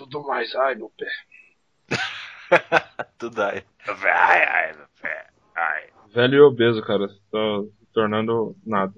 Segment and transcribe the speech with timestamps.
[0.00, 1.06] Tudo mais, ai, meu pé.
[3.18, 3.62] Tudo aí.
[3.86, 5.26] Ai, ai, meu pé.
[5.54, 5.82] Ai.
[6.14, 7.06] Velho e obeso, cara.
[7.06, 7.20] Se
[7.92, 8.94] tornando nada.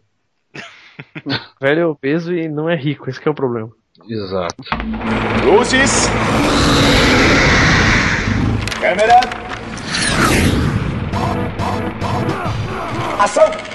[1.61, 3.69] Velho é obeso e não é rico, esse que é o problema.
[4.09, 4.62] Exato.
[5.45, 6.07] Luzes.
[8.80, 9.21] Câmera.
[13.19, 13.71] Ação.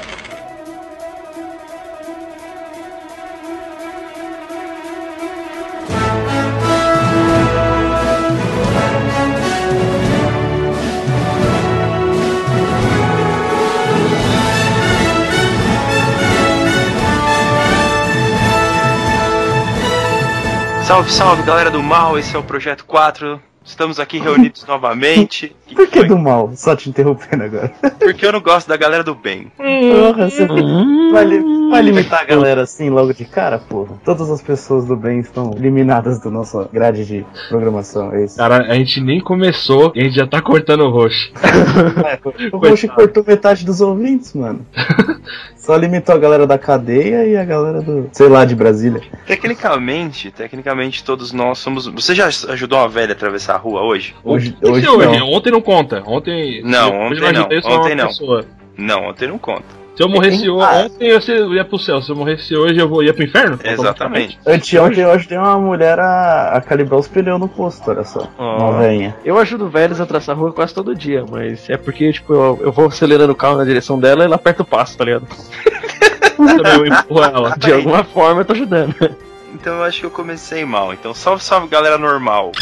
[20.87, 22.17] Salve, salve, galera do mal.
[22.17, 23.41] Esse é o Projeto 4.
[23.61, 25.53] Estamos aqui reunidos novamente.
[25.67, 26.07] Que Por que foi?
[26.07, 26.51] do mal?
[26.55, 27.71] Só te interrompendo agora.
[27.99, 29.51] Porque eu não gosto da galera do bem.
[29.57, 30.47] Porra, você
[31.11, 33.95] vai, li- vai limitar a galera assim logo de cara, porra.
[34.05, 38.37] Todas as pessoas do bem estão eliminadas do nosso grade de programação, é isso.
[38.37, 41.31] Cara, a gente nem começou e a gente já tá cortando o roxo.
[42.51, 44.65] O Roxo cortou metade dos ouvintes, mano.
[45.57, 49.01] Só limitou a galera da cadeia e a galera do, sei lá, de Brasília.
[49.25, 51.87] Tecnicamente, tecnicamente todos nós somos.
[51.87, 54.15] Você já ajudou uma velha a atravessar a rua hoje?
[54.23, 55.19] Hoje, hoje hoje.
[55.19, 55.27] não.
[55.29, 56.03] Ontem não conta.
[56.05, 56.61] Ontem.
[56.63, 57.79] Não, ontem eu não.
[57.79, 58.07] Ontem não.
[58.07, 58.45] pessoa.
[58.77, 59.77] Não, ontem não conta.
[59.95, 61.99] Se eu morresse Tem- ontem, eu ia pro céu.
[62.03, 63.57] Se eu morresse hoje, eu vou, ia pro inferno?
[63.63, 64.37] Exatamente.
[64.45, 68.29] Anteontem eu ajudei uma mulher a, a calibrar os pneus no posto, olha só.
[68.37, 69.15] Uma veinha.
[69.25, 72.59] Eu ajudo velhos a atravessar a rua quase todo dia, mas é porque, tipo, eu,
[72.61, 75.25] eu vou acelerando o carro na direção dela e ela aperta o passo, tá ligado?
[76.37, 77.55] Também eu empurro ela.
[77.57, 78.93] De alguma forma eu tô ajudando.
[79.67, 80.93] Então eu acho que eu comecei mal.
[80.93, 82.53] Então salve, salve, galera normal.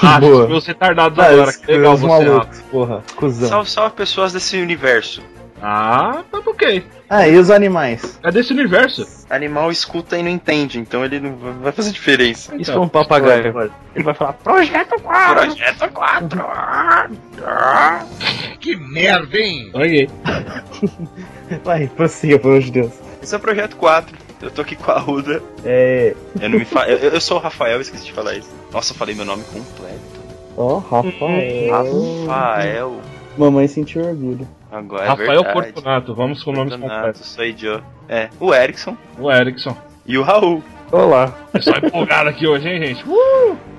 [0.00, 0.46] Ah, Boa.
[0.46, 1.52] meus retardados Ah, agora.
[1.52, 2.06] Que legal os você.
[2.24, 3.02] malucos, porra.
[3.16, 3.48] Cusão.
[3.48, 5.20] Salve, salve, pessoas desse universo.
[5.60, 6.86] Ah, tá ok.
[7.10, 8.20] Ah, e os animais?
[8.22, 9.04] É desse universo.
[9.28, 12.54] Animal escuta e não entende, então ele não vai fazer diferença.
[12.54, 13.52] Isso é um papagaio.
[13.52, 13.72] Pode, pode.
[13.96, 15.34] Ele vai falar, projeto 4!
[15.46, 16.44] Projeto 4.
[18.60, 19.70] Que merda, hein?
[19.74, 20.08] Ok.
[21.64, 22.92] Vai, prossiga, pelo amor de Deus.
[23.20, 24.16] Esse é o Projeto 4.
[24.42, 25.42] Eu tô aqui com a Ruda.
[25.64, 26.14] É.
[26.40, 26.88] Eu não me fa...
[26.88, 28.50] eu, eu sou o Rafael, esqueci de falar isso.
[28.72, 30.20] Nossa, eu falei meu nome completo.
[30.56, 31.70] Ó, Rafael.
[32.26, 33.00] Rafael.
[33.38, 34.46] Mamãe sentiu orgulho.
[34.70, 35.52] Agora é Rafael verdade.
[35.72, 37.26] Fortunato, vamos com nomes Fortunato, completos.
[37.28, 37.84] sou idiota.
[38.08, 39.76] É, o Erickson O Erickson.
[40.06, 40.62] e o Raul.
[40.90, 41.32] Olá.
[41.54, 43.02] É só empolgado aqui hoje, hein, gente?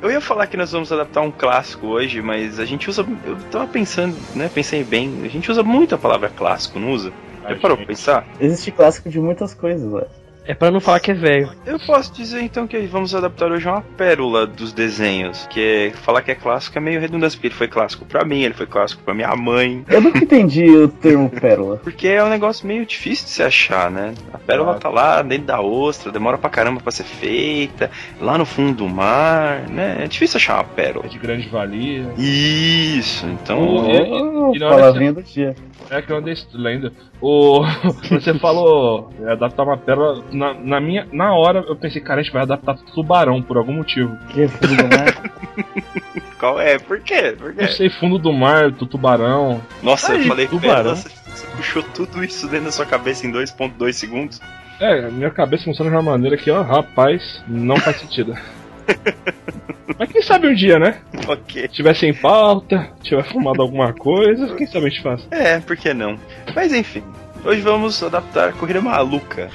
[0.02, 3.06] Eu ia falar que nós vamos adaptar um clássico hoje, mas a gente usa.
[3.24, 4.50] Eu tava pensando, né?
[4.52, 5.22] Pensei bem.
[5.24, 7.12] A gente usa muito a palavra clássico, não usa?
[7.48, 8.26] Já parou pra pensar?
[8.40, 10.08] Existe clássico de muitas coisas, velho.
[10.46, 11.50] É pra não falar que é velho.
[11.66, 15.48] Eu posso dizer então que vamos adaptar hoje uma pérola dos desenhos.
[15.50, 18.42] Que é, falar que é clássico é meio redundância, porque ele foi clássico pra mim,
[18.42, 19.86] ele foi clássico pra minha mãe.
[19.88, 21.78] Eu nunca entendi o termo pérola.
[21.78, 24.14] Porque é um negócio meio difícil de se achar, né?
[24.34, 24.80] A pérola Claro.
[24.82, 27.90] tá lá dentro da ostra, demora pra caramba pra ser feita,
[28.20, 30.00] lá no fundo do mar, né?
[30.04, 31.06] É difícil achar uma pérola.
[31.06, 32.06] É de grande valia.
[32.18, 33.62] Isso, então.
[33.62, 34.54] Oh.
[34.56, 35.56] E na hora palavrinha do dia.
[35.90, 36.92] É que eu andei lendo.
[37.22, 37.64] O...
[38.10, 40.24] Você falou é, adaptar uma pérola.
[40.32, 41.08] Na, na minha.
[41.12, 44.18] Na hora eu pensei, cara, a gente vai adaptar tubarão por algum motivo.
[44.30, 45.32] Que fundo do mar.
[46.40, 46.78] Qual é?
[46.78, 47.36] Por quê?
[47.38, 47.68] Por Não quê?
[47.68, 49.62] sei, fundo do mar, do tubarão.
[49.82, 50.96] Nossa, eu falei tubarão.
[50.96, 54.42] você, você puxou tudo isso dentro da sua cabeça em 2.2 segundos.
[54.80, 58.36] É, minha cabeça funciona de uma maneira que, ó, rapaz, não faz sentido.
[59.98, 61.00] Mas quem sabe um dia, né?
[61.28, 61.62] Ok.
[61.64, 65.28] Se tiver sem pauta, tiver fumado alguma coisa, quem sabe a gente faz.
[65.32, 66.18] É, por que não?
[66.56, 67.04] Mas enfim,
[67.44, 69.50] hoje vamos adaptar a Corrida Maluca.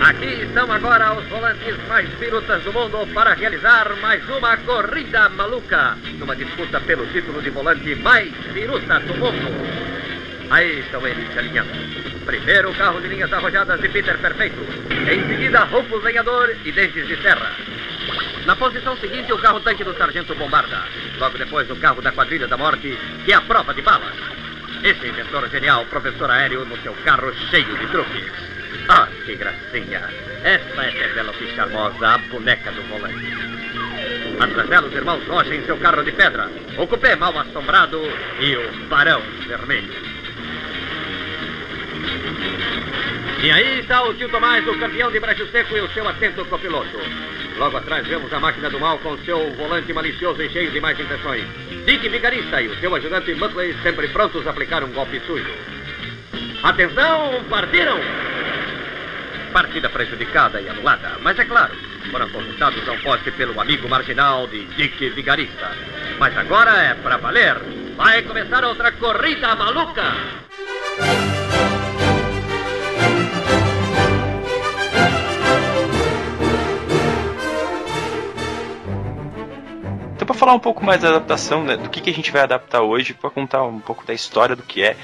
[0.00, 5.96] Aqui estão agora os volantes mais pirutas do mundo para realizar mais uma corrida maluca,
[6.18, 10.00] numa disputa pelo título de volante mais piruta do mundo.
[10.50, 11.70] Aí estão eles se alinhando.
[12.24, 14.60] Primeiro carro de linhas arrojadas de Peter Perfeito.
[14.90, 17.52] Em seguida, Rufus Lenhador e Dentes de Serra.
[18.46, 20.82] Na posição seguinte, o carro tanque do Sargento Bombarda.
[21.18, 24.14] Logo depois, o carro da Quadrilha da Morte, que é a prova de balas.
[24.82, 28.32] Esse inventor genial, professor aéreo, no seu carro cheio de truques.
[28.88, 30.02] Ah, que gracinha!
[30.42, 33.50] Esta é Penélope Charmosa, a boneca do volante.
[34.40, 36.50] Atrás dela, os irmãos Rocha em seu carro de pedra.
[36.78, 38.00] O cupê mal assombrado
[38.40, 40.19] e o Barão Vermelho.
[43.42, 46.44] E aí está o tio Tomás, o campeão de Brasil Seco e o seu atento
[46.44, 47.00] copiloto.
[47.56, 51.00] Logo atrás vemos a máquina do mal com seu volante malicioso e cheio de mais
[51.00, 51.44] intenções.
[51.86, 55.50] Dick Vigarista e o seu ajudante Muttley sempre prontos a aplicar um golpe sujo.
[56.62, 57.98] Atenção, partiram!
[59.52, 61.74] Partida prejudicada e anulada, mas é claro,
[62.10, 65.74] foram consultados ao poste pelo amigo marginal de Dick Vigarista.
[66.18, 67.56] Mas agora é pra valer.
[67.96, 70.49] Vai começar outra corrida maluca!
[80.40, 81.76] Falar um pouco mais da adaptação, né?
[81.76, 84.62] Do que, que a gente vai adaptar hoje, pra contar um pouco da história do
[84.62, 84.96] que é.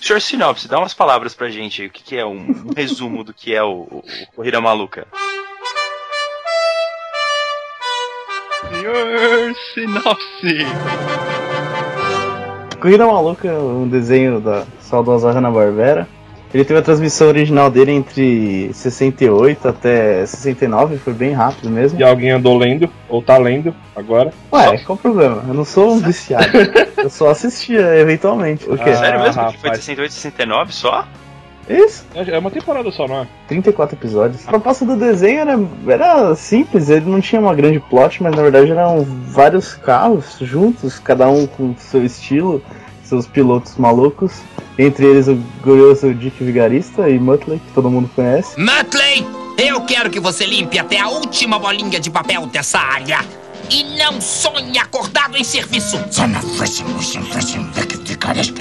[0.00, 3.24] Senhor Sinopse, dá umas palavras pra gente aí, o que, que é um, um resumo
[3.24, 5.08] do que é o, o, o Corrida Maluca.
[8.70, 10.58] Senhor Sinopse!
[12.80, 16.06] Corrida Maluca, um desenho da saudosa Hanna-Barbera.
[16.54, 21.98] Ele teve a transmissão original dele entre 68 até 69, foi bem rápido mesmo.
[21.98, 24.32] E alguém andou lendo, ou tá lendo agora.
[24.52, 25.42] Ué, qual o problema?
[25.48, 26.46] Eu não sou um viciado.
[26.96, 28.70] eu só assistia eventualmente.
[28.70, 28.90] O quê?
[28.90, 29.32] Ah, Sério mesmo?
[29.32, 29.78] que foi de rapaz.
[29.78, 31.04] 68 e 69 só?
[31.68, 33.26] Isso, É uma temporada só, não é?
[33.48, 34.46] 34 episódios.
[34.46, 35.58] A proposta do desenho era,
[35.88, 40.98] era simples, ele não tinha uma grande plot, mas na verdade eram vários carros juntos,
[40.98, 42.62] cada um com seu estilo,
[43.04, 44.32] seus pilotos malucos.
[44.78, 48.58] Entre eles o glorioso Dick Vigarista e Muttley, que todo mundo conhece.
[48.58, 49.24] Muttley,
[49.56, 53.20] eu quero que você limpe até a última bolinha de papel dessa área.
[53.70, 55.96] E não sonhe acordado em serviço.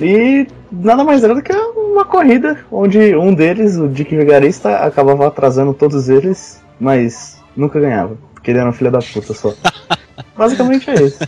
[0.01, 5.27] E nada mais era do que uma corrida, onde um deles, o Dick Vigarista, acabava
[5.27, 8.17] atrasando todos eles, mas nunca ganhava.
[8.33, 9.53] Porque ele era um filho da puta só.
[10.37, 11.19] Basicamente é isso.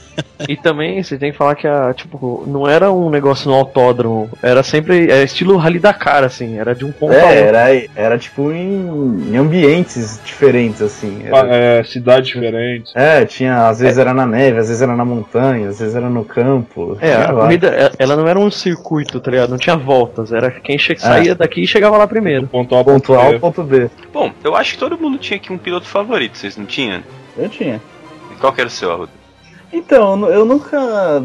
[0.47, 4.29] E também você tem que falar que a, tipo, não era um negócio no autódromo,
[4.43, 7.37] era sempre é estilo Rally Dakar, assim, era de um ponto a É, outro.
[7.55, 11.21] era, era tipo em, em ambientes diferentes, assim.
[11.25, 12.91] Era- É, cidade diferente.
[12.93, 16.09] É, tinha, às vezes era na neve, às vezes era na montanha, às vezes era
[16.09, 16.97] no campo.
[17.01, 19.49] É, a Tinha corrida, é- ela não era um circuito, tá ligado?
[19.49, 20.79] Não tinha voltas, era quem É.
[20.79, 22.47] che saía daqui e chegava lá primeiro.
[22.47, 23.33] Ponto A, ponto A B.
[23.35, 23.89] ao ponto B.
[24.13, 27.01] Bom, eu acho que todo mundo tinha aqui um piloto favorito, vocês não tinham?
[27.37, 27.81] Eu tinha.
[28.35, 29.11] E qual que era o seu, Arruda?
[29.71, 31.23] Então, eu nu- eu nunca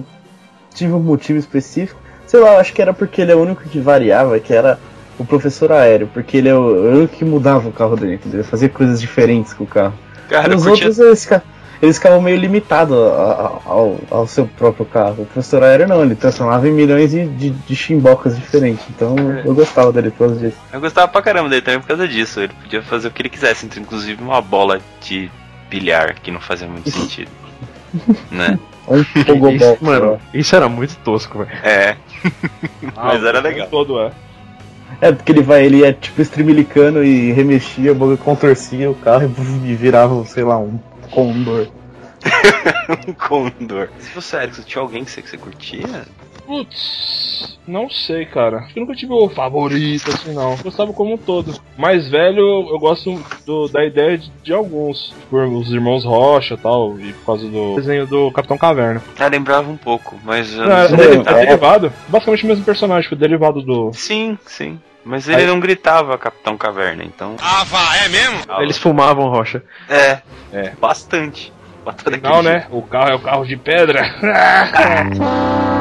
[0.75, 2.01] tive um motivo específico.
[2.27, 4.79] Sei lá, eu acho que era porque ele é o único que variava, que era
[5.19, 8.41] o professor aéreo, porque ele é o único que mudava o carro dele, entendeu?
[8.41, 9.95] Ele fazia coisas diferentes com o carro.
[10.29, 10.87] Cara, E os curtia...
[10.87, 10.99] outros,
[11.29, 11.43] eles,
[11.83, 15.23] eles ficavam meio limitados ao, ao seu próprio carro.
[15.23, 18.85] O professor aéreo não, ele transformava em milhões de, de, de chimbocas diferentes.
[18.91, 20.57] Então eu gostava dele por causa disso.
[20.73, 22.41] Eu gostava pra caramba dele também por causa disso.
[22.41, 25.29] Ele podia fazer o que ele quisesse, inclusive uma bola de
[25.71, 27.31] bilhar, que não fazia muito sentido.
[28.31, 28.59] né?
[29.55, 31.51] Isso, mano, isso era muito tosco, velho.
[31.63, 31.97] É.
[32.97, 33.69] Ah, Mas era legal.
[33.69, 34.11] Todo é.
[35.01, 39.33] É, porque ele vai, ele é tipo estrimilicano e remexia, contorcia o carro
[39.65, 40.79] e, virava, sei lá, um
[41.11, 41.69] condor.
[43.09, 43.89] um condor.
[44.01, 46.05] Se você, Erickson, tinha alguém que você, que você curtia?
[46.51, 48.59] Putz, não sei, cara.
[48.59, 50.57] Acho que eu nunca tive o favorito, assim, não.
[50.57, 51.55] Gostava como um todo.
[51.79, 55.15] Mais velho, eu gosto do- da ideia de, de alguns.
[55.31, 59.01] Por os irmãos Rocha e tal, e por causa do desenho do Capitão Caverna.
[59.17, 60.53] Ah, lembrava um pouco, mas.
[60.57, 61.07] Não, é, não sei.
[61.09, 61.47] é é.
[61.47, 61.93] derivado.
[62.09, 63.93] Basicamente o mesmo personagem, foi derivado do.
[63.95, 64.81] Sim, sim.
[65.05, 67.37] Mas ele Aí- não gritava Capitão Caverna, então.
[67.41, 68.39] Ah, vá, é mesmo?
[68.59, 69.63] Eles fumavam rocha.
[69.89, 70.19] É,
[70.53, 70.73] É.
[70.81, 71.53] bastante.
[71.85, 72.67] Bastante Não, né?
[72.71, 74.03] O carro é o carro de pedra.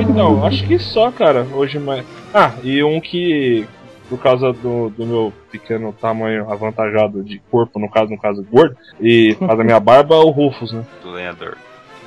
[0.00, 1.46] então, então, acho que só, cara.
[1.52, 2.04] Hoje mais.
[2.32, 3.66] Ah, e um que.
[4.08, 8.74] Por causa do, do meu pequeno tamanho avantajado de corpo, no caso, no caso gordo,
[8.98, 10.82] e por causa da minha barba, o Rufus, né?
[11.02, 11.58] Do lenhador.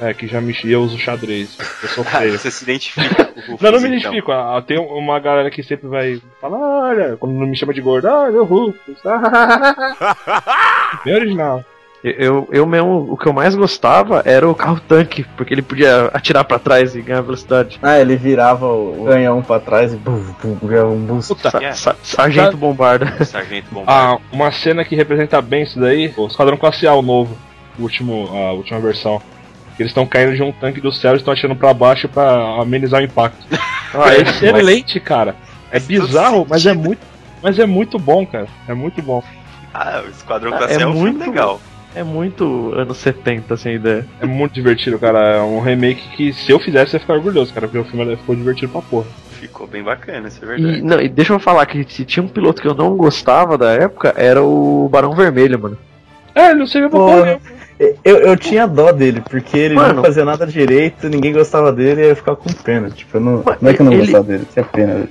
[0.02, 1.56] É, que já me eu uso xadrez.
[1.84, 2.40] Eu sou Ah, feio.
[2.40, 3.98] você se identifica com o Rufus, Não, não me então.
[4.00, 4.32] identifico.
[4.32, 6.58] Ah, Tem uma galera que sempre vai falar,
[6.90, 8.98] olha, quando não me chama de gordo, ah, meu Rufus.
[11.06, 11.64] Bem original.
[12.04, 16.06] Eu, eu mesmo, o que eu mais gostava era o carro tanque, porque ele podia
[16.14, 17.78] atirar pra trás e ganhar velocidade.
[17.80, 21.36] Ah, ele virava o canhão pra trás e buf, buf, ganhava um boost.
[21.36, 21.78] Puta, Sa- Yeah.
[21.78, 23.06] sa- Sargento Bombarda.
[23.24, 24.16] Sargento Bombarda.
[24.16, 27.38] Ah, uma cena que representa bem isso daí, o Esquadrão Classe A, o novo,
[27.78, 29.22] o último, a última versão.
[29.80, 33.00] Eles estão caindo de um tanque do céu e estão atirando pra baixo pra amenizar
[33.02, 33.46] o impacto.
[33.94, 35.36] Ah, é excelente, cara.
[35.72, 37.00] É bizarro, mas é muito,
[37.44, 38.48] mas é muito bom, cara.
[38.68, 39.24] É muito bom.
[39.74, 41.62] Ah, o Esquadrão Ah, Classe é é um filme muito- legal.
[41.94, 44.06] É muito anos 70, assim, a ideia.
[44.22, 45.20] É muito divertido, cara.
[45.38, 48.16] É um remake que se eu fizesse eu ia ficar orgulhoso, cara, porque o filme
[48.16, 49.08] ficou divertido pra porra.
[49.32, 50.80] Ficou bem bacana, isso é verdade.
[50.80, 53.58] E, não, e deixa eu falar que se tinha um piloto que eu não gostava
[53.58, 55.78] da época, era o Barão Vermelho, mano.
[56.34, 57.40] É, ele não servia pra Porra.
[58.06, 59.96] Eu, eu tinha dó dele, porque ele Mano.
[59.96, 62.92] não fazia nada direito, ninguém gostava dele e eu ficava com pena.
[62.92, 65.10] Tipo, eu não, não é que eu não ele- gostava dele, tinha pena dele.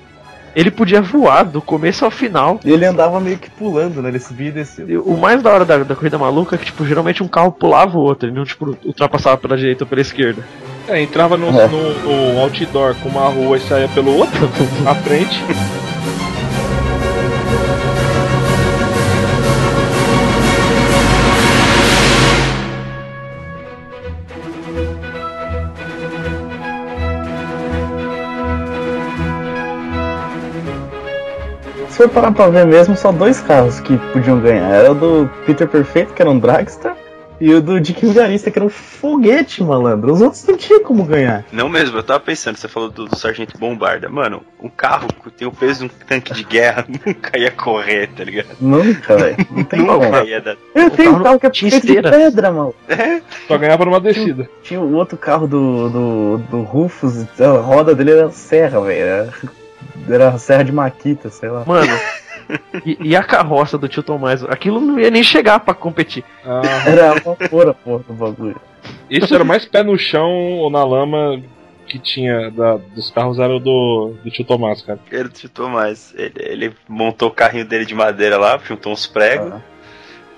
[0.55, 2.59] Ele podia voar do começo ao final.
[2.65, 4.09] E ele andava meio que pulando, né?
[4.09, 4.85] Ele subia e descia.
[4.89, 7.53] E o mais da hora da, da corrida maluca é que, tipo, geralmente um carro
[7.53, 10.45] pulava o outro, ele não, tipo, ultrapassava pela direita ou pela esquerda.
[10.89, 11.69] É, entrava no, É.
[11.69, 14.51] no, no outdoor com uma rua e saía pelo outro,
[14.87, 15.41] à frente.
[32.01, 34.71] For parar pra ver mesmo, só dois carros que podiam ganhar.
[34.71, 36.93] Era o do Peter Perfeito, que era um Dragster,
[37.39, 40.13] E o do Dick Vigarista, que era um foguete, malandro.
[40.13, 41.45] Os outros não tinha como ganhar.
[41.53, 44.09] Não mesmo, eu tava pensando, você falou do, do Sargento Bombarda.
[44.09, 48.09] Mano, um carro que tem o peso de um tanque de guerra nunca ia correr,
[48.17, 48.49] tá ligado?
[48.61, 49.37] Nunca, velho.
[49.51, 50.05] Não tem como.
[50.05, 50.57] Nunca ia dar.
[50.75, 52.75] Eu tenho um carro que é tinha feito de pedra, mano.
[53.47, 54.49] Só ganhava numa descida.
[54.63, 59.33] Tinha o outro carro do, do, do Rufus, a roda dele era serra, velho.
[60.09, 61.65] Era, era serra de Maquita, sei lá.
[61.67, 61.93] Mano.
[62.85, 64.43] E, e a carroça do tio Tomás?
[64.45, 66.25] Aquilo não ia nem chegar pra competir.
[66.45, 68.61] Ah, Era uma porra, porra, do bagulho.
[69.09, 70.29] isso era mais pé no chão
[70.59, 71.41] ou na lama
[71.87, 74.99] que tinha da- dos carros era o do, do tio Tomás, cara.
[75.13, 76.13] Ele chutou mais.
[76.17, 79.61] Ele, ele montou o carrinho dele de madeira lá, juntou uns pregos, Ah.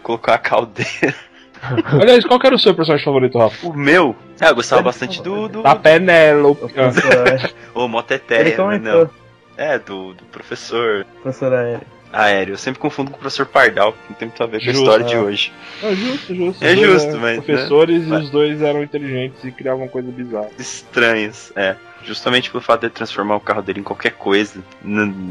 [0.03, 1.15] colocou a caldeira.
[2.01, 3.67] Aliás, qual que era o seu personagem favorito, Rafa?
[3.67, 5.49] O meu, ah, eu gostava bastante do.
[5.49, 6.65] do, Da Penélope.
[6.79, 7.51] Aéreo.
[7.75, 8.79] Ô, Ele Motetéia, né?
[8.79, 9.11] Não.
[9.57, 11.87] É, do, do professor professor Aéreo.
[12.13, 12.53] aéreo.
[12.55, 14.73] Eu sempre confundo com o professor Pardal, que não tem muito a ver com a
[14.73, 15.07] Justo, história é.
[15.07, 15.53] de hoje.
[15.83, 16.65] É justo, justo.
[16.65, 17.43] É justo, eram mas, né?
[17.43, 18.21] Professores Vai.
[18.21, 20.49] e os dois eram inteligentes e criavam coisa bizarra.
[20.59, 21.77] Estranhos, é.
[22.05, 24.61] Justamente pelo fato de ele transformar o carro dele em qualquer coisa,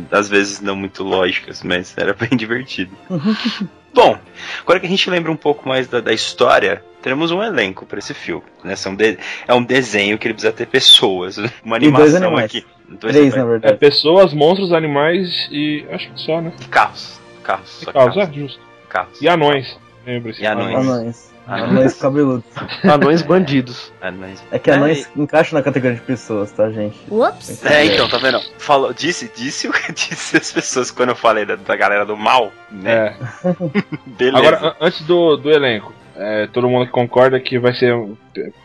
[0.09, 2.95] às vezes não muito lógicas, mas era bem divertido.
[3.93, 4.17] Bom,
[4.61, 7.99] agora que a gente lembra um pouco mais da, da história, teremos um elenco para
[7.99, 8.43] esse filme.
[8.63, 8.75] Né?
[8.75, 9.17] São de-
[9.47, 12.45] é um desenho que ele precisa ter pessoas, uma E dois animação animais.
[12.45, 12.65] aqui.
[12.89, 13.57] Dois Três, na animais.
[13.63, 13.77] É verdade.
[13.77, 15.85] pessoas, monstros, animais e.
[15.91, 16.51] acho que só, né?
[16.61, 17.19] E carros.
[17.43, 17.81] Carros.
[17.81, 18.29] E carros, carros.
[18.29, 18.59] é, justo.
[18.89, 19.21] carros.
[19.21, 19.77] E anões.
[20.05, 20.41] Lembre-se.
[20.41, 20.75] E anões.
[20.75, 21.31] Anões.
[21.47, 22.45] Anões cabeludos.
[22.83, 23.91] Anões bandidos.
[24.01, 24.41] Anões.
[24.51, 26.97] É que É, anões encaixam na categoria de pessoas, tá, gente?
[27.09, 27.65] Whoops.
[27.65, 28.39] É, então, tá vendo?
[28.57, 32.15] Falou, disse, disse, o que disse as pessoas quando eu falei da, da galera do
[32.15, 33.15] mal, né?
[33.43, 33.53] É.
[34.05, 34.37] Beleza.
[34.37, 37.95] Agora, an- antes do, do elenco, é, todo mundo que concorda que vai ser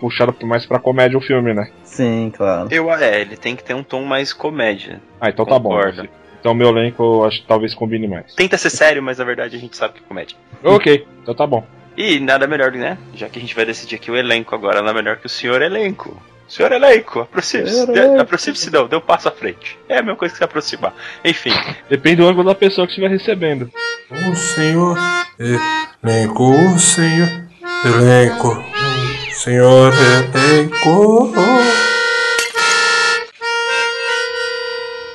[0.00, 1.70] puxado mais pra comédia o filme, né?
[1.84, 2.68] Sim, claro.
[2.70, 5.00] eu, é, ele tem que ter um tom mais comédia.
[5.20, 5.78] Ah, então tá bom.
[6.38, 8.34] Então meu elenco eu acho que talvez combine mais.
[8.34, 10.36] Tenta ser sério, mas na verdade a gente sabe que é comédia.
[10.62, 11.64] Ok, então tá bom.
[11.96, 12.98] E nada melhor, né?
[13.14, 15.62] Já que a gente vai decidir aqui o elenco agora, nada melhor que o senhor
[15.62, 16.20] elenco.
[16.46, 17.86] Senhor elenco, aproxime-se.
[18.20, 19.76] Aproxime-se não, dê um passo à frente.
[19.88, 20.94] É a mesma coisa que se aproximar.
[21.24, 21.50] Enfim,
[21.88, 23.68] Depende do ângulo da pessoa que estiver recebendo.
[24.08, 24.96] O senhor
[25.38, 27.28] elenco, o senhor
[27.84, 29.92] elenco, o senhor
[30.32, 31.32] elenco.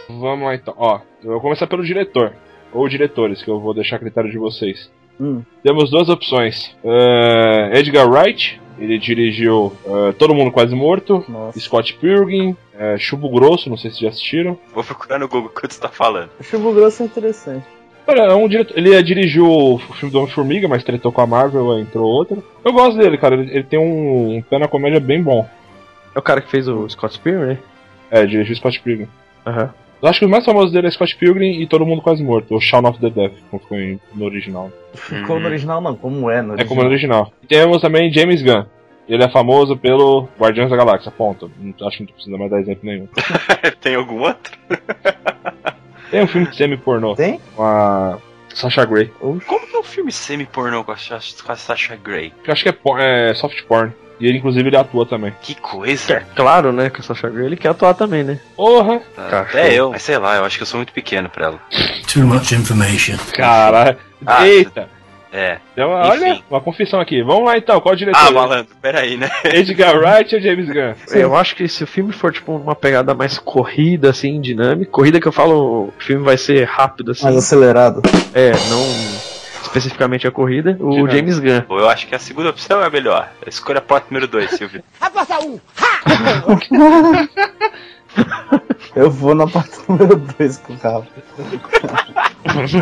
[0.09, 0.73] Vamos lá então.
[0.77, 2.33] Ó, eu vou começar pelo diretor.
[2.73, 4.91] Ou diretores, que eu vou deixar a critério de vocês.
[5.19, 5.41] Hum.
[5.63, 6.75] Temos duas opções.
[6.83, 11.57] Eh, Edgar Wright, ele dirigiu eh, Todo Mundo Quase Morto, Nossa.
[11.59, 12.57] Scott Pilgrim,
[12.97, 14.57] Chubo Grosso, não sei se já assistiram.
[14.73, 16.29] vou procurar no Google quando você tá falando.
[16.39, 17.65] O Chubo Grosso é interessante.
[18.11, 21.27] Olha, é um diretor, ele eh, dirigiu o filme do Homem-Formiga, mas tretou com a
[21.27, 22.43] Marvel, aí entrou outro.
[22.63, 25.47] Eu gosto dele, cara, ele, ele tem um, um pé na comédia bem bom.
[26.13, 27.57] É o cara que fez o Scott Spear, né?
[28.09, 29.07] É, dirigiu Scott Pilgrim.
[29.45, 29.73] Aham.
[30.01, 32.53] Eu acho que o mais famoso dele é Scott Pilgrim e Todo Mundo Quase Morto,
[32.53, 34.69] ou Shaun of the Dead, como foi no original.
[35.25, 35.95] Como no original, não.
[35.95, 37.21] Como é no É como no original.
[37.21, 37.33] original.
[37.43, 38.65] E temos também James Gunn.
[39.07, 41.49] Ele é famoso pelo Guardiões da Galáxia, ponto.
[41.85, 43.07] Acho que não precisa mais dar exemplo nenhum.
[43.79, 44.51] Tem algum outro?
[46.11, 47.39] Tem um filme semi-pornô Tem?
[47.55, 48.17] com a
[48.53, 49.07] Sasha Grey.
[49.19, 50.95] Como que é um filme semi-pornô com a,
[51.45, 52.33] com a Sasha Grey?
[52.45, 53.91] Eu acho que é, por- é soft porn.
[54.19, 55.33] E ele, inclusive, ele atua também.
[55.41, 56.21] Que coisa.
[56.35, 56.91] Claro, né?
[56.91, 58.39] Que o Sasha Grey ele quer atuar também, né?
[58.55, 59.01] Porra!
[59.17, 59.89] Até eu.
[59.91, 61.59] Mas sei lá, eu acho que eu sou muito pequeno pra ela.
[62.13, 63.17] Too much information.
[63.33, 63.97] Caralho.
[64.23, 64.87] Ah, Eita!
[65.31, 65.59] É.
[65.71, 66.43] Então, olha, Enfim.
[66.49, 67.23] uma confissão aqui.
[67.23, 68.19] Vamos lá então, qual o diretor?
[68.19, 69.29] Ah, malandro, peraí, né?
[69.45, 70.93] Edgar Wright ou James Gunn?
[71.11, 75.21] Eu acho que se o filme for, tipo, uma pegada mais corrida, assim, dinâmica, corrida
[75.21, 77.23] que eu falo, o filme vai ser rápido, assim.
[77.23, 78.01] Mais acelerado.
[78.33, 81.11] É, não especificamente a corrida, o Dinâmico.
[81.15, 81.63] James Gunn.
[81.79, 83.31] Eu acho que a segunda opção é a melhor.
[83.47, 84.83] Escolha a porta número 2, Silvio.
[84.99, 85.59] A porta 1.
[88.95, 91.07] Eu vou na parte número 2 com o carro.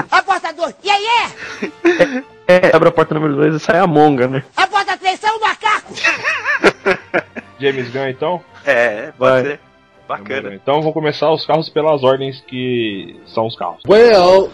[0.09, 0.75] A porta 2.
[0.83, 2.23] E aí é?
[2.49, 4.43] É, abre a porta número 2 e sai a monga, né?
[4.57, 5.93] A porta 3 são o macaco.
[7.61, 8.41] James Gunn, então?
[8.65, 9.43] É, Vai.
[9.43, 9.59] pode ser.
[10.07, 10.55] Bacana.
[10.55, 13.83] Então eu vou começar os carros pelas ordens que são os carros.
[13.87, 14.49] Well,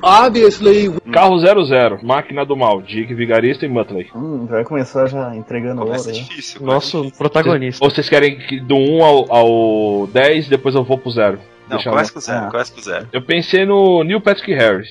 [0.00, 4.08] obviously, Carro 00, Máquina do Mal, Dick Vigarista e Muttley.
[4.14, 5.86] Hum, vai começar já entregando ouro.
[5.90, 6.14] Começa né?
[6.14, 6.62] difícil.
[6.62, 7.18] Nosso difícil.
[7.18, 7.84] protagonista.
[7.84, 11.40] Ou vocês querem que do 1 ao, ao 10, depois eu vou pro 0?
[11.68, 12.50] Não, Deixa começa com zero, Ah.
[12.52, 13.08] começa com zero.
[13.12, 14.90] Eu pensei no Neil Patrick Harris.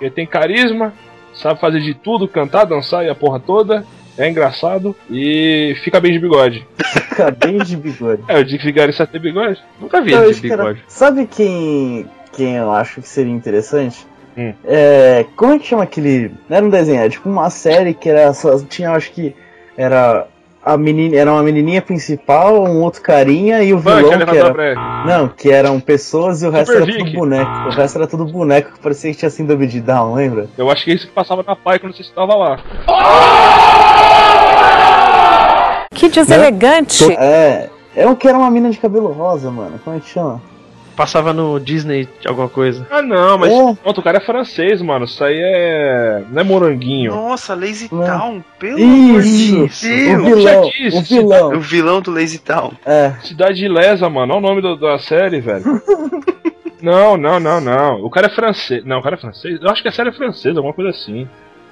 [0.00, 0.92] Ele tem carisma,
[1.40, 3.84] sabe fazer de tudo, cantar, dançar e a porra toda.
[4.16, 6.66] É engraçado e fica bem de bigode.
[7.08, 8.22] Fica bem de bigode.
[8.26, 9.62] É, o Dick Vigarista tem bigode?
[9.80, 10.82] Nunca vi ele de bigode.
[10.88, 14.04] Sabe quem, quem eu acho que seria interessante?
[14.36, 14.52] Hum.
[14.64, 16.32] É, como é que chama aquele.
[16.48, 18.58] Não era um desenho, era tipo uma série que era só.
[18.58, 19.34] Tinha, acho que.
[19.76, 20.26] Era
[20.64, 24.74] a menina, era uma menininha principal, um outro carinha e o Vai, vilão que era,
[25.04, 26.98] não, que eram pessoas e o Super resto era Vic.
[26.98, 27.50] tudo boneco.
[27.50, 30.48] O resto era tudo boneco que parecia que tinha sido David Down, lembra?
[30.58, 32.60] Eu acho que é isso que passava na pai quando você estava lá.
[35.94, 37.06] Que deselegante.
[37.06, 37.14] Né?
[37.18, 39.80] É, é o que era uma mina de cabelo rosa, mano.
[39.82, 40.40] Como é que chama?
[40.98, 42.84] Passava no Disney alguma coisa.
[42.90, 43.74] Ah, não, mas É.
[43.82, 45.04] pronto, o cara é francês, mano.
[45.04, 46.24] Isso aí é.
[46.28, 47.12] Não é moranguinho.
[47.12, 48.04] Nossa, Lazy Não.
[48.04, 49.52] Town, pelo amor de!
[49.56, 49.80] Deus.
[49.80, 49.86] O
[50.24, 50.40] vilão!
[50.42, 51.60] já disse, O O vilão!
[51.60, 52.72] vilão do Lazy Town.
[52.84, 53.12] É.
[53.22, 54.34] Cidade Lesa, mano.
[54.34, 55.62] Olha o nome do- da série, velho.
[56.82, 58.04] não, não, não, não.
[58.04, 58.84] O cara é francês.
[58.84, 59.58] Não, o cara é francês.
[59.62, 61.28] Eu acho que a série é francesa, alguma coisa assim.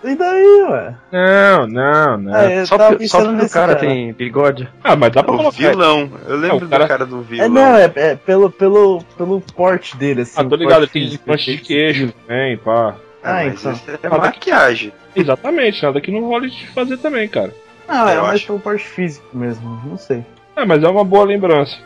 [0.06, 0.94] E daí, ué?
[1.10, 2.36] Não, não, não.
[2.36, 3.78] É, Só porque, só pensando porque o cara, cara.
[3.86, 4.68] tem bigode.
[4.84, 5.56] Ah, mas dá pra O colocar.
[5.56, 6.10] vilão.
[6.28, 7.44] Eu lembro Não, o cara- do cara do vilão.
[7.44, 10.40] É, não, é, é pelo, pelo, pelo porte dele, assim.
[10.40, 12.94] Ah, tô ligado, tem punch de queijo também, pá.
[13.22, 13.72] Ah, Ah, então.
[13.72, 14.92] isso é maquiagem.
[15.16, 17.52] Exatamente, nada que não role de fazer também, cara.
[17.88, 18.46] Não, é Eu mais acho.
[18.46, 20.24] pelo porte físico mesmo, não sei.
[20.54, 21.76] Ah, mas é uma boa lembrança.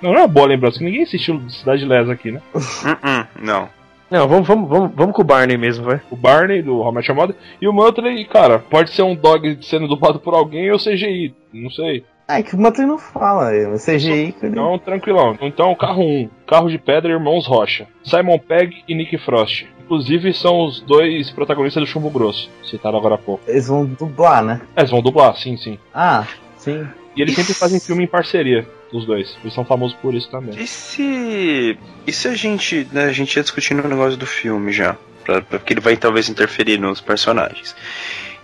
[0.00, 2.40] Não, não é uma boa lembrança, que ninguém assistiu Cidade Lesa aqui, né?
[2.54, 3.68] Uh-uh, não.
[4.10, 6.00] Não, vamos, vamos, vamos, vamos com o Barney mesmo, vai.
[6.10, 10.18] O Barney, do How Mother, e o Muttley, cara, pode ser um dog sendo dublado
[10.18, 12.04] por alguém ou CGI, não sei.
[12.26, 14.52] Ah, é que o Muttley não fala, é CGI que ele...
[14.52, 15.36] Então, tranquilão.
[15.40, 17.86] Então, carro 1, Carro de Pedra Irmãos Rocha.
[18.02, 19.66] Simon Pegg e Nick Frost.
[19.84, 23.42] Inclusive, são os dois protagonistas do Chumbo Grosso, citado agora há pouco.
[23.48, 24.60] Eles vão dublar, né?
[24.76, 25.78] É, eles vão dublar, sim, sim.
[25.94, 26.86] Ah, sim.
[27.16, 29.36] E eles sempre fazem filme em parceria, os dois.
[29.42, 30.58] Eles são famosos por isso também.
[30.58, 31.78] E se.
[32.06, 32.86] E se a gente.
[32.92, 34.96] Né, a gente ia discutindo o negócio do filme já.
[35.24, 37.74] Pra, porque ele vai talvez interferir nos personagens.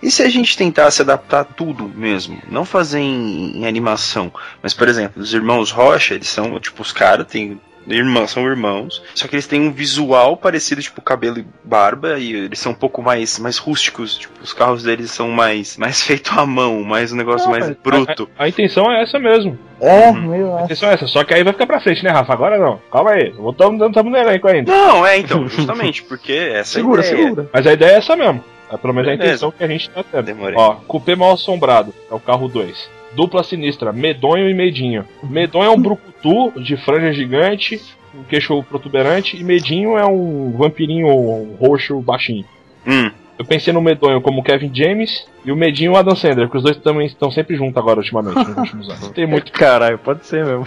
[0.01, 2.39] E se a gente tentasse adaptar tudo mesmo?
[2.49, 4.31] Não fazer em, em animação.
[4.61, 7.59] Mas, por exemplo, os irmãos Rocha, eles são, tipo, os caras têm.
[7.87, 12.33] Irmãos, são irmãos, só que eles têm um visual parecido, tipo, cabelo e barba, e
[12.33, 16.31] eles são um pouco mais, mais rústicos, tipo, os carros deles são mais, mais feito
[16.39, 18.27] à mão, mais um negócio Não, mais bruto.
[18.37, 19.57] A, a intenção é essa mesmo.
[19.79, 20.21] É, Uhum.
[20.29, 21.05] meio A intenção é essa.
[21.05, 22.33] Só que aí vai ficar pra frente, né, Rafa?
[22.33, 22.79] Agora não.
[22.91, 23.27] Calma aí.
[23.51, 23.77] Estamos
[24.11, 24.71] no elenco ainda.
[24.71, 27.23] Não, é então, justamente, porque essa Segura, é a ideia.
[27.27, 27.49] segura.
[27.53, 28.43] Mas a ideia é essa mesmo.
[28.71, 29.27] É pelo menos a Beleza.
[29.27, 30.23] intenção que a gente tá tendo.
[30.25, 30.55] Demorei.
[30.57, 32.89] Ó, Cupê Mal Assombrado, é o carro 2.
[33.15, 35.05] Dupla sinistra, Medonho e Medinho.
[35.23, 37.81] Medonho é um brucutu de franja gigante,
[38.13, 42.45] um queixo protuberante, e Medinho é um vampirinho um roxo baixinho.
[42.85, 46.57] Hum, Eu pensei no Medonho como Kevin James e o Medinho o Adam Sandler, porque
[46.57, 49.09] os dois também estão sempre juntos agora ultimamente, nos últimos anos.
[49.09, 50.65] Tem muito Caralho, pode ser mesmo.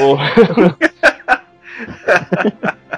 [0.00, 0.18] o-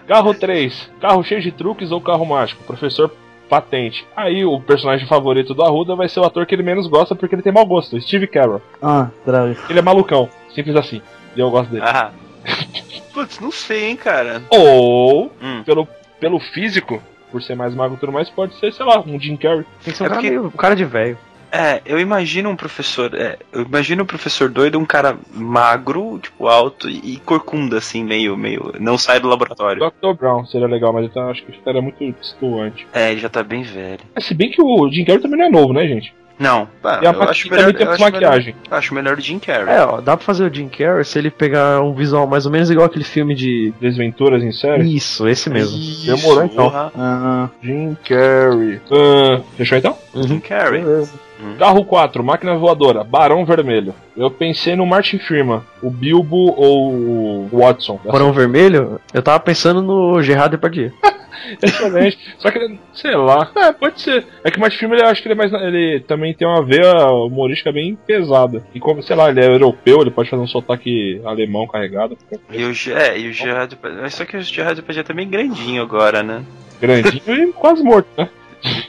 [0.06, 0.90] carro 3.
[1.00, 2.62] Carro cheio de truques ou carro mágico?
[2.64, 3.12] Professor
[3.48, 4.06] patente.
[4.16, 7.34] Aí o personagem favorito do Arruda vai ser o ator que ele menos gosta porque
[7.34, 8.60] ele tem mau gosto, Steve Carell.
[8.82, 9.56] Ah, droga.
[9.68, 11.00] Ele é malucão, simples assim.
[11.36, 11.84] E eu gosto dele.
[11.86, 12.10] ah.
[13.12, 14.42] Putz, não sei, hein, cara.
[14.50, 15.62] Ou, Hum.
[15.64, 15.88] pelo,
[16.20, 19.36] pelo físico, por ser mais magro e tudo mais, pode ser, sei lá, um Jim
[19.36, 19.64] Carrey.
[19.82, 21.18] Tem que ser um É cara, porque- meio, um cara de velho.
[21.50, 23.14] É, eu imagino um professor.
[23.14, 28.36] É, eu imagino um professor doido, um cara magro, tipo, alto e corcunda, assim, meio,
[28.36, 28.72] meio.
[28.80, 29.80] Não sai do laboratório.
[30.00, 30.12] Dr.
[30.18, 32.86] Brown seria legal, mas então acho que ficaria muito distoante.
[32.92, 34.00] É, ele já tá bem velho.
[34.14, 36.12] É, se bem que o Jim Carrey também não é novo, né, gente?
[36.38, 37.72] Não, ah, E a eu acho melhor.
[37.72, 38.54] tem Eu acho maquiagem.
[38.54, 39.74] melhor, acho melhor o Jim Carrey.
[39.74, 42.52] É, ó, dá pra fazer o Jim Carrey se ele pegar um visual mais ou
[42.52, 43.72] menos igual aquele filme de.
[43.80, 44.94] Desventuras em série.
[44.94, 45.78] Isso, esse mesmo.
[46.04, 46.64] Demorou, então.
[46.70, 46.92] porra.
[46.94, 48.80] Ah, Jim Carrey.
[48.92, 49.96] Ah, fechou então?
[50.14, 50.82] Jim Carrey.
[50.82, 51.25] beleza.
[51.58, 53.94] Carro 4, máquina voadora, Barão Vermelho.
[54.16, 57.98] Eu pensei no Martin Freeman, o Bilbo ou o Watson.
[57.98, 60.92] Porão Vermelho, eu tava pensando no Gerard Depardieu.
[61.62, 62.18] Excelente.
[62.38, 63.50] Só que ele, sei lá.
[63.54, 64.26] É, pode ser.
[64.42, 65.52] É que o Martin Freeman, eu acho que ele é mais.
[65.52, 68.66] Ele também tem uma veia humorística bem pesada.
[68.74, 72.16] E como, sei lá, ele é europeu, ele pode fazer um sotaque alemão carregado.
[72.50, 73.78] E o, é, e o Gerard.
[74.10, 76.42] Só que o Gerard Depardieu tá bem grandinho agora, né?
[76.80, 78.28] Grandinho e quase morto, né?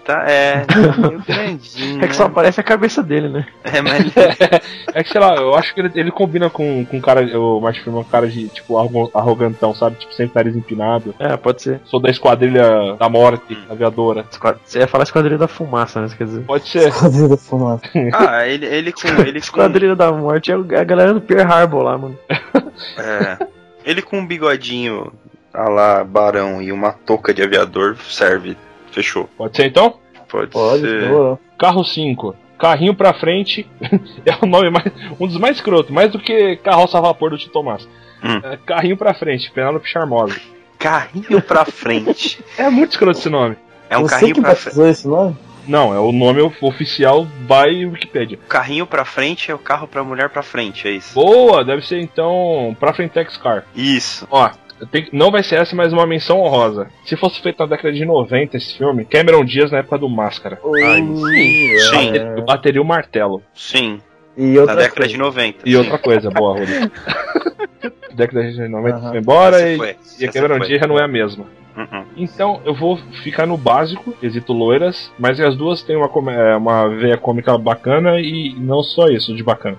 [0.06, 2.04] Tá, é, tá meio grandinho.
[2.04, 3.46] É que só aparece a cabeça dele, né?
[3.64, 4.06] É, mas
[4.94, 7.82] É que, sei lá, eu acho que ele, ele combina com, com cara, o Martin
[7.82, 9.98] Freeman, com cara de, tipo, arro- arrogantão, sabe?
[9.98, 11.14] Tipo, sempre nariz empinado.
[11.20, 11.82] É, pode ser.
[11.86, 14.26] Sou da esquadrilha da morte, aviadora.
[14.32, 16.10] Esquad- Você ia falar Esquadrilha da Fumaça, né?
[16.18, 16.42] Quer dizer.
[16.46, 16.88] Pode ser.
[16.88, 17.84] Esquadrilha da fumaça.
[18.14, 19.08] Ah, ele, ele com.
[19.08, 22.18] Ele com Esquadrilha da Morte é é a galera do Pearl Harbor lá, mano.
[22.98, 23.38] é,
[23.86, 25.12] ele com um bigodinho
[25.54, 28.56] a lá, barão e uma touca de aviador serve.
[28.98, 29.30] Fechou.
[29.38, 29.94] Pode ser então?
[30.28, 31.02] Pode, Pode, ser.
[31.02, 31.40] demorou.
[31.58, 32.36] Carro 5.
[32.58, 33.68] Carrinho pra frente
[34.26, 34.92] é o nome mais.
[35.20, 37.88] Um dos mais escroto, mais do que carroça a vapor do Tito Tomás.
[38.24, 38.42] Hum.
[38.44, 40.36] É, carrinho pra frente, Penélope Charmosa.
[40.80, 42.44] Carrinho pra frente.
[42.58, 43.56] É muito escroto esse nome.
[43.88, 44.90] É um Você carrinho que pra frente.
[44.90, 45.38] esse nome?
[45.68, 48.40] Não, é o nome oficial by Wikipedia.
[48.50, 51.14] Carrinho pra frente é o carro pra mulher pra frente, é isso.
[51.14, 53.66] Boa, deve ser então pra Frentex Car.
[53.76, 54.26] Isso.
[54.32, 54.50] Ó,
[54.92, 56.88] que- não vai ser essa, mas uma menção honrosa.
[57.06, 60.60] Se fosse feito na década de 90 esse filme, Cameron Diaz na época do Máscara.
[60.86, 63.42] Ai, sim, sim, Eu bateria o martelo.
[63.54, 64.00] sim.
[64.40, 65.10] E Na outra década coisa.
[65.12, 65.58] de 90.
[65.66, 65.78] E sim.
[65.78, 66.66] outra coisa, boa, Rui.
[68.14, 69.10] década de 90 Aham.
[69.10, 70.60] foi embora Essa e, foi, e a Cameron.
[70.60, 71.46] Diaz já não é a mesma.
[71.76, 72.06] Uh-uh.
[72.16, 76.88] Então eu vou ficar no básico, quesito loiras, mas as duas têm uma, é, uma
[76.90, 79.78] veia cômica bacana e não só isso de bacana.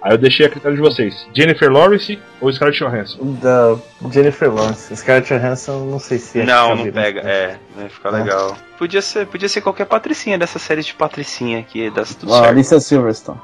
[0.00, 3.34] Aí eu deixei a critério de vocês: Jennifer Lawrence ou Scarlett Johansson?
[3.42, 3.76] Da
[4.12, 4.94] Jennifer Lawrence.
[4.96, 6.92] Scarlett Johansson, não sei se é Não, não cabelo.
[6.94, 7.20] pega.
[7.20, 8.12] É, não ia ficar É.
[8.12, 8.56] legal.
[8.78, 12.50] Podia ser, podia ser qualquer patricinha dessa série de patricinha aqui, das tudo Ah, certo.
[12.50, 13.40] Alicia Silverstone.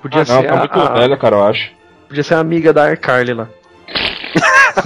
[0.00, 1.70] Podia Ah, não, ser tá a, muito a- velha, cara, eu acho.
[2.06, 3.48] Podia ser a amiga da Carly lá.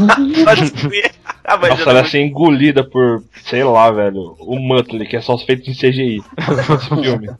[1.44, 5.20] ah, Nossa, ela não- ia ser engolida por, sei lá, velho, o Muttley, que é
[5.20, 6.22] só feito em CGI.
[6.38, 7.30] Esse filme.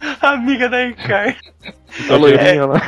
[0.20, 1.36] Amiga da Icar.
[2.08, 2.80] A loirinha lá.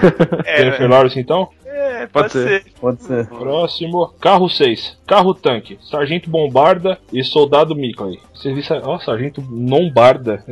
[0.44, 1.48] É, Jennifer Lawrence, então?
[1.66, 2.62] é, Pode pode, ser.
[2.62, 2.72] ser.
[2.80, 3.26] Pode ser.
[3.28, 4.14] Próximo.
[4.20, 4.98] Carro 6.
[5.06, 5.78] Carro tanque.
[5.90, 8.18] Sargento Bombarda e Soldado Mickley.
[8.34, 8.74] Serviço.
[8.84, 10.44] Ó, Sargento Lombarda.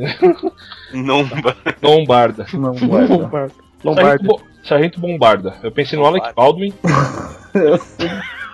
[0.93, 1.21] Não,
[1.81, 2.45] Lombarda.
[2.53, 3.51] Não guarda.
[3.83, 3.95] Lombardo.
[3.95, 4.23] Sargento.
[4.23, 5.55] Bo- Sargento Bombarda.
[5.63, 6.73] Eu pensei no Alec Baldwin.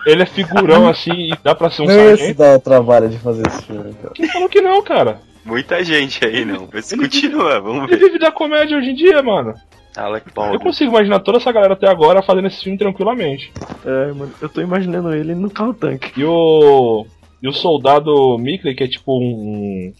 [0.06, 2.38] Ele é figurão assim e dá pra ser um Não ia se sargento.
[2.38, 4.14] dar o trabalho de fazer esse filme, cara.
[4.14, 5.20] Quem falou que não, cara?
[5.48, 6.68] Muita gente aí não.
[6.72, 8.06] Mas continua, vamos Ele ver.
[8.06, 9.54] vive da comédia hoje em dia, mano.
[9.96, 10.58] Alec Eu Baldwin.
[10.60, 13.52] consigo imaginar toda essa galera até agora fazendo esse filme tranquilamente.
[13.84, 16.12] É, mano, eu tô imaginando ele no carro tanque.
[16.20, 17.04] E o.
[17.42, 19.92] E o soldado Mickley, que é tipo um.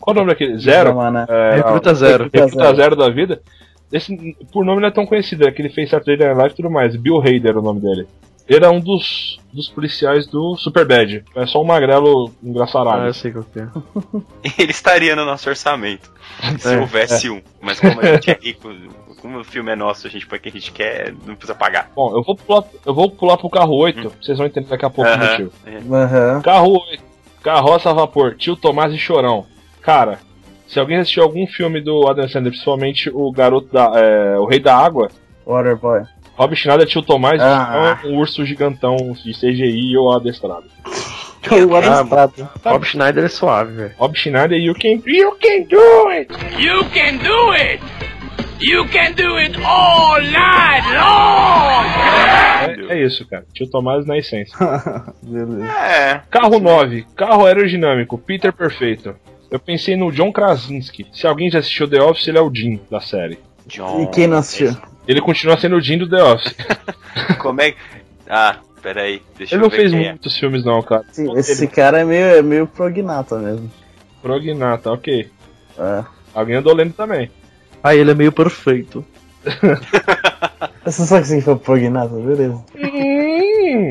[0.00, 0.56] Qual é o nome daquele?
[0.58, 0.90] Zero?
[0.90, 1.26] Chama, né?
[1.28, 2.30] É, Recruta a- Zero.
[2.32, 3.40] Recruta Zero da vida.
[3.92, 6.56] Esse, por nome não é tão conhecido, é que ele fez Saturday Night Live e
[6.56, 6.96] tudo mais.
[6.96, 8.06] Bill Hader é o nome dele.
[8.46, 11.24] Ele era um dos, dos policiais do Superbad.
[11.34, 13.06] É só um magrelo Ah, engraçarado.
[13.06, 13.68] eu sei qual que é.
[14.58, 16.10] Ele estaria no nosso orçamento.
[16.58, 17.40] Se É, houvesse um.
[17.60, 18.68] Mas como a gente é rico,
[19.22, 21.54] como o filme é nosso, a gente põe o que a gente quer, não precisa
[21.54, 21.90] pagar.
[21.96, 24.90] Bom, eu vou pular, eu vou pular pro carro 8, vocês vão entender daqui a
[24.90, 25.30] pouco o Aham.
[25.30, 25.52] motivo.
[25.94, 26.42] Aham.
[26.42, 27.02] Carro 8,
[27.42, 29.46] Carroça a Vapor, Tio Tomás e Chorão.
[29.80, 30.18] Cara,
[30.66, 33.92] se alguém assistiu algum filme do Adam Sandler, principalmente o garoto da.
[33.94, 35.08] é, o Rei da Água,
[35.46, 36.02] Waterboy.
[36.36, 38.00] Rob Schneider, Tio Tomás Ah.
[38.04, 40.64] um urso gigantão de CGI ou adestrado.
[41.68, 42.48] O adestrado.
[42.64, 43.92] Rob Schneider é suave, velho.
[43.98, 46.32] Rob Schneider, you can, you can do it!
[46.58, 47.82] You can do it!
[48.60, 52.88] You can do it all night long!
[52.90, 53.44] É, é isso, cara.
[53.52, 54.56] Tio Tomás na essência.
[55.22, 55.70] Beleza.
[55.70, 56.22] É.
[56.30, 59.14] Carro 9, carro aerodinâmico, Peter Perfeito.
[59.50, 61.06] Eu pensei no John Krasinski.
[61.12, 63.38] Se alguém já assistiu The Office, ele é o Jim da série.
[63.66, 64.02] John.
[64.02, 64.74] E quem não assistiu?
[65.06, 66.54] Ele continua sendo o Jim do The Office.
[67.38, 67.78] Como é que.
[68.28, 69.22] Ah, peraí.
[69.36, 70.08] Deixa Ele eu não ver fez quem é.
[70.10, 71.04] muitos filmes, não, cara.
[71.12, 73.70] Sim, esse cara é meio, é meio prognata mesmo.
[74.22, 75.30] Prognata, ok.
[75.78, 76.04] É.
[76.34, 77.30] Alguém andou lendo também.
[77.82, 79.04] Ah, ele é meio perfeito.
[80.84, 82.62] Você só que significa prognata, beleza.
[82.76, 83.90] Hum,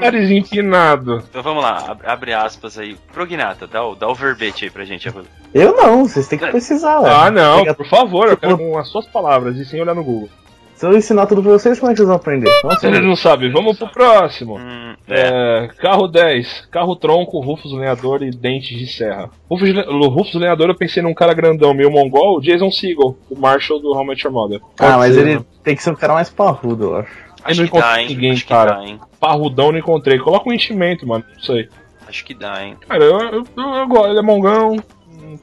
[0.00, 1.22] nariz empinado.
[1.28, 2.96] Então vamos lá, ab- abre aspas aí.
[3.12, 5.08] Prognata, dá o, dá o verbete aí pra gente.
[5.54, 7.10] Eu não, vocês têm que precisar, ué.
[7.12, 10.04] Ah, não, por favor, eu Tipo- quero com as suas palavras e sem olhar no
[10.04, 10.28] Google.
[10.74, 12.50] Se eu ensinar tudo pra vocês, como é que vocês vão aprender?
[12.64, 14.56] Nossa, Eles não sabem, vamos pro próximo.
[14.56, 15.64] Hum, é.
[15.64, 19.28] É, carro 10, carro tronco, Rufus Lenhador e Dentes de Serra.
[19.50, 19.68] Rufus,
[20.08, 24.06] Rufus Lenhador eu pensei num cara grandão, meio mongol, Jason Segel, o Marshall do How
[24.06, 24.60] Met Your Mother.
[24.78, 25.46] ah, mas ser, ele mano.
[25.62, 27.29] tem que ser um cara mais parrudo, eu acho.
[27.44, 28.08] Eu Acho não que dá, encontrei hein?
[28.14, 28.72] ninguém, Acho que cara.
[28.74, 29.00] dá, hein?
[29.18, 30.18] Parrudão não encontrei.
[30.18, 31.68] Coloca um enchimento, mano, não sei.
[32.08, 32.76] Acho que dá, hein?
[32.88, 34.76] Cara, eu, eu, eu, eu gosto, ele é mongão.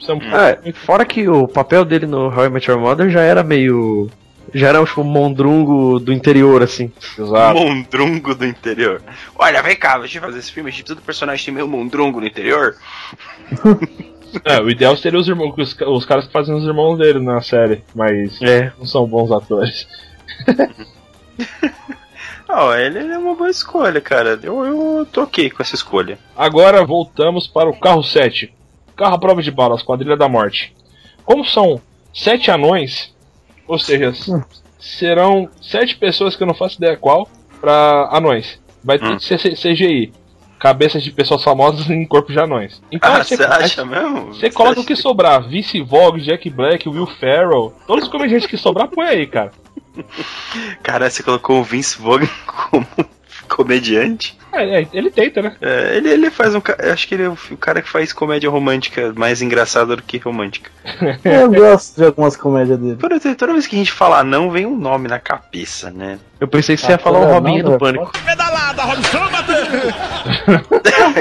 [0.07, 3.43] Não É, fora que o papel dele no How I Met Your Mother já era
[3.43, 4.10] meio.
[4.53, 6.91] Já era tipo um mondrungo do interior, assim.
[7.17, 7.60] Exato.
[7.60, 9.01] Mondrungo do interior.
[9.36, 10.71] Olha, vem cá, deixa eu fazer esse filme.
[10.83, 12.75] Todo personagem tem meio mondrungo no interior.
[14.43, 17.41] É, o ideal seria os irmãos, os, os caras que fazem os irmãos dele na
[17.41, 18.73] série, mas É.
[18.77, 19.88] não são bons atores.
[22.50, 24.39] Ó, ele, é uma boa escolha, cara.
[24.41, 26.17] Eu, eu tô ok com essa escolha.
[26.36, 28.54] Agora voltamos para o carro 7.
[28.95, 30.73] Carro à prova de balas, quadrilha da morte.
[31.26, 31.82] Como são
[32.13, 33.13] sete anões,
[33.67, 34.43] ou seja, s-
[34.80, 37.28] serão sete pessoas que eu não faço ideia qual,
[37.60, 38.60] para anões.
[38.84, 39.17] Vai ter Hum.
[39.17, 40.13] que ser C- CGI.
[40.58, 42.82] Cabeças de pessoas famosas em corpo de anões.
[42.91, 44.28] Então Ah, você- você acha mesmo?
[44.34, 45.47] Você coloca o que sobrar.
[45.47, 47.73] Vice Vogue, Jack Black, Will Ferrell.
[47.86, 49.52] Todos os comediantes que sobrar, põe aí, cara.
[50.83, 52.25] Cara, você colocou o Vince Vaughn
[52.69, 52.88] como
[53.47, 54.38] comediante?
[54.51, 55.55] É, é, ele tenta, né?
[55.62, 56.62] É, ele, ele faz um.
[56.91, 60.71] Acho que ele é o, cara que faz comédia romântica mais engraçada do que romântica.
[61.23, 62.95] Eu gosto de algumas comédias dele.
[62.95, 66.17] Toda, toda vez que a gente fala não, vem um nome na cabeça, né?
[66.39, 67.77] Eu pensei que você ia Ah, falar o Robinho do.
[67.77, 68.12] Pânico.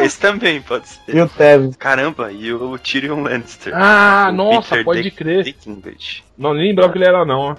[0.03, 1.01] Esse também pode ser.
[1.17, 1.73] E o Tevin.
[1.73, 3.73] Caramba, e o Tyrion Lannister.
[3.75, 5.43] Ah, O nossa, Peter pode Dick- crer.
[5.45, 6.23] Dinklage.
[6.39, 7.41] Não, nem lembrava que ele era não.
[7.41, 7.57] ó.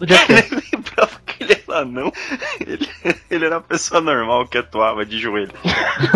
[1.67, 2.12] Ele era não.
[2.65, 2.89] Ele,
[3.30, 5.51] ele era uma pessoa normal que atuava de joelho.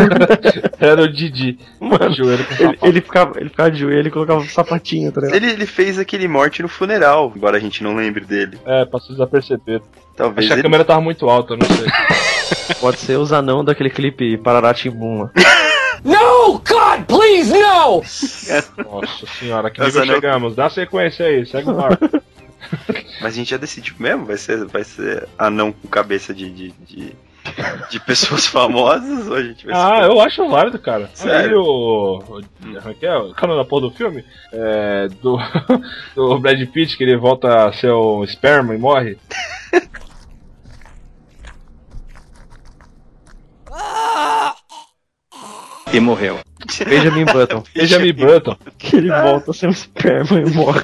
[0.79, 1.59] Era o Didi.
[1.79, 5.21] Mano, Joelho com Ele, ele ficava, ele ficava de joelho e colocava um sapatinho, tá
[5.21, 5.35] ligado?
[5.35, 8.57] Ele, ele fez aquele morte no funeral, embora a gente não lembre dele.
[8.65, 9.81] É, passou desaperceber.
[10.15, 10.63] Talvez Acho que a ele...
[10.63, 11.87] câmera tava muito alta, não sei.
[12.79, 15.31] Pode ser os anão daquele clipe Parará Timbum lá.
[16.03, 18.01] No, God, please, no!
[18.83, 20.13] Nossa senhora, que nível não.
[20.15, 20.55] chegamos?
[20.55, 22.21] Dá sequência aí, segue o barco.
[23.21, 24.25] Mas a gente já decidiu mesmo?
[24.25, 27.15] Vai ser, vai ser anão com cabeça de, de, de,
[27.89, 30.09] de pessoas famosas ou a gente vai Ah, ser...
[30.11, 31.09] eu acho válido, cara.
[31.13, 31.49] Sério?
[31.49, 32.17] Aí o.
[32.17, 32.21] o
[32.81, 33.17] como é que é?
[33.17, 34.23] O canal da porra do filme?
[34.51, 35.07] É.
[35.21, 35.37] Do,
[36.15, 39.17] do Brad Pitt, que ele volta a ser um esperma e morre.
[45.93, 46.39] E morreu.
[46.87, 47.63] Benjamin Button.
[47.75, 48.55] Benjamin Button.
[48.77, 50.81] Que ele volta a ser um esperma e morre.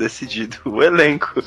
[0.00, 0.56] Decidido.
[0.64, 1.42] O elenco.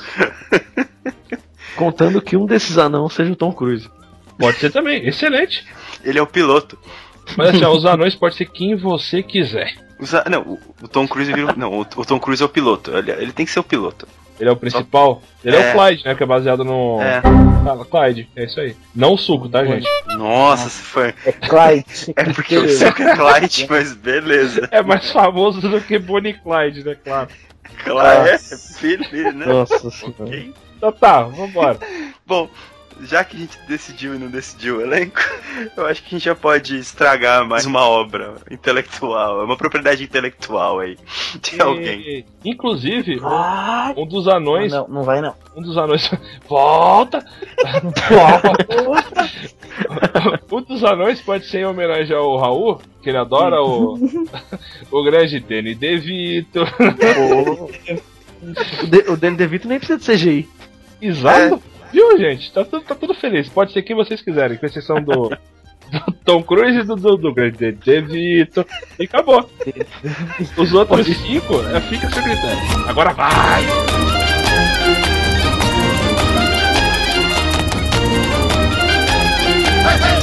[1.74, 3.90] Contando que um desses anãos seja o Tom Cruise.
[4.38, 5.66] Pode ser também, excelente.
[6.04, 6.78] Ele é o piloto.
[7.36, 9.74] Mas assim, ó, os anões pode ser quem você quiser.
[9.98, 11.52] Os Não, o, o Tom Cruise vira.
[11.56, 12.96] Não, o, o Tom Cruise é o piloto.
[12.96, 14.06] Ele, ele tem que ser o piloto.
[14.38, 15.20] Ele é o principal.
[15.44, 15.70] Ele é, É.
[15.70, 16.14] o Clyde, né?
[16.14, 17.00] Que é baseado no.
[17.02, 17.22] É.
[17.66, 18.76] Ah, Clyde, é isso aí.
[18.94, 19.88] Não o suco, tá, gente?
[20.18, 21.14] Nossa, se foi.
[21.24, 22.12] É Clyde.
[22.14, 24.68] É porque o seu é Clyde, mas beleza.
[24.70, 26.96] É mais famoso do que Bonnie e Clyde, né?
[27.02, 27.28] Claro.
[27.84, 29.46] Claro, é filho, né?
[29.46, 30.14] Nossa senhora.
[30.18, 30.54] Ok.
[30.76, 31.78] Então tá, vambora.
[32.26, 32.48] Bom,
[33.02, 35.20] já que a gente decidiu e não decidiu o elenco,
[35.76, 40.80] eu acho que a gente já pode estragar mais uma obra intelectual, uma propriedade intelectual
[40.80, 40.96] aí
[41.40, 42.00] de alguém.
[42.00, 44.72] E, inclusive, um- Ah, um dos anões.
[44.72, 45.34] não, não vai não.
[45.56, 46.10] Um dos anões.
[46.48, 47.24] Volta!
[50.50, 53.98] um dos anões pode ser em homenagem ao Raul, que ele adora o.
[54.90, 56.60] o grande Danny DeVito.
[56.62, 57.70] O,
[58.86, 60.48] de, o Danny DeVito nem precisa de CGI.
[61.00, 61.62] Exato!
[61.94, 62.52] Viu, gente?
[62.52, 63.48] Tá, tá tudo feliz.
[63.48, 65.28] Pode ser quem vocês quiserem, com exceção do.
[65.28, 68.66] do Tom Cruise e do, do, do grande DeVito.
[68.98, 69.48] E acabou.
[70.56, 72.58] Os outros cinco, é, fica seu critério.
[72.88, 73.64] Agora vai!
[79.86, 80.13] A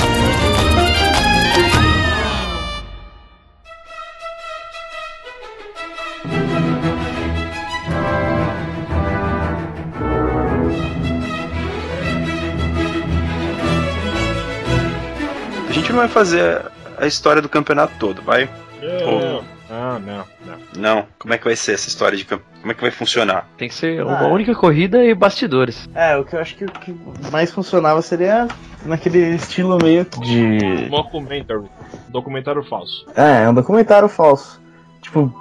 [15.91, 16.61] gente não vai fazer
[16.97, 18.49] a história do campeonato todo, vai?
[18.81, 19.99] Não, não, não.
[19.99, 20.25] não.
[20.75, 21.05] Não.
[21.19, 22.51] Como é que vai ser essa história de campeonato?
[22.61, 23.47] Como é que vai funcionar?
[23.57, 24.27] Tem que ser uma Ah.
[24.27, 25.89] única corrida e bastidores.
[25.95, 26.95] É, o que eu acho que o que
[27.31, 28.47] mais funcionava seria
[28.85, 30.87] naquele estilo meio de.
[30.89, 31.63] Mockumentary.
[32.09, 33.05] Documentário falso.
[33.15, 34.61] É, é um documentário falso.
[35.01, 35.33] Tipo,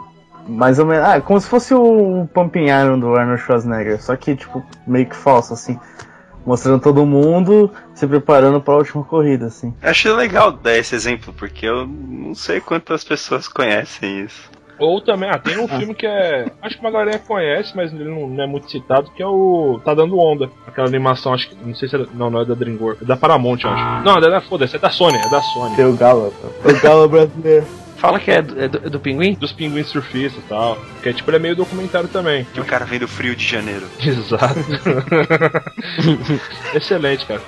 [0.48, 1.04] mais ou menos.
[1.06, 4.00] Ah, como se fosse o Pumping Iron do Arnold Schwarzenegger.
[4.02, 5.78] Só que, tipo, meio que falso, assim.
[6.44, 9.74] Mostrando todo mundo se preparando pra última corrida, assim.
[9.82, 14.50] Eu achei legal dar esse exemplo, porque eu não sei quantas pessoas conhecem isso.
[14.80, 16.50] Ou também, ah, tem um filme que é.
[16.62, 19.78] Acho que uma galera conhece, mas ele não, não é muito citado, que é o.
[19.84, 20.50] Tá dando onda.
[20.66, 21.56] Aquela animação, acho que.
[21.62, 22.06] Não sei se é.
[22.14, 23.02] Não, não é da DreamWorks.
[23.02, 24.04] É da Paramount, eu acho.
[24.04, 24.40] Não, é da.
[24.40, 25.76] Foda-se, é da Sony, é da Sony.
[25.76, 26.32] Tem o Galo.
[26.64, 27.66] O Galo brasileiro.
[28.00, 29.34] Fala que é do, é do, é do pinguim?
[29.34, 30.78] Dos pinguins surfistas e tal.
[31.02, 32.46] Que é tipo, ele é meio documentário também.
[32.52, 33.86] Que o cara vem do frio de janeiro.
[34.02, 34.54] Exato.
[36.74, 37.40] Excelente, cara.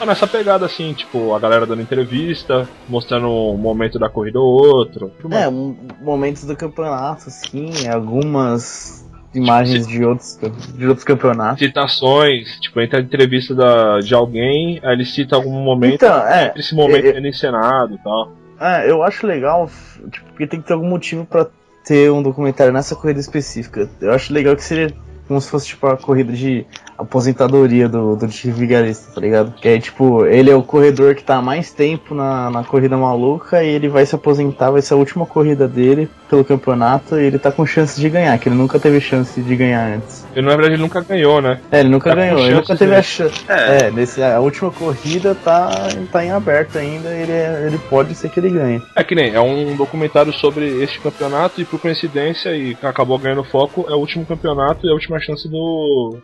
[0.00, 4.46] Ah, nessa pegada assim, tipo, a galera dando entrevista, mostrando um momento da corrida ou
[4.46, 5.10] outro.
[5.30, 10.38] É, um- momentos do campeonato, assim, algumas imagens de outros,
[10.74, 11.58] de outros campeonatos.
[11.58, 16.52] Citações, tipo, entra a entrevista da, de alguém, aí ele cita algum momento, Então, é.
[16.56, 18.32] esse momento é- é encenado e tal.
[18.60, 19.70] É, eu acho legal,
[20.10, 21.46] tipo, porque tem que ter algum motivo pra
[21.84, 23.88] ter um documentário nessa corrida específica.
[24.00, 24.92] Eu acho legal que seria
[25.26, 26.66] como se fosse, tipo, a corrida de
[26.98, 29.52] aposentadoria do, do Vigarista, tá ligado?
[29.60, 32.96] Que aí, tipo, ele é o corredor que tá há mais tempo na, na corrida
[32.96, 37.24] maluca e ele vai se aposentar, vai ser a última corrida dele pelo campeonato e
[37.24, 40.26] ele tá com chance de ganhar, que ele nunca teve chance de ganhar antes.
[40.34, 41.60] Ele, na verdade, ele nunca ganhou, né?
[41.70, 43.44] É, ele nunca Tá ganhou, ele nunca teve de- a chance.
[43.48, 43.86] É.
[43.86, 45.70] É, nesse, a última corrida tá,
[46.12, 48.82] tá em aberto ainda, ele, é- ele pode ser que ele ganhe.
[48.96, 53.44] É que nem, é um documentário sobre este campeonato e por coincidência, e acabou ganhando
[53.44, 56.18] foco, é o último campeonato e a última chance do.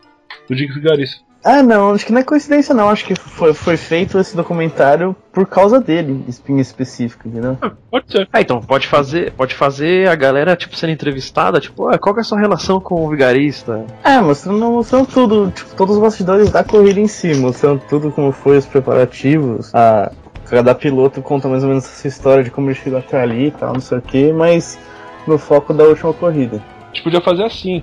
[0.48, 1.24] Do Dick Vigarista.
[1.44, 2.88] Ah, não, acho que não é coincidência, não.
[2.88, 7.58] Acho que foi, foi feito esse documentário por causa dele, em específico, entendeu?
[7.90, 8.26] Pode ser.
[8.32, 12.20] Ah, então pode fazer, pode fazer a galera tipo sendo entrevistada, tipo, ah, qual que
[12.20, 13.84] é a sua relação com o vigarista?
[14.02, 18.32] É, mostrando, mostrando tudo, tipo, todos os bastidores da corrida em si, mostrando tudo como
[18.32, 19.74] foi os preparativos.
[19.74, 20.10] A,
[20.48, 23.50] cada piloto conta mais ou menos essa história de como ele chegou até ali e
[23.50, 24.78] tal, não sei o que, mas
[25.26, 26.62] no foco da última corrida.
[26.90, 27.82] A gente podia fazer assim.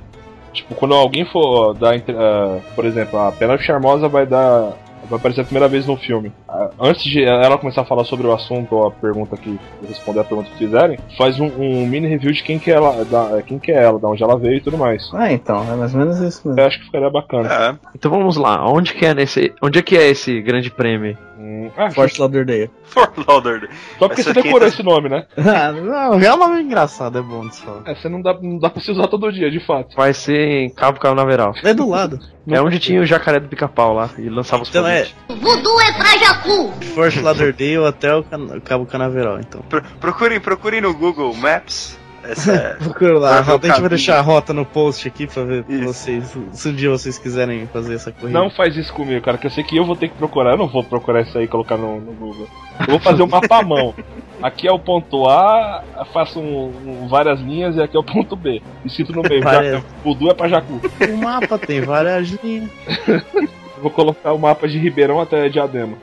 [0.53, 1.95] Tipo, quando alguém for dar.
[1.95, 4.73] entre- ah, por exemplo, a Penélope Charmosa vai dar.
[5.09, 6.31] Vai aparecer a primeira vez no filme.
[6.47, 9.59] Ah, Antes de ela começar a falar sobre o assunto ou a pergunta que.
[9.87, 13.03] responder a pergunta que fizerem, faz um, um mini review de quem que é ela,
[13.05, 15.09] da, quem que é ela, da onde ela veio e tudo mais.
[15.13, 16.61] Ah, então, é mais ou menos isso mesmo.
[16.61, 17.49] Eu acho que ficaria bacana.
[17.51, 17.75] É.
[17.95, 21.17] Então vamos lá, onde que é nesse, onde é que é esse grande prêmio?
[21.43, 22.69] Hum, ah, Fort Lauderdale.
[22.83, 23.71] Fort Lauderdale.
[23.97, 25.25] Só porque você decorou quinta- esse nome, né?
[25.37, 27.81] Ah, não, é um nome engraçado, é bom de falar.
[27.89, 29.95] É, você não dá, não dá pra se usar todo dia, de fato.
[29.95, 31.53] Vai ser em Cabo Canaveral.
[31.63, 32.19] É do lado.
[32.47, 35.07] É onde tinha o jacaré do pica-pau lá e lançava os Então é.
[35.29, 36.71] Voodoo é pra Jacu.
[36.93, 39.61] Fort Lauderdale até o Can- Cabo Canaveral, então.
[39.69, 41.97] Pro- procurem, procurem no Google Maps.
[42.23, 42.73] Essa é.
[42.83, 45.65] Procura lá, a o rota, gente vai deixar a rota no post aqui pra ver
[45.67, 45.83] Isso.
[45.85, 48.37] vocês, se um dia vocês quiserem fazer essa corrida.
[48.39, 50.51] Não faz isso comigo, cara, que eu sei que eu vou ter que procurar.
[50.51, 52.47] Eu não vou procurar isso aí e colocar no, no Google.
[52.81, 53.93] Eu vou fazer um mapa à mão.
[54.41, 56.71] Aqui é o ponto A, faço um-
[57.03, 58.61] um- várias linhas e aqui é o ponto B.
[58.85, 59.41] E sinto no meio.
[59.43, 59.73] Várias.
[59.81, 60.81] Já, Voodoo é pra Jacu.
[61.09, 62.69] O mapa tem várias linhas.
[63.81, 65.97] Vou colocar o mapa de Ribeirão até Diadema.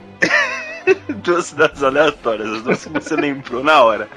[1.23, 4.09] duas cidades aleatórias, as duas que você lembrou na hora.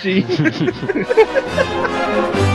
[0.00, 0.24] Sim.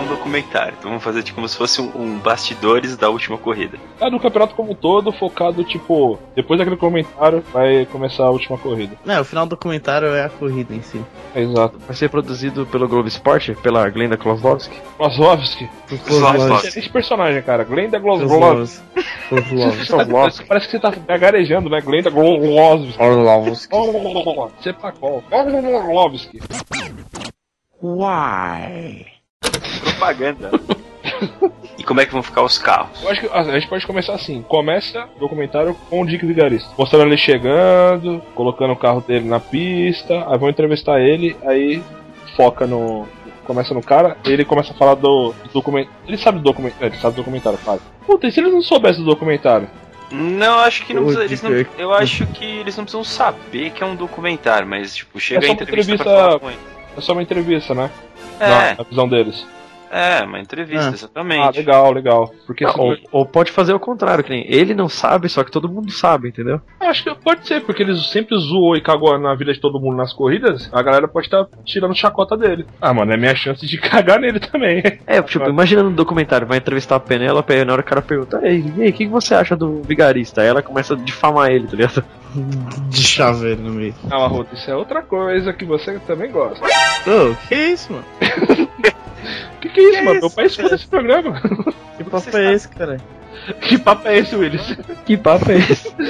[0.00, 0.74] um documentário.
[0.78, 3.78] Então vamos fazer tipo, como se fosse um, um bastidores da última corrida.
[4.00, 8.58] É do campeonato como um todo, focado, tipo, depois daquele comentário, vai começar a última
[8.58, 8.96] corrida.
[9.06, 11.00] É, o final do documentário é a corrida em si.
[11.34, 11.78] Exato.
[11.86, 14.76] Vai ser produzido pelo Globo Esporte, pela Glenda Kloslovski.
[14.96, 15.68] Kloslovski.
[16.06, 16.68] Kloslovski.
[16.68, 17.64] Excelente personagem, cara.
[17.64, 18.82] Glenda Kloslovski.
[20.48, 21.80] Parece que você tá gagarejando, né?
[21.80, 22.98] Glenda Kloslovski.
[24.62, 25.22] Sepacol.
[25.28, 26.40] Kloslovski.
[29.82, 30.50] Propaganda.
[31.78, 33.02] e como é que vão ficar os carros?
[33.02, 34.42] Eu acho que a gente pode começar assim.
[34.42, 36.70] Começa o documentário com o Dick Vigarista.
[36.76, 41.82] Mostrando ele chegando, colocando o carro dele na pista, aí vão entrevistar ele, aí
[42.36, 43.06] foca no.
[43.44, 45.98] Começa no cara, ele começa a falar do, do documentário.
[46.06, 46.86] Ele sabe do documentário.
[46.86, 47.80] Ele sabe do documentário, claro.
[48.06, 49.68] Puta, e se eles não soubessem do documentário?
[50.12, 53.82] Não, acho que não precisa, eles não, Eu acho que eles não precisam saber que
[53.82, 56.50] é um documentário, mas tipo, chega É só a uma entrevista, pra entrevista- falar com
[56.50, 56.58] ele.
[56.96, 57.90] É só uma entrevista, né?
[58.40, 59.46] É, Na, na visão deles.
[59.92, 60.92] É, uma entrevista, Ah.
[60.94, 61.40] exatamente.
[61.42, 62.34] Ah, legal, legal.
[62.46, 65.44] Porque Ah, senão- ou, ou pode fazer o contrário, que nem ele não sabe, só
[65.44, 66.60] que todo mundo sabe, entendeu?
[66.80, 69.96] Acho que pode ser, porque eles sempre zoou e cagou na vida de todo mundo
[69.96, 72.66] nas corridas, a galera pode estar tirando chacota dele.
[72.80, 74.82] Ah, mano, é minha chance de cagar nele também.
[75.06, 78.40] É, tipo, imagina no documentário, vai entrevistar a Penélope, aí na hora o cara pergunta,
[78.42, 80.40] ei, e aí, o que, que você acha do vigarista?
[80.40, 82.04] Aí ela começa a difamar ele, tá ligado?
[82.88, 83.94] De chaveiro no meio.
[84.08, 86.64] Não, Arruda, isso é outra coisa que você também gosta.
[86.64, 88.04] Ô, que isso, mano?
[89.60, 90.20] Que que é isso, mano?
[90.20, 91.40] Meu pai escuta esse programa.
[91.96, 92.96] Que papo é esse, cara?
[93.60, 94.76] que papo é esse, Willis?
[95.04, 95.94] Que papo é esse?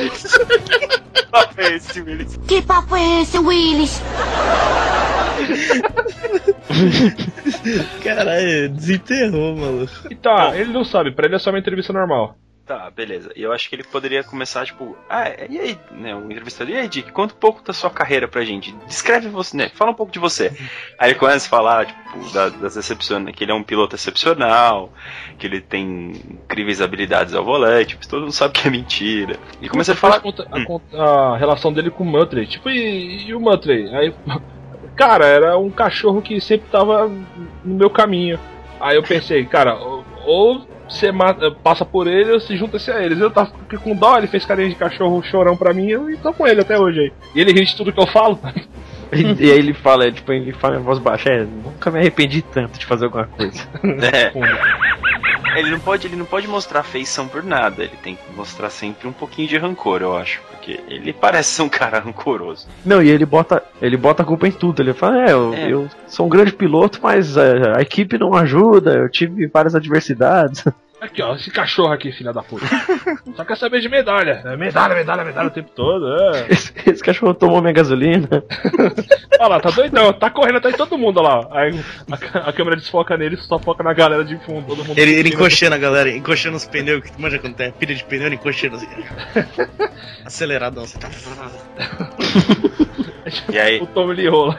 [1.57, 2.39] É esse, Willis.
[2.47, 4.01] Que papo é esse, Willis?
[8.03, 9.93] Caralho, desenterrou, maluco.
[10.11, 12.37] E tá, ele não sabe, pra ele é só uma entrevista normal.
[12.65, 13.33] Tá, beleza.
[13.35, 16.79] E eu acho que ele poderia começar, tipo, ah, e aí, né, o entrevistador, e
[16.79, 18.73] aí, Dick, conta um pouco da sua carreira pra gente.
[18.87, 19.69] Descreve você, né?
[19.75, 20.53] Fala um pouco de você.
[20.97, 24.93] Aí ele começa a falar, tipo, da- das decepções, que ele é um piloto excepcional,
[25.39, 29.37] que ele tem incríveis habilidades ao volante, mas todo mundo sabe que é mentira.
[29.61, 30.21] E começa a falar.
[30.21, 32.47] Conta- a, conta- a relação dele com o Muttley.
[32.47, 33.93] Tipo, e, e o Muttley?
[33.93, 34.15] Aí,
[34.95, 38.39] cara, era um cachorro que sempre tava no meu caminho.
[38.81, 39.75] Aí eu pensei, cara,
[40.25, 43.19] ou você mata- passa por ele ou se junta-se a eles.
[43.19, 43.51] Eu tava
[43.83, 46.79] com dó, ele fez carinha de cachorro chorão pra mim e tô com ele até
[46.79, 47.13] hoje aí.
[47.35, 48.39] E ele ri de tudo que eu falo.
[49.15, 51.99] E, e aí ele fala, é, tipo, ele fala em voz baixa, é, nunca me
[51.99, 53.63] arrependi tanto de fazer alguma coisa.
[54.11, 54.33] É.
[55.57, 57.83] Ele não pode, ele não pode mostrar afeição por nada.
[57.83, 61.63] Ele tem que mostrar sempre um pouquinho de rancor, eu acho, porque ele parece ser
[61.63, 62.67] um cara rancoroso.
[62.85, 64.81] Não, e ele bota, ele bota a culpa em tudo.
[64.83, 65.71] Ele fala, é, eu, É.
[65.71, 70.65] eu sou um grande piloto, mas é, a equipe não ajuda, eu tive várias adversidades.
[71.03, 72.65] Aqui, ó, esse cachorro aqui, filha da puta.
[73.35, 74.41] Só quer saber de medalha.
[74.45, 76.07] É medalha, medalha, medalha o tempo todo.
[76.07, 76.47] É.
[76.53, 78.29] Esse, esse cachorro tomou minha gasolina.
[79.41, 81.49] Olha lá, tá doidão, tá correndo atrás de todo mundo, olha lá.
[81.51, 81.73] Aí
[82.35, 84.65] a, a câmera desfoca nele só foca na galera de fundo.
[84.65, 87.97] Todo mundo Ele, ele encoxando a galera, encoxando os pneus, que manja quando tem pilha
[87.97, 88.87] de pneu, ele encoxando assim.
[90.25, 90.85] Aceleradão.
[90.85, 90.99] Assim.
[93.49, 94.59] E aí, O Tom Lee rola.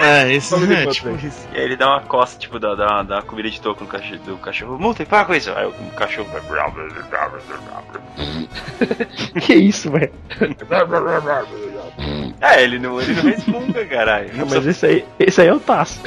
[0.00, 1.48] É, esse é tipo isso.
[1.52, 3.88] e aí ele dá uma costa, tipo, dá, dá, dá uma comida de toco no
[3.88, 4.78] cachorro, do cachorro.
[4.78, 5.50] Multa, para com isso.
[5.52, 6.42] Aí o cachorro vai.
[9.40, 10.12] que isso, velho?
[12.40, 14.28] É, ele não, ele não resmunga, caralho.
[14.34, 16.00] Não Não, mas esse aí, esse aí é o Tasso.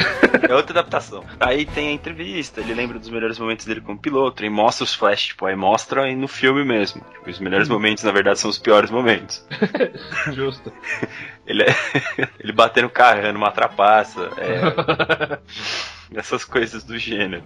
[0.48, 1.24] É outra adaptação.
[1.40, 4.94] Aí tem a entrevista, ele lembra dos melhores momentos dele como piloto, e mostra os
[4.94, 7.02] flash, tipo, aí mostra aí no filme mesmo.
[7.14, 9.46] Tipo, os melhores momentos, na verdade, são os piores momentos.
[10.34, 10.72] Justo.
[11.48, 11.76] Ele, é-
[12.40, 15.40] ele batendo o carro numa trapaça, é,
[16.14, 17.44] essas coisas do gênero.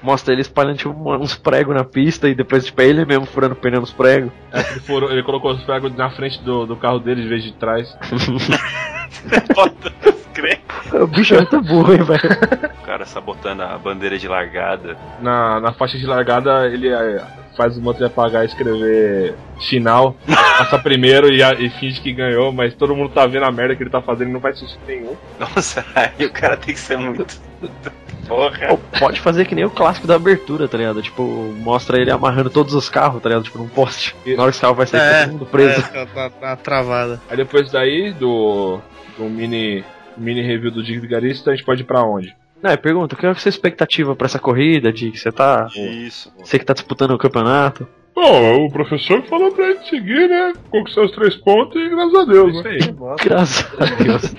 [0.00, 3.56] Mostra ele espalhando tipo, uns pregos na pista e depois, tipo, é ele mesmo furando
[3.56, 4.30] pneu nos pregos.
[4.52, 7.42] É, ele, furou- ele colocou os pregos na frente do, do carro dele em vez
[7.42, 7.96] de trás.
[10.40, 10.92] Crentes.
[10.92, 12.72] O bicho é muito burro, hein, velho.
[12.82, 14.96] O cara sabotando a bandeira de largada.
[15.20, 17.22] Na, na faixa de largada, ele é,
[17.56, 22.52] faz o motor apagar e escrever final, passa primeiro e, a- e finge que ganhou,
[22.52, 24.80] mas todo mundo tá vendo a merda que ele tá fazendo e não faz sentido
[24.86, 25.16] nenhum.
[25.40, 27.26] Nossa, aí o cara tem que ser muito.
[28.28, 28.68] Porra.
[28.68, 31.00] Pô, pode fazer que nem o clássico da abertura, tá ligado?
[31.00, 31.22] Tipo,
[31.60, 33.44] mostra ele amarrando todos os carros, tá ligado?
[33.44, 34.14] Tipo, num poste.
[34.36, 35.80] Na hora que o carro vai sair, É, todo mundo preso.
[35.94, 37.18] É, tá, tá travada.
[37.30, 38.80] Aí depois daí, do,
[39.16, 39.82] do mini,
[40.18, 42.34] mini review do Dick Vigarista, a gente pode ir pra onde?
[42.62, 45.68] Não, pergunta, qual é a sua expectativa pra essa corrida, de que você tá.
[45.76, 46.32] Isso.
[46.38, 47.86] Você que tá disputando o campeonato?
[48.20, 50.52] Bom, o professor falou pra gente seguir, né?
[50.70, 52.78] Conquistar os três pontos e graças a Deus, né?
[53.24, 54.34] Graças a Deus.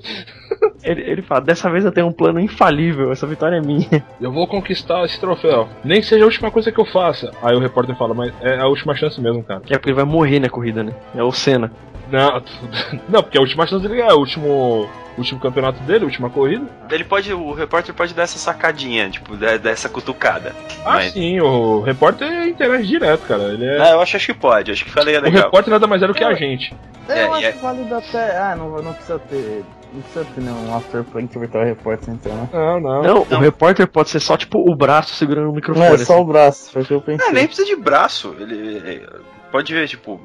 [0.82, 4.02] ele, ele fala, dessa vez eu tenho um plano infalível, essa vitória é minha.
[4.18, 5.68] Eu vou conquistar esse troféu.
[5.84, 7.30] Nem que seja a última coisa que eu faça.
[7.42, 9.60] Aí o repórter fala, mas é a última chance mesmo, cara.
[9.68, 10.94] É porque ele vai morrer na corrida, né?
[11.14, 11.70] É o Senna.
[12.10, 12.42] Não,
[13.08, 14.88] não porque a última chance dele é o último,
[15.18, 16.64] último campeonato dele, a última corrida.
[16.90, 17.32] Ele pode.
[17.32, 20.54] O repórter pode dar essa sacadinha, tipo, dar, dar essa cutucada.
[20.84, 23.42] Ah, Mas- sim, o repórter interage direto, cara.
[23.52, 23.80] Ele é.
[23.80, 25.44] Ah, eu acho, acho que pode, acho que falei é o legal.
[25.44, 26.74] repórter nada mais é do que a gente.
[27.08, 28.36] Eu É, acho é- válido até.
[28.38, 29.64] Ah, não, não precisa ter.
[29.94, 32.48] Não precisa ter nenhum ator pra interpretar o repórter, então, né?
[32.52, 33.02] Não, não.
[33.02, 35.86] Não, o repórter pode ser só, tipo, o braço segurando o microfone.
[35.86, 36.22] Não, é só assim.
[36.22, 37.24] o braço, foi o que eu pensei.
[37.26, 38.34] Não, nem precisa de braço.
[38.38, 39.08] Ele, ele-
[39.50, 40.20] pode ver, tipo,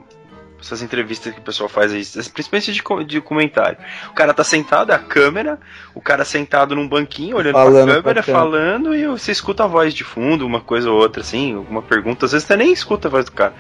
[0.62, 3.78] essas entrevistas que o pessoal faz aí, principalmente de, de comentário.
[4.10, 5.60] O cara tá sentado, é a câmera,
[5.94, 9.94] o cara sentado num banquinho, olhando Falando pra câmera, falando, e você escuta a voz
[9.94, 12.26] de fundo, uma coisa ou outra, assim, alguma pergunta.
[12.26, 13.54] Às vezes você nem escuta a voz do cara.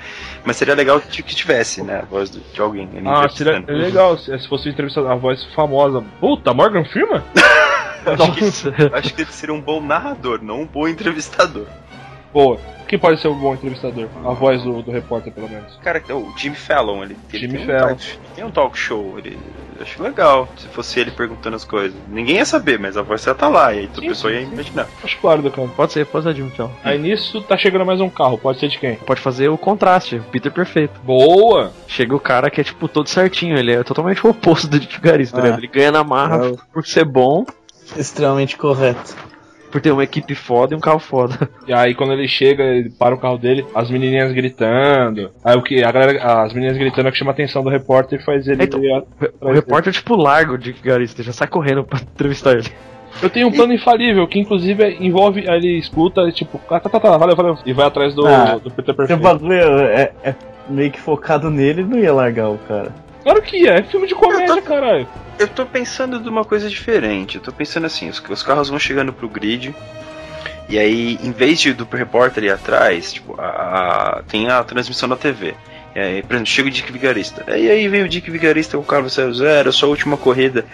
[0.45, 2.89] Mas seria legal que tivesse, né, a voz de alguém.
[3.05, 3.71] Ah, seria entrevistando.
[3.71, 6.03] legal se se fosse entrevistar a voz famosa.
[6.19, 7.21] Puta, Morgan Freeman?
[8.05, 11.67] Acho que, acho que ele seria um bom narrador, não um bom entrevistador.
[12.33, 12.57] Boa.
[12.87, 14.07] Quem pode ser um bom entrevistador?
[14.25, 15.77] A voz do, do repórter, pelo menos.
[15.81, 17.85] Cara, o Jimmy Fallon, ele, ele Jimmy tem, Fallon.
[17.85, 19.37] Um talk, tem um talk show, ele
[19.81, 21.97] eu acho legal se fosse ele perguntando as coisas.
[22.07, 24.87] Ninguém ia saber, mas a voz ia tá lá, e aí Sim, pessoa ia imaginar.
[25.03, 25.67] Acho válido, cara.
[25.69, 26.71] Pode ser, pode ser de então.
[26.83, 28.95] Aí nisso tá chegando mais um carro, pode ser de quem?
[28.97, 30.99] Pode fazer o contraste, o Peter perfeito.
[31.01, 31.71] Boa!
[31.87, 35.01] Chega o cara que é, tipo, todo certinho, ele é totalmente o oposto do Dick
[35.01, 35.17] tá Ah.
[35.17, 35.57] ligado?
[35.57, 37.43] Ele ganha na marra É por ser bom,
[37.97, 39.15] Extremamente correto.
[39.71, 41.49] Por ter uma equipe foda e um carro foda.
[41.67, 45.31] E aí quando ele chega, ele para o carro dele, as menininhas gritando.
[45.43, 45.83] Aí o que?
[45.83, 48.63] A galera, as menininhas gritando é que chama a atenção do repórter e faz ele.
[48.63, 49.03] Então, ir
[49.39, 52.69] O repórter, tipo, larga o Dick Vigarista, já sai correndo pra entrevistar ele.
[53.21, 55.49] Eu tenho um plano infalível que inclusive é- envolve.
[55.49, 57.57] Aí ele escuta, tipo, ah, tá, tá, tá, valeu, valeu.
[57.65, 59.21] E vai atrás do, Ah, do Peter Perfeito.
[59.21, 60.35] bagulho é, é
[60.69, 62.91] meio que focado nele, não ia largar o cara.
[63.23, 65.07] Claro que é, é filme de comédia, caralho.
[65.39, 67.35] Eu tô pensando de uma coisa diferente.
[67.37, 69.73] Eu tô pensando assim, os, os carros vão chegando pro grid.
[70.69, 73.45] E aí, em vez de do repórter ir atrás, tipo, a,
[74.19, 75.53] a- tem a transmissão da TV.
[75.93, 77.43] E aí, por exemplo, chega o Dick Vigarista.
[77.57, 80.65] E aí vem o Dick Vigarista com o carro 00, sua última corrida.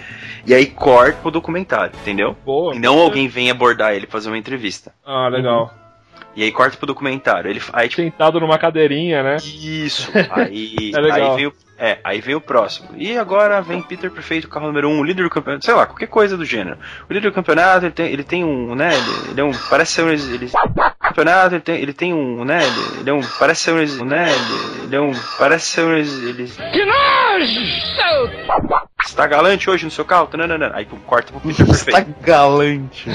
[0.45, 2.37] E aí corta pro documentário, entendeu?
[2.45, 2.75] Boa.
[2.75, 4.93] E não alguém vem abordar ele fazer uma entrevista.
[5.05, 5.73] Ah, legal.
[6.35, 7.49] E aí corta pro documentário.
[7.49, 9.37] Ele, aí, tipo, Sentado numa cadeirinha, né?
[9.37, 10.11] Isso.
[10.29, 11.31] Aí, É legal.
[11.31, 12.89] aí vem o, é, aí vem o próximo.
[12.95, 15.85] E agora vem Peter Perfeito, carro número 1, um, o líder do campeonato, sei lá,
[15.85, 16.77] qualquer coisa do gênero.
[17.09, 19.93] O líder do campeonato, ele tem, ele tem um, né, ele, ele é um, parece
[19.93, 20.49] ser um, ele,
[20.99, 24.31] campeonato, ele tem, ele tem um, né, ele, ele é um, parece ser um, né,
[24.31, 26.47] ele, ele é um, parece ser um, ele...
[26.71, 26.85] Que
[29.05, 30.27] Está galante hoje no seu carro?
[30.27, 30.71] Tananana.
[30.73, 32.15] Aí pum, corta pro Peter Tá Perfeito.
[32.21, 33.09] galante.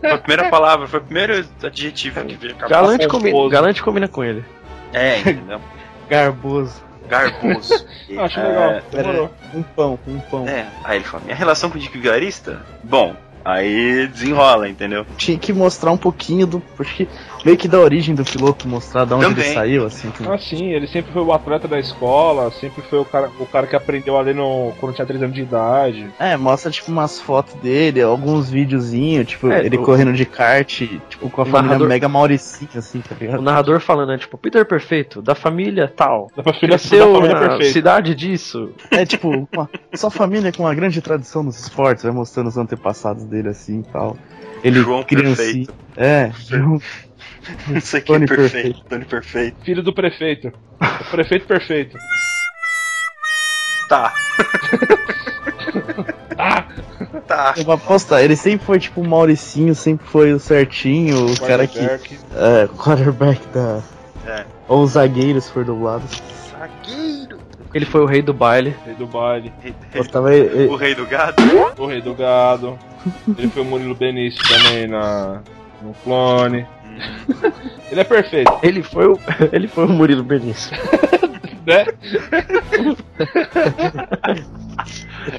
[0.00, 2.56] Foi a primeira palavra, foi o primeiro adjetivo que veio.
[2.60, 4.44] a Galante, combina, galante combina com ele.
[4.92, 5.60] É, entendeu?
[6.08, 6.85] Garboso.
[7.08, 7.86] Garboso.
[8.18, 8.82] Acho É, legal.
[8.90, 9.30] Demorou.
[9.54, 10.48] Um pão, um pão.
[10.48, 12.60] É, aí ele fala, minha relação com o Dick Vigarista?
[12.82, 15.06] Bom, aí desenrola, entendeu?
[15.16, 16.60] Tinha que mostrar um pouquinho do.
[16.76, 17.06] Porque
[17.44, 19.44] meio que da origem do piloto, mostrar de onde Também.
[19.44, 20.10] ele saiu, assim.
[20.10, 23.46] que- Ah, sim, ele sempre foi o atleta da escola, sempre foi o cara, o
[23.46, 26.08] cara que aprendeu ali no, quando tinha 3 anos de idade.
[26.18, 30.66] É, mostra tipo umas fotos dele, alguns videozinhos, tipo, É, ele o- correndo de kart,
[31.08, 33.42] tipo, com a o família narrador- mega Mauricinha, assim, tá O ligado?
[33.42, 34.18] narrador falando, né?
[34.18, 36.30] Tipo, Peter Perfeito, da família tal.
[36.36, 37.72] Da da Cresceu família na perfeita.
[37.72, 38.70] cidade disso.
[38.90, 43.24] É tipo, uma, sua família com uma grande tradição nos esportes, vai mostrando os antepassados
[43.24, 44.16] dele assim e tal.
[44.64, 45.36] Ele João criancinha.
[45.66, 45.74] Perfeito.
[45.96, 46.80] É, João
[47.74, 48.84] Isso aqui é Tony perfeito, Perfeito.
[48.88, 49.56] Tony Perfeito.
[49.64, 50.52] Filho do prefeito.
[50.80, 51.96] O prefeito perfeito.
[53.88, 54.12] Tá,
[56.38, 56.64] Ah!
[57.26, 57.54] tá.
[57.56, 61.66] Eu vou apostar, ele sempre foi tipo o Mauricinho, sempre foi o certinho, o cara
[61.66, 61.78] que.
[61.78, 62.18] Quarterback.
[62.34, 63.80] É, quarterback da.
[64.26, 64.44] É.
[64.68, 66.02] Ou os zagueiros se for dublado.
[66.50, 67.38] Zagueiro.
[67.72, 68.74] Ele foi o rei do baile.
[68.84, 69.52] Rei do baile.
[69.94, 71.36] Botava ele- O rei do gado.
[71.78, 72.78] O rei do gado.
[73.38, 75.40] Ele foi o Murilo Benício também na,
[75.80, 76.66] no clone.
[77.90, 79.18] Ele é perfeito, Ele foi o,
[79.52, 80.76] ele foi o Murilo Benício.
[81.64, 81.86] né?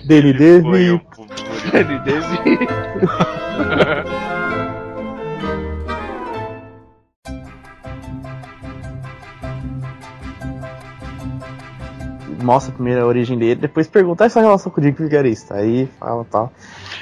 [0.05, 0.33] dele,
[2.03, 2.59] teve.
[12.43, 15.55] Mostra primeiro a origem dele, depois pergunta essa relação com o Dick Vigarista.
[15.55, 16.51] Aí fala tal.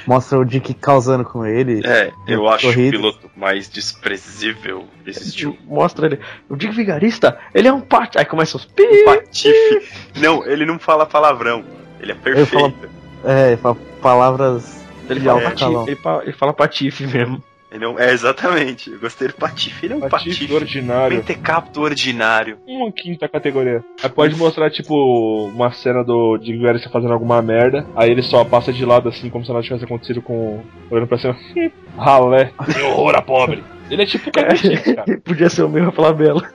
[0.06, 1.80] Mostra o Dick causando com ele.
[1.84, 5.56] É, eu acho o piloto mais desprezível existiu.
[5.66, 6.20] Mostra ele.
[6.48, 8.16] O Dick Vigarista, ele é um pat.
[8.16, 8.82] Aí começa os pi.
[8.82, 9.88] Um patife.
[10.16, 11.64] Não, ele não fala palavrão.
[12.00, 12.94] Ele é Ele fala, perfeito.
[13.24, 16.22] é, ele fala palavras Ele de fala, alto patife, calão.
[16.22, 17.42] ele fala patife mesmo.
[17.70, 18.90] Ele é, um- é, exatamente.
[18.90, 19.86] Eu gostei do patife.
[19.86, 20.54] Ele é um Patife patife.
[20.54, 21.16] ordinário.
[21.16, 22.58] Mentecapto ordinário.
[22.66, 23.84] Uma quinta categoria.
[24.02, 27.84] Aí pode mostrar, tipo, uma cena do Dick Garrison fazendo alguma merda.
[27.96, 30.62] Aí ele só passa de lado assim, como se nada tivesse acontecido com.
[30.90, 31.36] olhando pra cima.
[31.98, 32.52] Ralé.
[32.72, 33.62] Que horror a pobre.
[33.90, 35.18] Ele é tipo o Capetinho, cara.
[35.24, 36.42] Podia ser o meu Flabella.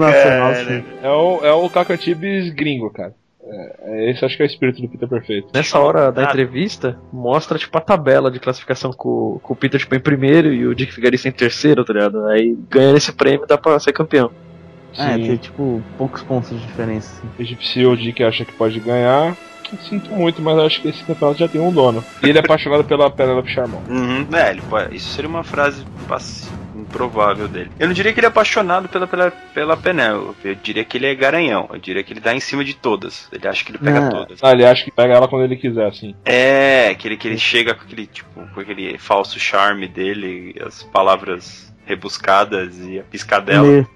[0.00, 0.84] Cara, sim.
[1.02, 3.14] É o, é o Cacantibes gringo, cara.
[3.48, 5.48] É, é, esse acho que é o espírito do Peter Perfeito.
[5.54, 9.94] Nessa hora da entrevista, mostra tipo a tabela de classificação com, com o Peter tipo,
[9.94, 12.26] em primeiro e o Dick Vigarista em terceiro, tá ligado?
[12.26, 14.30] Aí ganhando esse prêmio dá pra ser campeão.
[14.98, 15.22] É, Sim.
[15.22, 17.12] tem tipo poucos pontos de diferença.
[17.18, 17.28] Assim.
[17.42, 19.36] Egipcio, o Dick acha que pode ganhar.
[19.88, 22.02] Sinto muito, mas acho que esse campeonato já tem um dono.
[22.22, 23.80] E ele é apaixonado pela Penelope Charmon.
[23.88, 26.48] Uhum, é, ele pode- isso seria uma frase pass-
[26.96, 27.70] improvável dele.
[27.78, 31.06] Eu não diria que ele é apaixonado pela, pela, pela Penélope, eu diria que ele
[31.06, 33.78] é garanhão, eu diria que ele dá em cima de todas, ele acha que ele
[33.78, 34.10] pega Ah.
[34.10, 34.38] todas.
[34.42, 36.14] Ah, ele acha que pega ela quando ele quiser, assim.
[36.24, 40.82] É, que ele, que ele chega com aquele, tipo, com aquele falso charme dele, as
[40.82, 43.66] palavras rebuscadas e a piscadela.
[43.66, 43.88] Meio,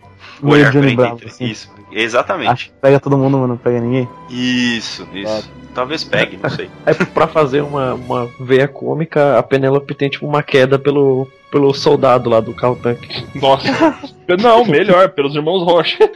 [0.43, 1.45] o olhar Johnny 40, Bravo, assim.
[1.47, 2.51] Isso, exatamente.
[2.51, 4.09] Acho que pega todo mundo, mas não pega ninguém.
[4.29, 5.51] Isso, isso.
[5.75, 6.69] Talvez pegue, não sei.
[6.85, 11.73] Aí pra fazer uma, uma veia cômica, a Penélope tem tipo uma queda pelo, pelo
[11.73, 13.27] soldado lá do carro tanque.
[13.35, 13.69] Nossa.
[14.41, 16.07] Não, melhor, pelos irmãos Rocha.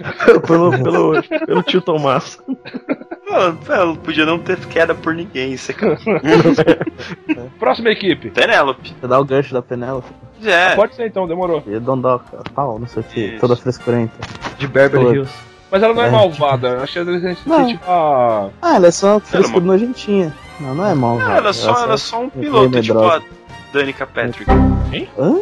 [0.46, 2.38] pelo, pelo, pelo tio Tomás.
[3.68, 5.98] Ela, podia não ter queda por ninguém, isso é cara.
[7.58, 8.30] Próxima equipe.
[8.30, 8.94] Penélope.
[9.00, 10.08] Você dá o gancho da Penélope.
[10.44, 10.76] É.
[10.76, 11.62] Pode ser então, demorou.
[11.66, 14.14] E Dondoca, tal, não sei o que, toda frescurenta.
[14.58, 15.16] De Beverly Toda.
[15.16, 15.53] Hills.
[15.74, 16.68] Mas ela não é, É, malvada.
[16.68, 17.66] Ela deve ser Não.
[17.66, 18.48] tipo a.
[18.62, 19.72] Ah, ela é só frescura mano.
[19.72, 20.32] nojentinha.
[20.60, 21.18] Não, não é mal.
[21.18, 23.20] Não, ela é só, ela é só um piloto, tipo a
[23.72, 24.48] Danica Patrick.
[25.18, 25.40] Hã?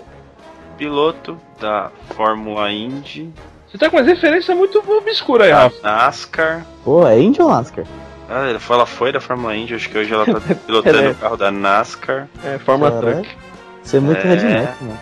[0.79, 3.31] Piloto da Fórmula Indy,
[3.71, 5.77] Você tá com umas referências muito obscuras aí, Rafa.
[5.83, 6.67] NASCAR.
[6.83, 7.85] Pô, é Índio ou NASCAR?
[8.31, 11.09] Ah, ela foi, ela foi da Fórmula Indy, acho que hoje ela tá pilotando Ela
[11.09, 12.27] é- o carro da NASCAR.
[12.43, 13.17] É, Fórmula Caralho.
[13.23, 13.37] Truck.
[13.83, 14.23] Você é muito É.
[14.35, 14.99] redneck, mano.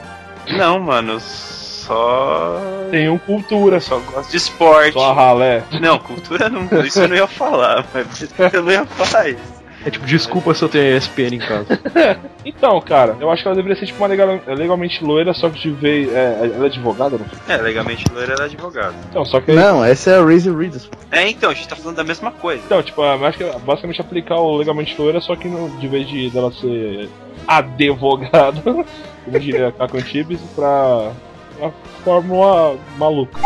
[0.59, 1.21] Não, mano,
[1.81, 2.61] só.
[2.91, 4.93] Tem um cultura, só gosto de esporte.
[4.93, 5.63] só a ralé.
[5.81, 6.65] Não, cultura não.
[6.85, 9.61] Isso eu não ia falar, mas eu não ia falar isso.
[9.85, 11.81] É tipo, desculpa se eu tenho ESPN em casa.
[12.43, 15.61] Então, cara, eu acho que ela deveria ser tipo uma legal, legalmente loira, só que
[15.61, 16.11] de vez.
[16.11, 17.55] É, ela é advogada, não?
[17.55, 18.95] É, legalmente loira era advogado.
[19.11, 19.53] Então, só que.
[19.53, 20.89] Não, essa é a Razor Reedus.
[21.11, 22.63] É, então, a gente tá falando da mesma coisa.
[22.65, 25.87] Então, tipo, eu acho que é basicamente aplicar o legalmente loira, só que no, de
[25.87, 27.11] vez de dela ser
[27.47, 28.63] advogada,
[29.25, 31.13] como diria Caco Antibes, pra
[31.61, 31.73] uma
[32.05, 33.41] fórmula maluca.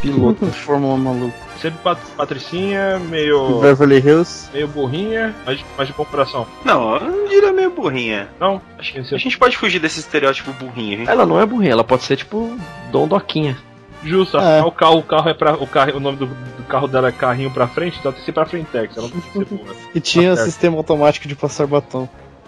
[0.00, 0.46] Piloto.
[0.46, 1.46] Fórmula maluca.
[1.60, 3.60] Sempre pat patricinha, meio.
[3.60, 4.50] Beverly Hills.
[4.52, 6.46] meio burrinha, mas, mas de bom coração.
[6.64, 8.28] Não, eu não diria meio burrinha.
[8.38, 10.94] Não, acho que A isso é gente pode fugir desse estereótipo burrinho.
[10.94, 12.56] A gente Ela não é burrinha, ela pode ser tipo
[12.92, 13.56] Dondoquinha.
[14.04, 14.36] justo.
[14.36, 14.62] É.
[14.62, 15.54] O carro, o carro é pra.
[15.54, 18.26] O, carro, o nome do, do carro dela é carrinho pra frente, então tem que
[18.26, 18.94] ser pra frentex.
[18.96, 19.74] Ela não tem que ser burra.
[19.94, 22.06] E tinha Tá sistema automático de passar batom.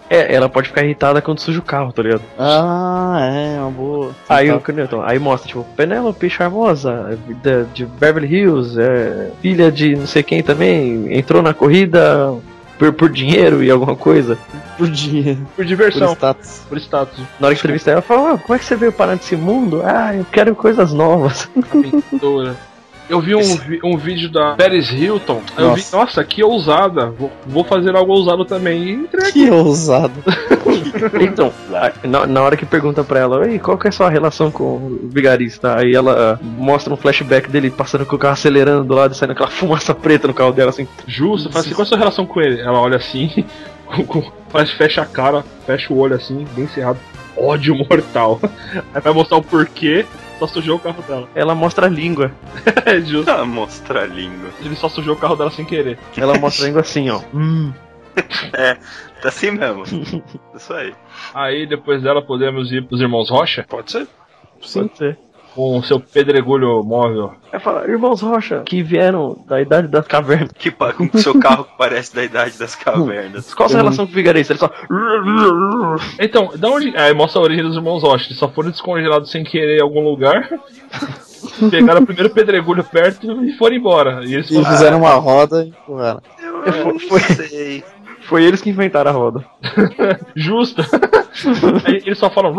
[0.09, 2.21] É, ela pode ficar irritada quando suja o carro, tá ligado?
[2.37, 4.11] Ah, é, uma boa.
[4.27, 4.71] Aí, Tá.
[4.71, 10.07] o Newton, aí mostra, tipo, Penélope charmosa, de, de Beverly Hills, é, filha de não
[10.07, 12.33] sei quem também, entrou na corrida
[12.79, 14.37] por, por dinheiro e alguma coisa.
[14.77, 15.35] Por dia.
[15.35, 16.61] Por Por diversão, status.
[16.67, 17.19] por status.
[17.39, 19.81] Na hora que entrevista ela, fala, ah, como é que você veio parar nesse mundo?
[19.85, 21.47] Ah, eu quero coisas novas.
[22.09, 22.55] Pintura.
[23.09, 23.41] Eu vi um,
[23.83, 25.41] um vídeo da Paris Hilton.
[25.57, 25.97] aí Eu vi, Nossa.
[25.97, 27.09] nossa, que ousada.
[27.09, 29.07] Vou, vou fazer algo ousado também.
[29.11, 29.31] E.
[29.31, 30.13] Que ousado.
[31.19, 31.51] então,
[32.03, 34.63] na, na hora que pergunta pra ela, Ei, qual que é a sua relação com
[34.63, 35.75] o vigarista?
[35.75, 39.31] Aí ela mostra um flashback dele passando com o carro acelerando do lado e saindo
[39.31, 40.87] aquela fumaça preta no carro dela, assim.
[41.07, 42.61] Justo, fala assim, qual é a sua relação com ele?
[42.61, 43.43] Ela olha assim,
[44.49, 46.99] faz, fecha a cara, fecha o olho assim, bem cerrado.
[47.35, 48.39] Ódio mortal.
[48.93, 50.05] Aí vai mostrar o porquê,
[50.39, 51.29] só sujou o carro dela.
[51.35, 52.31] Ela mostra a língua.
[52.85, 53.29] É justo.
[53.29, 54.49] Ah, mostrar a língua.
[54.61, 55.99] Ele só sujou o carro dela sem querer.
[56.17, 57.21] Ela mostra a língua assim, ó.
[57.33, 57.73] Hum.
[59.21, 59.83] Tá assim mesmo.
[60.55, 60.93] Isso aí.
[61.33, 64.07] Aí depois dela podemos ir pros irmãos Rocha, Pode ser.
[64.73, 65.17] Pode ser.
[65.59, 67.33] Com o seu pedregulho móvel.
[67.51, 70.51] Ela fala, irmãos Rocha, que vieram da idade das cavernas.
[70.57, 73.53] Que pa- com seu carro que parece da idade das cavernas.
[73.53, 74.53] Qual a sua relação com o vigarista?
[74.53, 74.71] Ele só.
[76.17, 76.95] Então, da onde.
[76.95, 78.27] Aí mostra a origem dos irmãos Rocha.
[78.27, 80.49] Eles só foram descongelados sem querer em algum lugar.
[81.69, 84.21] Pegaram o primeiro pedregulho perto e foram embora.
[84.25, 86.21] E eles E fizeram uma roda e empurraram.
[86.41, 87.83] Eu não sei.
[88.29, 89.43] Foi eles que inventaram a roda.
[90.35, 90.83] Justo.
[91.87, 92.53] Eles só falam.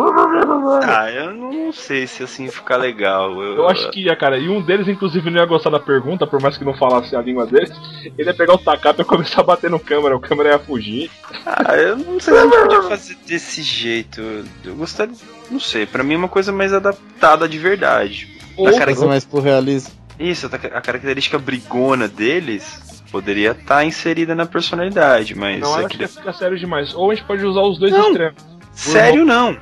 [0.83, 3.41] Ah, eu não sei se assim ficar legal.
[3.41, 4.37] Eu, Eu acho que ia, cara.
[4.37, 7.21] E um deles, inclusive, não ia gostar da pergunta, por mais que não falasse a
[7.23, 7.71] língua deles.
[8.19, 10.17] Ele ia pegar o tacape e começar a bater no câmera.
[10.17, 11.09] O câmera ia fugir.
[11.47, 14.21] Ah, eu não sei se a gente podia fazer desse jeito.
[14.65, 15.15] Eu gostaria.
[15.51, 18.29] Não sei, pra mim é uma coisa mais adaptada de verdade.
[18.57, 19.93] Ou- a, cara- Fazer mais pro realismo.
[20.19, 25.61] Isso, a característica brigona deles poderia estar inserida na personalidade, mas.
[25.61, 26.95] Não, é acho que- ia ficar sério demais.
[26.95, 28.09] Ou a gente pode usar os dois Não.
[28.09, 28.35] extremos.
[28.73, 29.57] Sério não.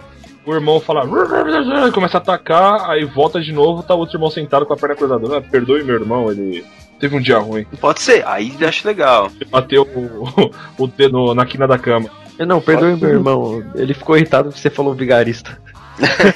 [0.47, 1.07] O irmão fala.
[1.93, 4.95] Começa a atacar, aí volta de novo, tá o outro irmão sentado com a perna
[4.95, 5.37] cruzada.
[5.37, 6.65] Ah, perdoe meu irmão, ele
[6.99, 7.65] teve um dia ruim.
[7.81, 9.31] Pode ser, aí eu acho legal.
[9.41, 10.51] Ele bateu o,
[10.85, 12.09] o dedo na quina da cama.
[12.39, 13.65] Não, perdoe meu irmão.
[13.75, 15.59] Ele ficou irritado porque você falou vigarista.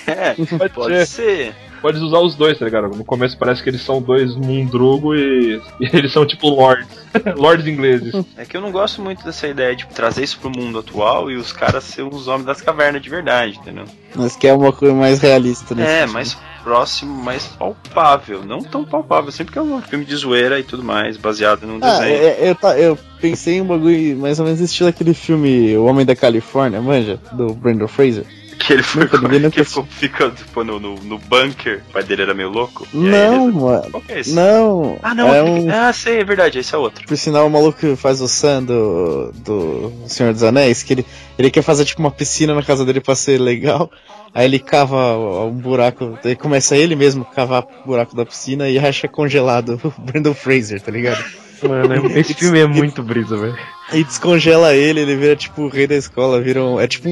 [0.06, 1.06] É, Pode, pode ser.
[1.06, 1.54] ser.
[1.82, 2.88] Pode usar os dois, tá ligado?
[2.96, 6.86] No começo parece que eles são dois mundrugo e, e eles são tipo lords.
[7.36, 8.14] lords ingleses.
[8.38, 11.34] É que eu não gosto muito dessa ideia de trazer isso pro mundo atual e
[11.36, 13.84] os caras serem os homens das cavernas de verdade, entendeu?
[14.14, 16.02] Mas que é uma coisa mais realista, né?
[16.02, 18.44] É, mais próximo, mais palpável.
[18.44, 21.78] Não tão palpável, sempre que é um filme de zoeira e tudo mais, baseado num
[21.82, 22.14] Ah, desenho.
[22.14, 25.76] é- é- eu, tá- eu pensei em um bagulho mais ou menos estilo aquele filme
[25.76, 27.18] O Homem da Califórnia, manja?
[27.32, 28.24] Do Brandon Fraser.
[28.64, 32.02] Que ele foi Nunca nunca que ficou fica tipo, no, no, no bunker, o pai
[32.04, 32.86] dele era meio louco.
[32.94, 33.90] Não, ele- mano.
[33.90, 34.32] Qual que é esse?
[34.34, 34.98] Não.
[35.02, 35.34] Ah, não.
[35.34, 37.04] É um, Ah, sei, é verdade, esse é outro.
[37.06, 41.06] por sinal, o maluco faz o Sam do, do Senhor dos Anéis, que ele,
[41.38, 43.90] ele quer fazer tipo uma piscina na casa dele pra ser legal.
[44.34, 48.68] Aí ele cava um buraco, aí começa ele mesmo a cavar o buraco da piscina
[48.68, 51.22] e acha congelado o Brandon Fraser, tá ligado?
[51.68, 53.56] Mano, esse filme é muito brisa, velho.
[53.90, 57.08] Aí descongela ele, ele vira tipo o rei da escola, vira um, É tipo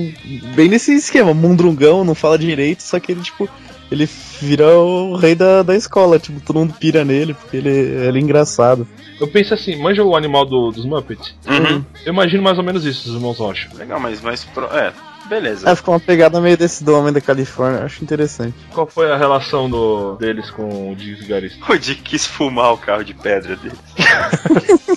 [0.55, 3.49] bem nesse esquema, mundrungão, não fala direito, só que ele tipo.
[3.91, 4.09] Ele
[4.41, 8.23] vira o rei da, da escola, tipo, todo mundo pira nele, porque ele, ele é
[8.23, 8.87] engraçado.
[9.21, 11.35] Eu penso assim, manja o animal do- dos Muppets?
[11.45, 11.85] Uhum.
[12.07, 13.69] Eu imagino mais ou menos isso, os irmãos Rocha.
[13.75, 14.67] Legal, mas mais pro...
[14.67, 14.93] É,
[15.31, 15.71] beleza.
[15.71, 18.55] É, ficou uma pegada meio desse do Homem da Califórnia, acho interessante.
[18.75, 21.73] Qual foi a relação do, deles com o Dick Vigarista?
[21.73, 23.79] O Dick quis fumar o carro de pedra dele.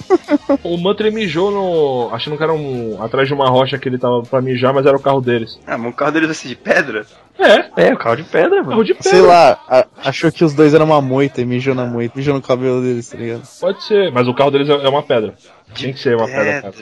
[0.64, 2.14] O Muttley mijou no.
[2.14, 3.02] achando que era um.
[3.02, 5.60] atrás de uma rocha que ele tava pra mijar, mas era o carro deles.
[5.66, 7.06] Ah, mas o carro dele vai ser de pedra?
[7.40, 8.70] É, É, o carro de pedra, mano.
[8.70, 9.10] carro de pedra.
[9.10, 12.34] Sei lá, a- achou que os dois eram uma moita e mijou na moita, mijou
[12.36, 13.42] no cabelo deles, tá ligado?
[13.60, 15.34] Pode ser, mas o carro deles é é uma pedra.
[15.76, 16.62] Tem que ser uma pedra.
[16.72, 16.74] cara.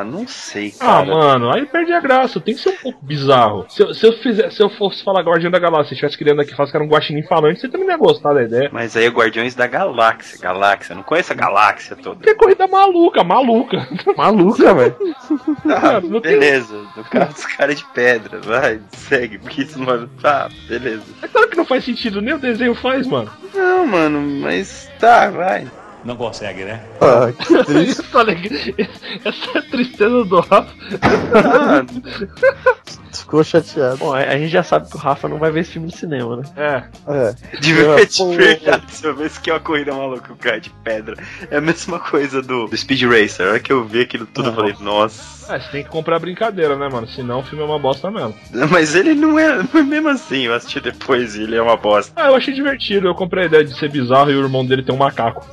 [0.00, 1.06] Ah, não sei, Ah, cara.
[1.06, 3.66] mano, aí perde a graça, tem que ser um pouco bizarro.
[3.68, 6.40] Se eu, se eu, fizer, se eu fosse falar Guardião da Galáxia, se estivesse criando
[6.42, 8.70] aqui faz que era um guaxinim falante, você também não ia gostar da ideia.
[8.72, 10.38] Mas aí é Guardiões da Galáxia.
[10.40, 12.20] Galáxia, não conheço a galáxia toda.
[12.22, 13.88] Que corrida maluca, maluca.
[14.16, 14.96] Maluca, velho.
[15.66, 16.76] Tá, não tem- beleza.
[16.96, 19.87] No carro dos caras de pedra, vai, segue, porque isso não.
[20.20, 21.02] Tá, beleza.
[21.22, 23.30] É claro que não faz sentido, nem o desenho faz, mano.
[23.54, 25.66] Não, mano, mas tá, vai.
[26.04, 26.82] Não consegue, né?
[27.00, 28.02] Ah, que triste.
[29.24, 30.72] Essa é a tristeza do Rafa.
[33.20, 33.96] Ficou chateado.
[33.96, 36.36] Bom, a, gente já sabe que o Rafa não vai ver esse filme no cinema,
[36.36, 36.42] né?
[36.56, 36.82] É.
[37.06, 37.58] É.
[37.58, 38.30] de verdade, Pô.
[38.30, 41.16] de verdade, se eu ver que é uma corrida maluca, o cara de pedra.
[41.50, 43.46] É a mesma coisa do, do Speed Racer.
[43.46, 45.38] A hora que eu vi aquilo tudo, eu falei, nossa.
[45.52, 47.08] É, você tem que comprar brincadeira, né, mano?
[47.08, 48.34] Senão o filme é uma bosta mesmo.
[48.70, 50.42] Mas ele não é, não é mesmo assim.
[50.42, 52.12] Eu assisti depois e ele é uma bosta.
[52.14, 53.08] Ah, eu achei divertido.
[53.08, 55.46] Eu comprei a ideia de ser bizarro e o irmão dele tem um macaco.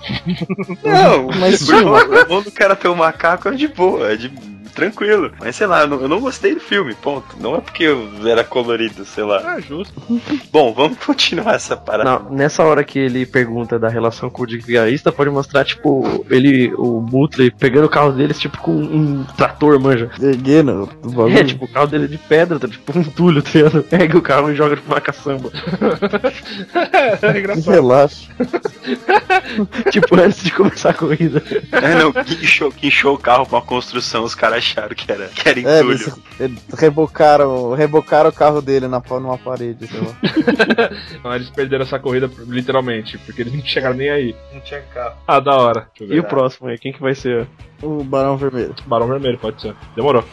[0.84, 4.11] Não, Mas mas o irmão, o irmão do cara ter um macaco é de boa,
[4.11, 4.30] é de
[4.74, 5.32] tranquilo.
[5.39, 7.36] Mas sei lá, eu não, eu não gostei do filme, ponto.
[7.39, 9.41] Não é porque eu era colorido, sei lá.
[9.45, 10.01] Ah, justo.
[10.51, 12.09] Bom, vamos continuar essa parada.
[12.09, 16.26] Não, nessa hora que ele pergunta da relação com o Dick Vigarista, pode mostrar, tipo,
[16.30, 20.09] ele, o Butler, pegando o carro deles, tipo, com um trator, manja.
[20.22, 21.38] Erguendo do bagulho.
[21.38, 23.84] É, tipo, o carro dele é de pedra, tá tipo um entulho, tá ligado?
[23.89, 25.51] Pega o carro e joga tipo uma caçamba.
[27.22, 27.74] é engraçado.
[27.74, 28.32] Relaxa.
[29.91, 31.43] tipo, antes de começar a corrida.
[31.72, 35.12] É, não, que inchou, que inchou o carro pra uma construção, os caras acharam que
[35.12, 35.91] era, que era É, entulho.
[35.91, 40.16] eles, eles rebocaram, rebocaram o carro dele na, numa parede, sei lá.
[41.24, 44.36] Não, eles perderam essa corrida literalmente, porque eles não chegaram nem aí.
[44.53, 45.16] Não tinha carro.
[45.28, 45.88] Ah, da hora.
[45.91, 46.16] Deixa eu ver.
[46.16, 47.47] E o próximo aí, quem que vai ser?
[47.82, 48.74] O Barão Vermelho.
[48.86, 49.76] Barão Vermelho, pode ser.
[49.95, 50.24] Demorou.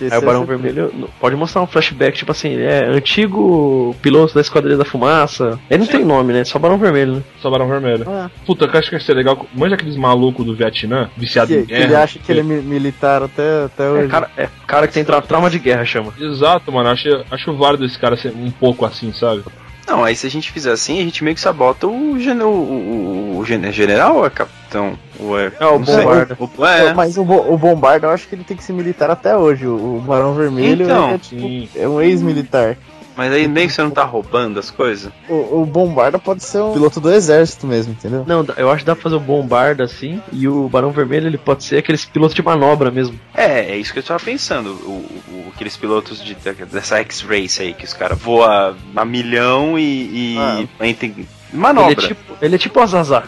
[0.00, 3.94] Esse Aí o Barão é- Vermelho pode mostrar um flashback, tipo assim, ele é antigo
[4.02, 5.58] piloto da Esquadrilha da Fumaça.
[5.70, 6.44] Ele não tem nome, né?
[6.44, 7.22] Só Barão Vermelho, né?
[7.40, 8.04] Só Barão Vermelho.
[8.08, 9.46] Ah, Puta, que eu acho que ia ser legal.
[9.54, 12.02] Manja aqueles malucos do Vietnã, viciado que, em que ele guerra.
[12.02, 14.04] acha que ele é mi- militar até, até hoje.
[14.06, 16.12] É cara, é cara que tem tra- trauma de guerra, chama.
[16.20, 16.88] Exato, mano.
[16.88, 19.42] Acho, acho válido esse cara ser um pouco assim, sabe?
[19.86, 22.48] Não, aí se a gente fizer assim, a gente meio que sabota o, gen o,
[22.48, 24.96] o, o gen- general ou é capitão?
[25.18, 25.78] Ou é, É, o.
[25.78, 26.36] Bombarda.
[26.38, 29.10] O- é, Mas o, Bo- o Bombarda, eu acho que ele tem que ser militar
[29.10, 29.66] até hoje.
[29.66, 32.76] O, o Barão Vermelho Então, é, tipo, é um ex-militar.
[33.16, 35.12] Mas aí nem que você não tá roubando as coisas.
[35.28, 38.24] O, o Bombarda pode ser um piloto do exército mesmo, entendeu?
[38.26, 41.36] Não, eu acho que dá pra fazer o bombarda assim, e o Barão Vermelho ele
[41.38, 43.18] pode ser aqueles pilotos de manobra mesmo.
[43.34, 44.70] É, é isso que eu tava pensando.
[44.70, 44.90] O,
[45.28, 46.34] o- aqueles pilotos de,
[46.70, 50.36] dessa X-Race aí, que os caras voam a milhão e.
[50.38, 51.92] e entre- manobra.
[51.92, 53.24] Ele é tipo, ele é tipo o Azazá.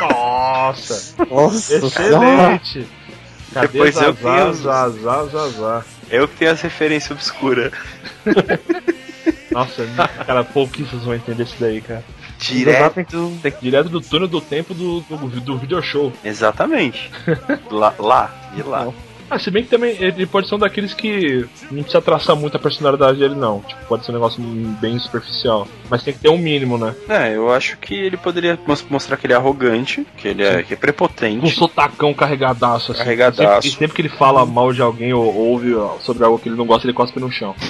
[0.00, 1.14] Nossa!
[1.30, 2.86] Nossa, Excelente!
[3.52, 5.84] Cadê Depois eu tenho- Zazá, Zazá.
[6.10, 7.72] Eu que tenho as referências obscuras.
[9.54, 9.86] Nossa,
[10.26, 12.04] cara, pouquíssimos vão entender isso daí, cara.
[12.38, 13.32] Direto.
[13.62, 16.12] Direto do túnel do tempo do, do, do video show.
[16.24, 17.10] Exatamente.
[17.70, 18.88] lá, lá, e lá.
[19.30, 22.56] Ah, se bem que também ele pode ser um daqueles que não precisa traçar muito
[22.56, 23.60] a personalidade dele, não.
[23.60, 24.42] Tipo, pode ser um negócio
[24.80, 25.66] bem superficial.
[25.88, 26.94] Mas tem que ter um mínimo, né?
[27.08, 30.62] É, eu acho que ele poderia mos- mostrar que ele é arrogante, que ele é,
[30.62, 31.50] que é Com um prepotente.
[31.54, 33.00] sotacão carregadaço, assim.
[33.02, 33.42] Carregadaço.
[33.42, 36.48] E sempre, e sempre que ele fala mal de alguém ou ouve sobre algo que
[36.50, 37.54] ele não gosta, ele cospe no chão.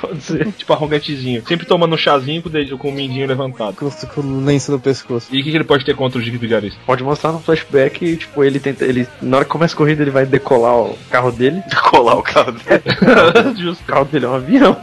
[0.00, 0.52] Pode ser.
[0.56, 1.42] Tipo, arrogantezinho.
[1.46, 3.76] Sempre tomando um chazinho com o, dedinho, com o mindinho levantado.
[3.76, 5.28] Com, com o lenço no pescoço.
[5.30, 6.78] E o que, que ele pode ter contra o Dick Vigarista?
[6.86, 8.84] Pode mostrar no flashback, tipo, ele tenta.
[8.84, 11.62] Ele, na hora que começa a corrida, ele vai decolar o carro dele.
[11.90, 12.82] Colar o carro dele.
[13.70, 14.76] O carro dele é um avião.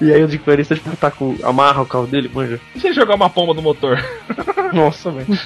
[0.00, 1.36] E aí o Dick Vigarista, tipo, tá com.
[1.44, 2.60] amarra o carro dele, manja.
[2.74, 4.02] E se ele jogar uma pomba no motor?
[4.72, 5.38] Nossa, velho.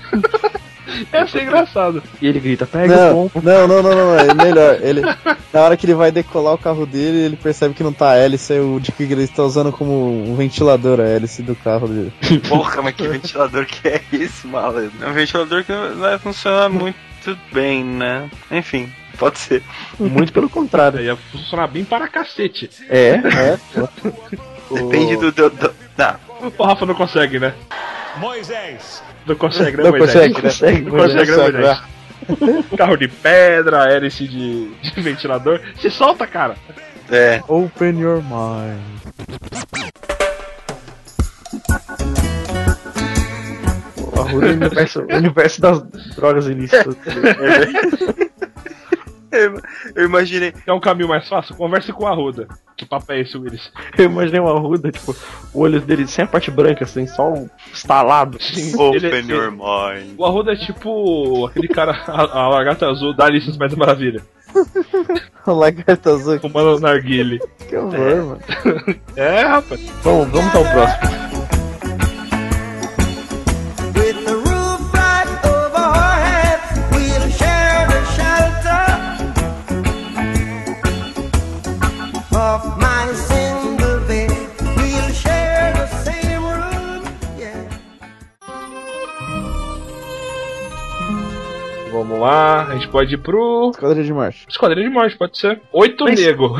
[1.12, 2.02] Ia ser engraçado.
[2.20, 3.46] E ele grita, pega o Não, pombo.
[3.46, 4.78] não, não, não, não, é melhor.
[4.80, 5.02] Ele,
[5.52, 8.16] na hora que ele vai decolar o carro dele, ele percebe que não tá a
[8.16, 12.12] hélice, aí o Dick Grayson tá usando como um ventilador a hélice do carro dele.
[12.48, 14.92] Porra, mas que ventilador que é esse, malandro?
[15.02, 16.96] É um ventilador que não vai funcionar muito
[17.52, 18.30] bem, né?
[18.50, 19.62] Enfim, pode ser.
[19.98, 21.00] Muito pelo contrário.
[21.00, 22.70] Ia funcionar bem para cacete.
[22.88, 23.58] É, É,
[24.70, 25.32] Depende do.
[25.32, 25.72] do, do...
[25.96, 26.16] Não,
[26.58, 27.54] O Rafa não consegue, né?
[28.18, 29.02] Moisés.
[29.26, 30.32] Não consegue, né, Não Moisés?
[30.32, 30.40] consegue, né?
[30.42, 32.66] consegue, Não consegue, né, consegue, Moisés?
[32.76, 35.60] Carro de pedra, hélice de, de ventilador.
[35.80, 36.56] Se solta, cara.
[37.10, 37.40] é.
[37.48, 38.80] Open your mind.
[44.14, 45.82] O Arruda é o universo, o universo das
[46.14, 46.96] drogas ilícitas.
[49.32, 49.60] Eu,
[49.94, 50.50] eu imaginei.
[50.52, 51.54] Quer um caminho mais fácil?
[51.56, 52.48] Converse com a Ruda.
[52.76, 53.72] Que papo é esse, Willis?
[53.96, 55.16] Eu imaginei o Arruda, tipo,
[55.54, 58.36] o olho dele sem a parte branca, assim, só um estalado.
[58.78, 60.14] Open Ele- your mind.
[60.18, 64.22] O Arruda é tipo aquele cara, a, a lagarta azul da Alice mais Maravilha.
[65.46, 66.40] O lagarto azul.
[66.40, 67.38] Fumando narguile.
[67.68, 68.40] Que horror, mano.
[69.14, 69.80] É, rapaz.
[70.02, 71.35] Vamos, vamos ao próximo.
[92.16, 93.70] Vamos lá, a gente pode ir pro.
[93.70, 94.46] Esquadrilha de marcha.
[94.48, 95.60] Esquadrilha de morte, pode ser.
[95.72, 96.56] Oito Mas- nego.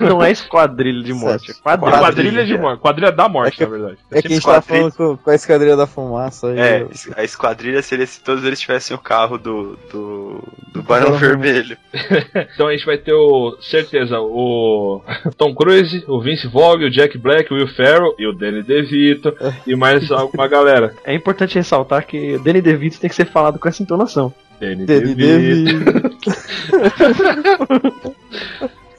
[0.00, 1.98] Não é esquadrilha de morte, é quadrilha.
[1.98, 2.80] Quadrilha de morte.
[2.80, 3.98] Quadrilha da morte, É que- na verdade.
[4.12, 6.48] É que a gente tava falando com, com a esquadrilha da fumaça.
[6.48, 9.76] aí É, eu- a esquadrilha seria se todos eles tivessem o carro do.
[9.90, 10.42] do.
[10.72, 11.76] do Barão Barão Vermelho.
[12.54, 13.56] Então a gente vai ter o.
[13.60, 15.00] certeza, o
[15.36, 19.34] Tom Cruise, o Vince Vogue, o Jack Black, o Will Ferrell e o Danny DeVito
[19.66, 20.94] e mais alguma galera.
[21.04, 24.32] É importante ressaltar que o Danny DeVito tem que ser falado com essa entonação.
[24.62, 26.16] Danny Danny DeVito.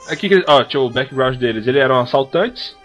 [0.10, 1.66] Aqui, que- ó, tinha o background deles.
[1.66, 2.76] Eles eram assaltantes,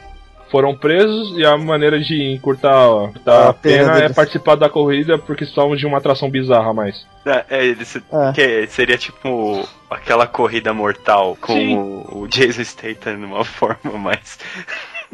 [0.50, 4.68] foram presos e a maneira de encurtar, encurtar A a pena, pena é participar da
[4.68, 7.04] corrida porque estavam de uma atração bizarra a mais.
[7.26, 8.32] É, é, eles, É.
[8.32, 11.76] que seria tipo aquela corrida mortal com Sim.
[11.76, 14.38] o, o Jason Statham numa forma mais.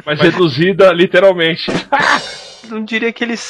[0.04, 1.70] Mas reduzida literalmente.
[2.68, 3.40] Não diria que eles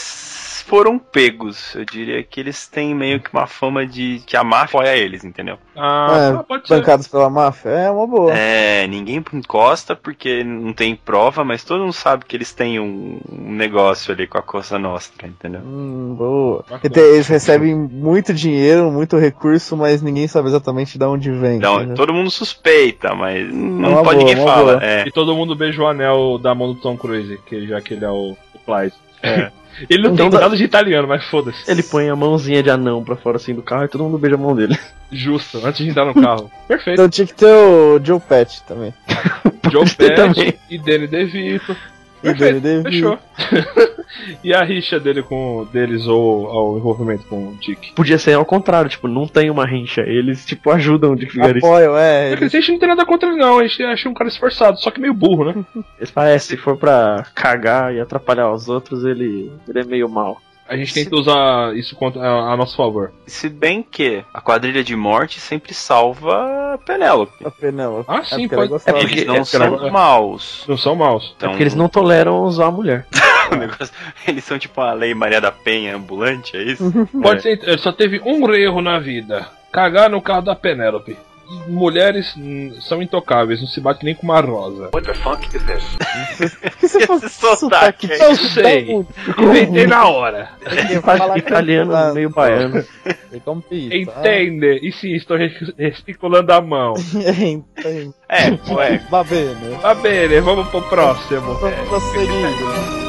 [0.65, 1.75] foram pegos.
[1.75, 5.25] Eu diria que eles têm meio que uma fama de que a máfia apoia eles,
[5.25, 5.59] entendeu?
[5.77, 6.77] Ah, É, pode ser.
[6.77, 7.69] bancados pela máfia.
[7.71, 8.33] É uma boa.
[8.35, 13.21] É, ninguém encosta porque não tem prova, mas todo mundo sabe que eles têm um,
[13.31, 15.61] um negócio ali com a Cosa Nostra, entendeu?
[15.61, 16.65] Hum, boa.
[16.69, 16.95] Bacana.
[16.97, 21.59] Eles recebem muito dinheiro, muito recurso, mas ninguém sabe exatamente de onde vem.
[21.59, 21.95] Então, entendeu?
[21.97, 24.79] todo mundo suspeita, mas não uma pode boa, ninguém fala.
[24.83, 25.07] É.
[25.07, 28.05] E todo mundo beija o anel da mão do Tom Cruise, que já que ele
[28.05, 28.37] é o,
[28.67, 28.73] o.
[29.23, 29.51] É.
[29.89, 31.71] Ele não Então tem nada de italiano, mas foda-se.
[31.71, 34.37] Ele põe a mãozinha de anão pra fora assim do carro e todo mundo beija
[34.37, 34.79] a mão dele.
[35.11, 36.51] Justo, antes de entrar no carro.
[36.67, 36.95] Perfeito.
[36.95, 38.95] Então tinha que ter o Joe Pet também.
[39.71, 40.55] Joe Pesci também.
[40.71, 41.77] e Danny DeVito.
[42.25, 43.19] E Perfeito, fechou.
[44.43, 47.93] e a rixa dele com deles ou ao envolvimento com o Dick?
[47.93, 50.01] Podia ser ao contrário, tipo, não tem uma rincha.
[50.01, 51.69] Eles, tipo, ajudam o Dick Vigarista.
[51.69, 52.33] Apoiam, é.
[52.33, 53.59] É que a gente não tem nada contra ele, não.
[53.59, 55.65] A gente acha um cara esforçado, só que meio burro, né?
[55.99, 60.41] Eles é, se for pra cagar e atrapalhar os outros, ele, ele é meio mal.
[60.69, 63.13] A gente tenta usar isso contra, a, a nosso favor.
[63.27, 67.45] Se bem que a quadrilha de morte sempre salva a Penélope.
[67.45, 68.05] A Penélope.
[68.09, 68.87] Ah, sim, porque ela pode-.
[68.87, 70.65] É Eles porque- não é porque são ela- maus.
[70.69, 71.35] Não são maus.
[71.37, 73.07] Então, Porque eles não toleram usar a mulher.
[73.59, 73.95] negócio-
[74.27, 76.91] eles são tipo a Lei Maria da Penha ambulante, é isso?
[77.23, 81.17] Pode ser, ele só teve um erro na vida: cagar no carro da Penélope.
[81.67, 82.35] Mulheres
[82.81, 84.89] são intocáveis, não se bate nem com uma rosa.
[84.89, 86.45] Por que você
[86.83, 88.19] Esse faz sotaque aí.
[88.19, 89.07] Eu sei,
[89.39, 90.51] inventei na hora.
[91.37, 92.85] Italiano meio baiano.
[93.33, 94.81] Entende?
[94.83, 95.37] E sim, estou
[95.79, 96.95] gesticulando a mão.
[97.15, 98.15] Entende.
[98.29, 98.99] É, ué.
[99.11, 99.79] Va bene.
[99.81, 101.55] Tá bem, vamos pro próximo.
[101.55, 103.05] Vamos prosseguir.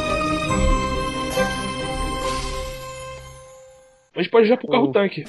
[4.15, 5.25] A gente pode ir já pro carro tanque.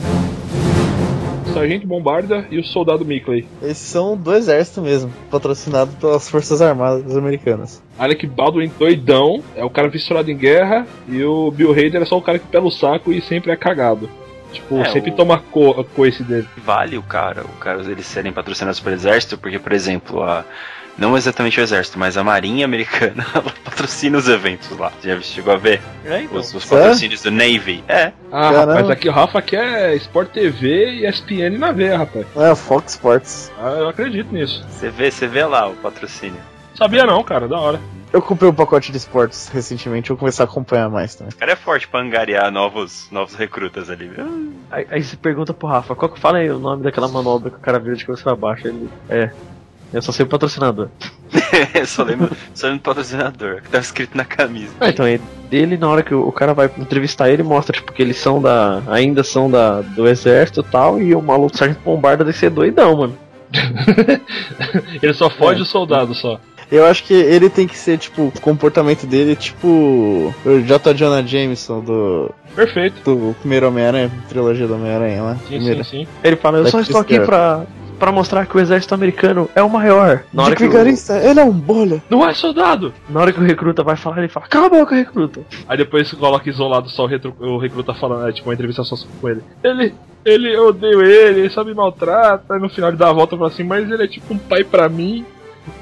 [1.56, 3.46] O Sargento Bombarda e o Soldado Mickley.
[3.62, 7.82] Esses são do exército mesmo, patrocinado pelas Forças Armadas Americanas.
[7.98, 12.18] Alec Baldwin doidão, é o cara fissurado em guerra, e o Bill Hader é só
[12.18, 14.08] o cara que pela o saco e sempre é cagado.
[14.52, 16.46] Tipo, É, sempre o- toma co coice dele.
[16.62, 20.44] Vale o cara, o cara eles serem patrocinados pelo exército, porque, por exemplo, a.
[20.98, 24.90] Não exatamente o exército, mas a Marinha Americana ela patrocina os eventos lá.
[25.00, 25.80] Você já chegou a ver?
[26.04, 26.38] É, então.
[26.38, 27.84] Os, os patrocínios do Navy.
[27.86, 28.12] É.
[28.32, 28.72] Ah, Caramba.
[28.72, 32.26] rapaz, aqui o Rafa quer Sport TV e ESPN na veia, rapaz.
[32.36, 33.52] É Fox Sports.
[33.58, 34.64] Ah, eu acredito nisso.
[34.68, 36.40] Você vê, você vê lá o patrocínio.
[36.74, 37.80] Sabia não, cara, da hora.
[38.12, 41.32] Eu comprei um pacote de esportes recentemente, vou começar a acompanhar mais também.
[41.32, 44.52] O cara é forte pra angariar novos, novos recrutas ali, viu?
[44.70, 47.56] Aí, aí você pergunta pro Rafa, qual que fala aí o nome daquela manobra que
[47.56, 48.68] o cara vira de cabeça pra baixo?
[48.68, 48.88] Ele.
[49.08, 49.30] É.
[49.92, 50.88] Eu só sei o patrocinador.
[51.86, 54.72] só lembro, só lembro do patrocinador, que tava escrito na camisa.
[54.80, 58.02] Ah, então é dele na hora que o, cara vai entrevistar ele, mostra tipo que
[58.02, 58.82] eles são da.
[58.88, 62.96] ainda são da, do exército e tal, e o maluco Sargento Bombarda deve ser doidão,
[62.96, 63.16] mano.
[65.00, 65.62] Ele só foge É.
[65.62, 66.40] o soldado só.
[66.70, 70.92] Eu acho que ele tem que ser, tipo, o comportamento dele, tipo, o J.
[70.94, 73.02] Jonah Jameson do, Perfeito.
[73.04, 75.36] do primeiro Homem-Aranha, trilogia do Homem-Aranha lá.
[75.36, 75.84] Sim, primeira.
[75.84, 76.08] sim, sim.
[76.24, 77.64] Ele fala, eu só estou aqui pra,
[77.98, 80.22] pra mostrar que o exército americano é o maior.
[80.32, 82.02] Na hora, Dick que o, Vigarista, ele é um bolha.
[82.10, 82.92] Não é soldado!
[83.08, 85.40] na hora que o recruta vai falar, ele fala, cala a boca, recruta.
[85.68, 88.96] Aí depois coloca isolado só o, retro, o recruta falando, é, tipo, uma entrevista só
[89.20, 89.42] com ele.
[89.62, 89.94] Ele.
[90.24, 92.54] Ele, eu odeio ele, ele só me maltrata.
[92.54, 94.38] Aí no final ele dá a volta e fala assim, mas ele é tipo um
[94.38, 95.24] pai pra mim.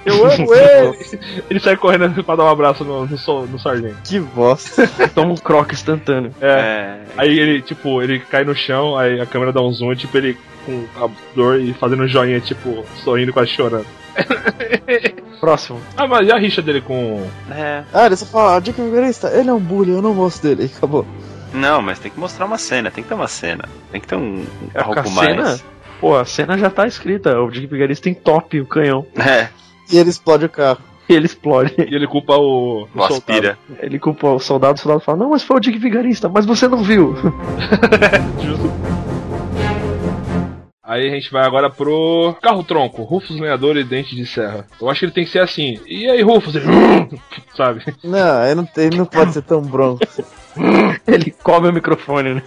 [0.04, 1.20] Eu amo ele!
[1.48, 3.96] ele sai correndo pra dar um abraço no, no, sol- no sargento.
[4.04, 4.86] Que bosta.
[5.14, 6.30] Toma um croque instantâneo.
[6.42, 6.48] É.
[6.48, 7.00] É.
[7.16, 10.36] Aí ele, tipo, ele cai no chão, aí a câmera dá um zoom, tipo, ele
[10.64, 13.86] com a dor e fazendo um joinha, tipo, sorrindo, quase chorando.
[15.40, 15.80] Próximo.
[15.96, 17.26] Ah, mas e a rixa dele com.
[17.50, 17.82] É.
[17.92, 20.70] ah, ele só fala, Dick Vigarista, ele é um bully, eu não gosto dele.
[20.76, 21.06] Acabou.
[21.52, 23.68] Não, mas tem que mostrar uma cena, tem que ter uma cena.
[23.92, 25.28] Tem que ter um, um É, algo a mais.
[25.28, 25.60] cena,
[26.00, 27.38] pô, a cena já tá escrita.
[27.40, 29.06] O Dick Vigarista tem top o canhão.
[29.16, 29.48] É,
[29.92, 30.80] E ele explode o carro.
[31.08, 31.74] E ele explode.
[31.78, 32.88] E ele culpa o.
[32.94, 33.58] o o aspira.
[33.80, 36.66] Ele culpa o soldado, o soldado fala, não, mas foi o Dick Vigarista, mas você
[36.66, 37.14] não viu.
[38.42, 38.72] Justo.
[40.87, 44.66] Aí a gente vai agora pro carro tronco, Rufus Lenhador e Dente de Serra.
[44.78, 45.80] Eu acho que ele tem que ser assim.
[45.87, 46.55] E aí, Rufus?
[46.55, 46.66] Ele,
[47.57, 47.82] sabe?
[48.05, 50.07] Não, ele não, ele não pode ser tão bronco.
[51.07, 52.42] ele come o microfone, né?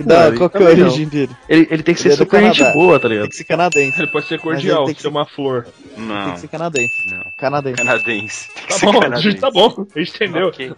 [0.00, 0.86] Não, Não, qual que é a também não.
[0.86, 1.36] origem dele?
[1.48, 3.28] Ele, ele tem que ser Ele é super gente boa, tá Tem ligado?
[3.30, 3.98] que ser canadense.
[4.00, 5.66] Ele pode ser cordial, tem que ser uma flor.
[5.94, 7.10] Tem Não, que ser canadense.
[7.14, 7.22] não.
[7.36, 7.76] Canadense.
[7.76, 8.48] Canadense.
[8.54, 9.34] Tem que Tá ser bom, canadense.
[9.34, 10.48] tá bom, a gente entendeu.
[10.48, 10.72] Ok.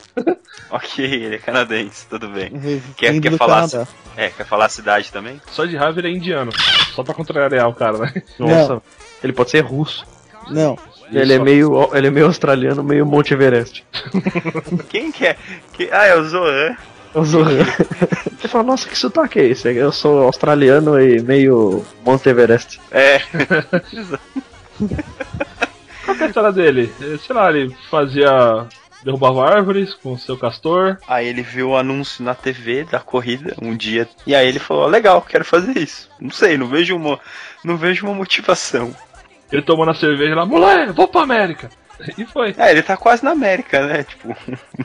[0.71, 2.51] ok, ele é canadense, tudo bem.
[2.97, 3.69] Quer, Vindo quer do falar?
[3.71, 3.89] Canadá.
[4.17, 5.41] É, quer falar a cidade também?
[5.51, 6.51] Só de raiva ele é indiano.
[6.95, 8.13] Só pra contrariar o cara, né?
[8.39, 8.83] Nossa,
[9.23, 10.05] ele pode ser russo.
[10.49, 10.77] Não.
[11.13, 13.85] Ele é, meio, ele é meio australiano, meio Monte Everest.
[14.89, 15.37] Quem que é?
[15.73, 16.77] Que- Ah, é o Zoan.
[17.15, 17.65] É o Zohan.
[18.41, 19.69] Você fala, nossa, que sotaque é esse?
[19.75, 22.81] Eu sou australiano e meio Monte Everest.
[22.93, 23.21] É.
[26.05, 26.93] Qual que é a história dele?
[27.27, 28.67] Sei lá, ele fazia.
[29.05, 30.99] derrubava árvores com seu castor.
[31.07, 34.09] Aí ele viu o anúncio na TV da corrida um dia.
[34.27, 36.09] E aí ele falou, legal, quero fazer isso.
[36.21, 37.19] Não sei, não vejo uma.
[37.65, 38.95] Não vejo uma motivação.
[39.53, 41.71] Ele tomando a cerveja lá, moleque, vou pra América.
[42.17, 42.55] E foi.
[42.57, 44.05] É, ele tá quase na América, né?
[44.05, 44.35] Tipo,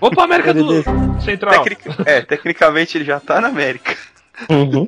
[0.01, 0.83] Vou pra América do
[1.21, 1.63] Central.
[1.63, 3.95] tecnic- é, tecnicamente ele já tá na América.
[4.49, 4.87] Uhum.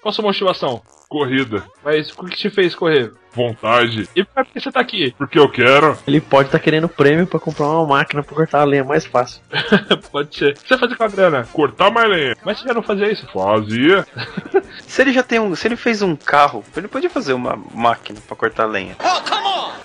[0.00, 0.82] Qual a sua motivação?
[1.08, 1.62] Corrida.
[1.84, 3.12] Mas o que te fez correr?
[3.34, 4.08] Vontade.
[4.14, 5.14] E por que você tá aqui?
[5.16, 5.96] Porque eu quero.
[6.06, 9.40] Ele pode estar querendo prêmio pra comprar uma máquina pra cortar a lenha mais fácil.
[10.12, 10.50] Pode ser.
[10.50, 11.48] O que você vai fazer com a grana?
[11.52, 12.36] Cortar mais lenha.
[12.44, 13.26] Mas você já não fazia isso?
[13.32, 14.06] Fazia.
[14.86, 15.54] Se ele já tem um.
[15.56, 18.96] Se ele fez um carro, ele podia fazer uma máquina pra cortar lenha.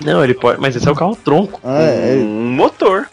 [0.04, 0.60] Não, ele pode.
[0.60, 1.60] Mas esse é o carro tronco.
[1.64, 3.08] Ah, é, Um motor.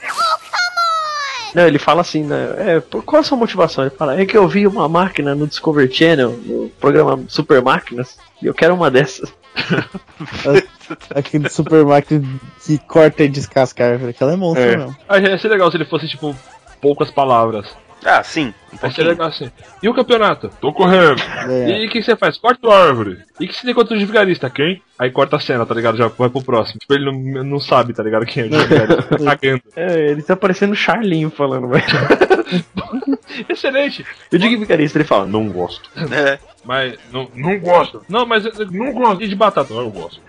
[1.54, 2.54] Não, ele fala assim, né?
[2.58, 3.84] É, por- qual a sua motivação?
[3.84, 8.18] Ele fala, é que eu vi uma máquina no Discovery Channel, no programa Super Máquinas,
[8.42, 9.32] e eu quero uma dessas.
[11.14, 12.22] aquele super máquina
[12.64, 14.10] que corta e descasca a árvore.
[14.10, 14.76] Aquela é monstro É.
[14.76, 14.96] mesmo.
[15.10, 16.34] Ia ser legal se ele fosse, tipo,
[16.80, 17.66] poucas palavras.
[18.04, 18.52] Ah, sim.
[18.72, 19.50] Um Vai ser legal assim.
[19.82, 20.50] E o campeonato?
[20.60, 21.22] Tô correndo.
[21.48, 21.82] É.
[21.82, 22.36] E o que você faz?
[22.36, 23.18] Corta a árvore.
[23.40, 24.50] E o que você tem contra o vigarista?
[24.50, 24.82] Quem?
[24.98, 25.96] Aí corta a cena, tá ligado?
[25.96, 26.80] Já vai pro próximo.
[26.80, 28.26] Tipo, ele não, não sabe, tá ligado?
[28.26, 29.02] Quem é o vigarista.
[29.02, 29.62] Tá cagando.
[29.74, 31.84] É, ele tá parecendo o Charlinho falando, velho.
[33.48, 34.04] Excelente.
[34.30, 35.88] Eu digo vigarista, ele fala, não gosto.
[36.12, 36.38] É.
[36.64, 38.04] Mas, não, não gosto.
[38.08, 39.22] Não, mas não gosto.
[39.22, 39.72] E de batata?
[39.72, 40.20] Não, eu gosto.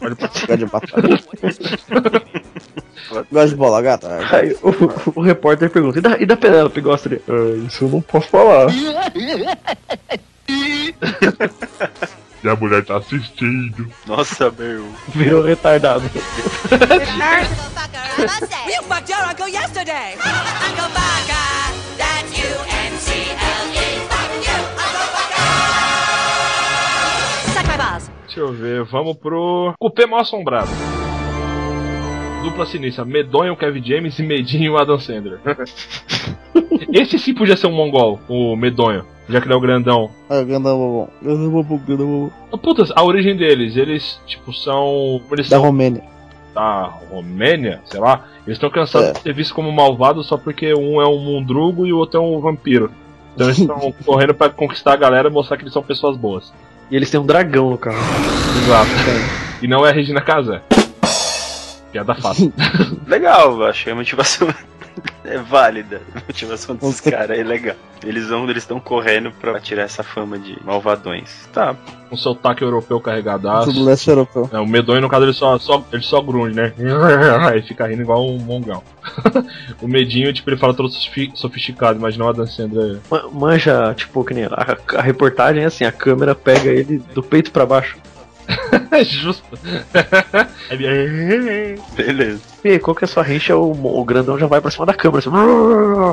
[0.00, 1.02] Pode de batata.
[3.30, 4.18] Gosto de bola, gata.
[4.32, 7.22] Aí o, o repórter pergunta, e da, e da Penélope gosta dele?
[7.28, 8.66] Ah, isso eu não posso falar.
[12.42, 13.90] E a mulher tá assistindo.
[14.06, 14.86] Nossa, meu.
[15.14, 16.04] Virou retardado.
[18.66, 20.14] You fucked your uncle yesterday.
[20.14, 22.50] Uncle Baka, that's you
[22.92, 23.86] N-C-L-E.
[24.08, 25.42] Fuck you, Uncle Baka.
[27.54, 28.10] Suck my balls.
[28.26, 30.68] Deixa eu ver, vamos pro Cupê Mal Assombrado.
[32.44, 35.38] Dupla sinistra, Medonho Kevin James e Medinho Adam Sandler.
[36.92, 40.10] Esse sim podia ser um mongol, o Medonho, já que ele é o grandão.
[40.28, 41.08] Ah, grandão bobão.
[41.22, 42.58] Grandão bobão, grandão bobão.
[42.58, 45.20] Putas, a origem deles, eles, tipo, são.
[45.32, 46.02] Eles Da são Romênia.
[46.54, 48.24] da Romênia, sei lá.
[48.46, 49.12] Eles estão cansados É.
[49.14, 52.22] de ser vistos como malvados só porque um é um mundrugo e o outro é
[52.22, 52.90] um vampiro.
[53.34, 56.52] Então eles estão correndo pra conquistar a galera e mostrar que eles são pessoas boas.
[56.90, 57.96] E eles têm um dragão no carro.
[58.62, 58.90] Exato.
[59.62, 60.60] E não é a Regina Casé.
[61.94, 62.52] Piada fácil.
[63.06, 64.48] Legal, eu achei a motivação
[65.24, 66.02] é válida.
[66.12, 67.76] A motivação desses Você- caras é legal.
[68.02, 71.48] Eles vão, eles estão correndo pra tirar essa fama de malvadões.
[71.52, 71.74] Tá.
[72.10, 73.72] Com seu taque europeu carregadaço.
[73.72, 74.50] Tudo leste europeu.
[74.52, 76.72] É, o medonho, no caso, ele só, só, ele só grunge, né?
[77.48, 78.82] Aí fica rindo igual um mongão.
[79.80, 82.98] o medinho, tipo, ele fala todo sofi- sofisticado, imagina o Adam Sandler.
[83.10, 87.22] Ma- Manja, tipo, que nem a, a reportagem é assim, a câmera pega ele do
[87.22, 87.96] peito pra baixo.
[88.90, 89.44] É justo.
[91.96, 92.40] Beleza.
[92.64, 93.56] E qual que é a sua rincha?
[93.56, 95.18] O, o grandão já vai pra cima da câmera.
[95.18, 95.30] Assim,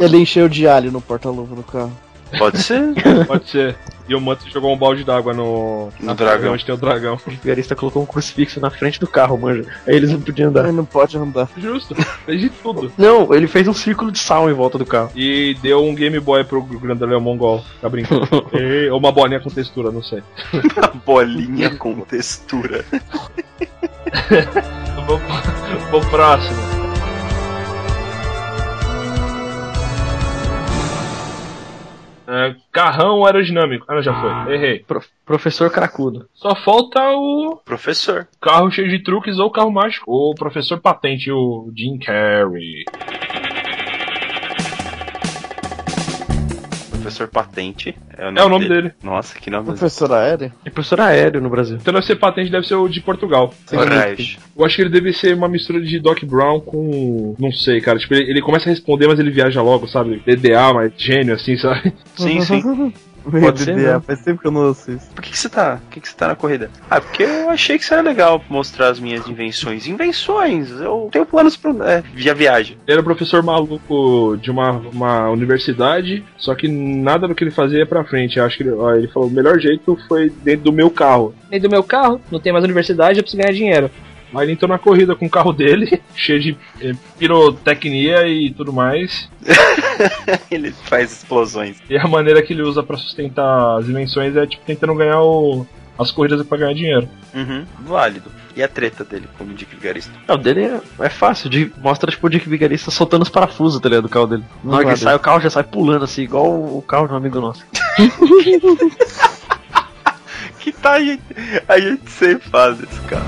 [0.03, 1.91] Ele encheu de alho no porta-luva do carro.
[2.37, 2.93] Pode ser.
[3.27, 3.75] Pode ser.
[4.09, 6.51] E o Mantis jogou um balde d'água no, No dragão.
[6.53, 7.17] Onde tem o dragão.
[7.25, 9.63] o vigarista colocou um crucifixo na frente do carro, manja.
[9.87, 10.63] Aí eles não podiam andar.
[10.65, 11.47] Ele não pode andar.
[11.55, 11.95] Justo.
[12.25, 12.91] Fez de tudo.
[12.97, 15.11] Não, ele fez um círculo de sal em volta do carro.
[15.15, 17.63] E deu um Game Boy pro grandalhão mongol.
[17.79, 18.27] Tá brincando.
[18.53, 20.21] E- Ou uma bolinha com textura, não sei.
[21.05, 22.83] Bolinha com textura.
[25.07, 26.90] Vamos pro próximo.
[32.33, 33.85] É, carrão aerodinâmico.
[33.89, 34.53] Ah, não, já foi.
[34.53, 34.79] Errei.
[34.79, 36.27] Pro- professor cracudo.
[36.33, 38.27] Só falta o Professor.
[38.39, 40.05] carro cheio de truques ou carro mágico.
[40.09, 42.85] O professor patente, o Jim Carrey.
[47.01, 47.95] Professor Patente.
[48.17, 48.91] É o É o nome dele.
[49.03, 49.65] Nossa, que nome.
[49.65, 50.51] Professor aéreo?
[50.65, 51.77] É professor aéreo no Brasil.
[51.81, 53.53] Então deve ser patente, deve ser o de Portugal.
[53.71, 54.37] Raios.
[54.57, 57.35] Eu acho que ele deve ser uma mistura de Doc Brown com.
[57.39, 57.99] Não sei, cara.
[57.99, 60.21] Tipo, ele, ele começa a responder, mas ele viaja logo, sabe?
[60.25, 61.93] DDA, mas gênio, assim, sabe?
[62.15, 62.93] Sim, sim.
[63.23, 63.99] Pode ser, né?
[63.99, 65.07] Faz tempo que eu não ouço isso.
[65.13, 65.77] Por que, que você tá?
[65.77, 66.69] Por que, que você tá na corrida?
[66.89, 69.87] Ah, porque eu achei que seria legal mostrar as minhas invenções.
[69.87, 70.71] Invenções!
[70.71, 71.71] Eu tenho planos pra.
[71.91, 72.77] É, via viagem.
[72.87, 77.79] Ele era professor maluco de uma, uma universidade, só que nada do que ele fazia
[77.79, 78.37] ia pra frente.
[78.37, 81.33] Eu acho que ele, ó, ele falou: o melhor jeito foi dentro do meu carro.
[81.49, 83.91] Dentro do meu carro, não tem mais universidade, eu preciso ganhar dinheiro.
[84.33, 88.71] Aí ele entrou na corrida com o carro dele, cheio de eh, pirotecnia e tudo
[88.71, 89.29] mais.
[90.49, 91.77] Ele faz explosões.
[91.89, 95.65] E a maneira que ele usa pra sustentar as invenções é tipo tentando ganhar o,
[95.97, 97.09] as corridas pra ganhar dinheiro.
[97.33, 98.31] Uhum, válido.
[98.55, 100.11] E a treta dele como Dick Vigarista?
[100.27, 101.49] Não, o dele é, é fácil.
[101.49, 104.03] De, mostra tipo o Dick Vigarista soltando os parafusos, tá ligado?
[104.03, 104.43] Do carro dele.
[104.63, 107.13] Na hora que sai, o carro já sai pulando assim, igual o, o carro de
[107.13, 107.65] um amigo nosso.
[110.61, 111.23] Que tá a gente,
[111.67, 113.25] a gente sempre faz esse cara.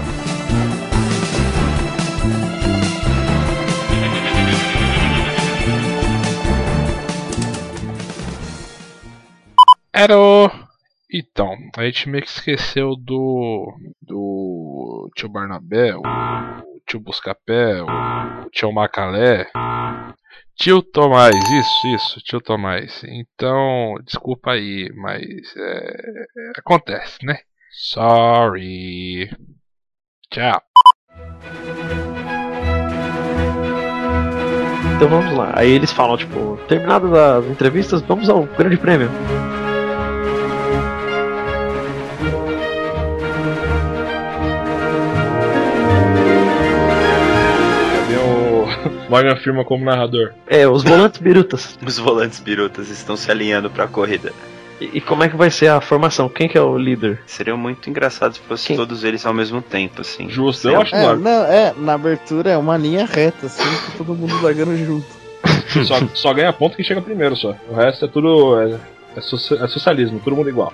[9.94, 10.50] Era o.
[11.12, 13.72] Então, a gente meio que esqueceu do.
[14.02, 16.04] do tio Barnabé, o
[16.88, 19.52] tio Buscapé, o tio Macalé.
[20.56, 23.04] Tio Tomás, isso, isso, tio Tomás.
[23.06, 25.22] Então, desculpa aí, mas
[25.58, 26.26] é,
[26.58, 27.40] acontece, né?
[27.72, 29.30] Sorry.
[30.30, 30.62] Tchau.
[34.96, 35.54] Então vamos lá.
[35.56, 39.10] Aí eles falam, tipo, terminadas as entrevistas, vamos ao grande prêmio.
[49.14, 50.32] Morgan firma como narrador?
[50.48, 51.78] É, os volantes birutas.
[51.86, 54.34] Os volantes birutas estão se alinhando pra corrida.
[54.82, 56.28] E, e como é que vai ser a formação?
[56.28, 57.22] Quem que é o líder?
[57.28, 58.76] Seria muito engraçado se fosse Quem?
[58.76, 60.28] todos eles ao mesmo tempo, assim.
[60.30, 61.22] Justo, eu acho É, largo.
[61.22, 65.06] não, é, na abertura é uma linha reta, assim, com todo mundo largando junto.
[65.86, 67.56] Só, só ganha ponto quem chega primeiro só.
[67.70, 68.60] O resto é tudo.
[68.62, 68.72] É,
[69.16, 70.72] é é socialismo, todo mundo igual.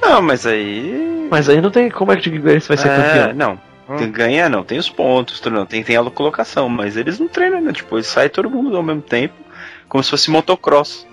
[0.00, 1.26] Não, mas aí.
[1.30, 3.34] Mas aí não tem como é que o Vigarista vai ser É, campeão.
[3.34, 3.67] não.
[3.96, 5.64] Tem, ganha, não, tem os pontos, não.
[5.64, 7.72] Tem, tem a colocação, mas eles não treinam, né?
[7.72, 9.34] Tipo, eles saem todo mundo ao mesmo tempo,
[9.88, 11.06] como se fosse motocross.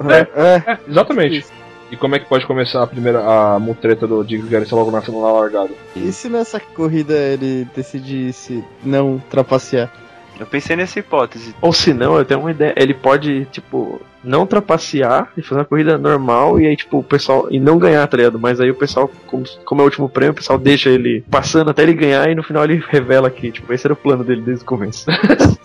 [0.00, 1.44] É, exatamente.
[1.90, 5.00] E como é que pode começar a primeira a mutreta do Dick Vigarista logo na,
[5.00, 5.70] na largada?
[5.94, 9.92] E se nessa corrida ele decidisse não trapacear?
[10.40, 11.54] Eu pensei nessa hipótese.
[11.60, 12.74] Ou se não, eu tenho uma ideia.
[12.76, 17.46] Ele pode, tipo, não trapacear e fazer uma corrida normal e aí, tipo, o pessoal.
[17.50, 18.38] E não ganhar, tá ligado?
[18.38, 21.70] Mas aí o pessoal, como, como é o último prêmio, o pessoal deixa ele passando
[21.70, 24.40] até ele ganhar e no final ele revela que, tipo, esse era o plano dele
[24.40, 25.06] desde o começo.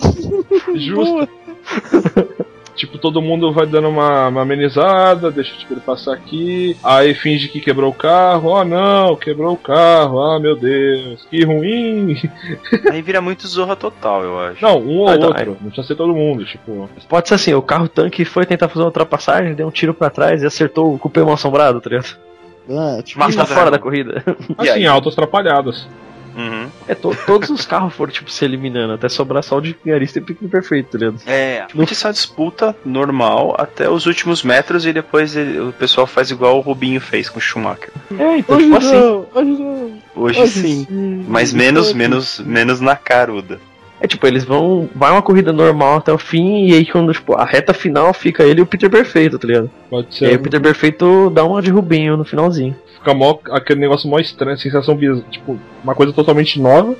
[0.75, 1.29] Justo.
[2.75, 7.47] Tipo, todo mundo vai dando uma, uma amenizada, deixa tipo, ele passar aqui, aí finge
[7.47, 12.17] que quebrou o carro, oh não, quebrou o carro, ah meu Deus, que ruim.
[12.91, 14.63] Aí vira muito zorra total, eu acho.
[14.63, 16.89] Não, um ou Ah, tá, outro, não precisa ser todo mundo, tipo.
[17.07, 20.09] Pode ser assim, o carro tanque foi tentar fazer uma ultrapassagem, deu um tiro pra
[20.09, 22.17] trás e acertou o cupê mal assombrado, tá ligado?
[22.69, 24.23] Ah, tipo, Mas tá fora da corrida.
[24.57, 25.87] Assim, altas atrapalhadas.
[26.35, 26.67] Uhum.
[26.87, 30.19] É, to- todos os carros foram, tipo, se eliminando, até sobrar só o de Vigarista
[30.19, 31.21] e o Piquet Perfeito, tá ligado?
[31.25, 36.29] É, tipo, essa disputa normal até os últimos metros e depois ele- o pessoal faz
[36.31, 37.89] igual o Rubinho fez com o Schumacher.
[38.19, 38.91] É, então, Hoje tipo assim.
[38.99, 40.01] não, hoje não.
[40.15, 40.87] Hoje, Hoje sim.
[41.27, 43.59] Mas menos, menos, menos na caruda.
[44.05, 44.87] É tipo, eles vão.
[44.93, 48.43] Vai uma corrida normal até o fim, e aí quando, tipo, a reta final fica
[48.43, 49.69] ele e o Peter Perfeito, tá ligado?
[49.89, 50.37] Pode E aí ser.
[50.37, 52.75] o Peter Perfeito dá uma de Rubinho no finalzinho.
[52.93, 56.95] Fica mó, aquele negócio mó estranho, sensação bizarra, tipo, uma coisa totalmente nova.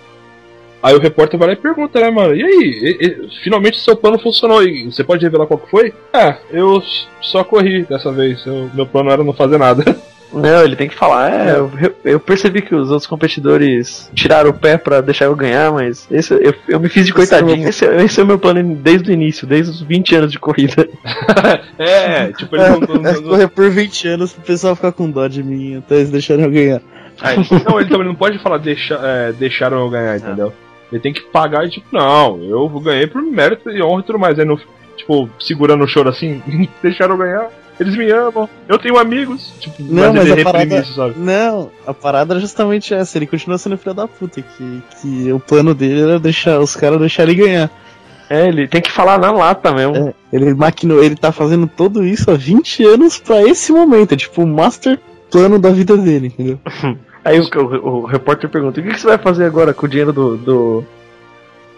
[0.82, 2.36] Aí o repórter vai lá e pergunta, né, mano?
[2.36, 5.94] E aí, e- e- finalmente seu plano funcionou e você pode revelar qual que foi?
[6.14, 6.82] É, eu
[7.22, 8.46] só corri dessa vez.
[8.46, 9.84] eu- meu plano era não fazer nada.
[10.36, 11.72] Não, ele tem que falar, é, eu,
[12.04, 16.34] eu percebi que os outros competidores tiraram o pé pra deixar eu ganhar, mas esse,
[16.34, 17.68] eu, eu me fiz de coitadinho.
[17.68, 20.40] Esse, é- esse é o meu plano desde o início, desde os 20 anos de
[20.40, 20.88] corrida.
[21.78, 25.10] É, tipo, ele não, não- É, não- correr por 20 anos pro pessoal ficar com
[25.10, 26.82] dó de mim, até eles deixarem eu ganhar.
[27.22, 30.52] Aí, não, ele também não pode falar deixa, é, deixaram eu ganhar, entendeu?
[30.92, 34.20] Ele tem que pagar e tipo, não, eu ganhei por mérito e honra e tudo
[34.20, 34.38] mais.
[34.38, 34.60] Aí no,
[34.98, 36.42] tipo, segurando o choro assim,
[36.84, 37.50] deixaram eu ganhar.
[37.80, 39.54] Eles me amam, eu tenho amigos.
[39.60, 40.78] Tipo, Não, mas ele a parada.
[40.80, 41.16] isso, sabe?
[41.18, 43.18] Não, a parada era justamente essa.
[43.18, 44.42] Ele continua sendo filho da puta.
[44.42, 47.70] Que, que o plano dele era deixar os caras deixarem ele ganhar.
[48.30, 49.96] É, ele tem que falar na lata mesmo.
[49.98, 54.14] É, ele maquinou, ele tá fazendo tudo isso há 20 anos pra esse momento.
[54.14, 54.98] É tipo o master
[55.30, 56.60] plano da vida dele, entendeu?
[57.26, 59.90] Aí o, o- o repórter pergunta: o que, que você vai fazer agora com o
[59.90, 60.86] dinheiro do, do,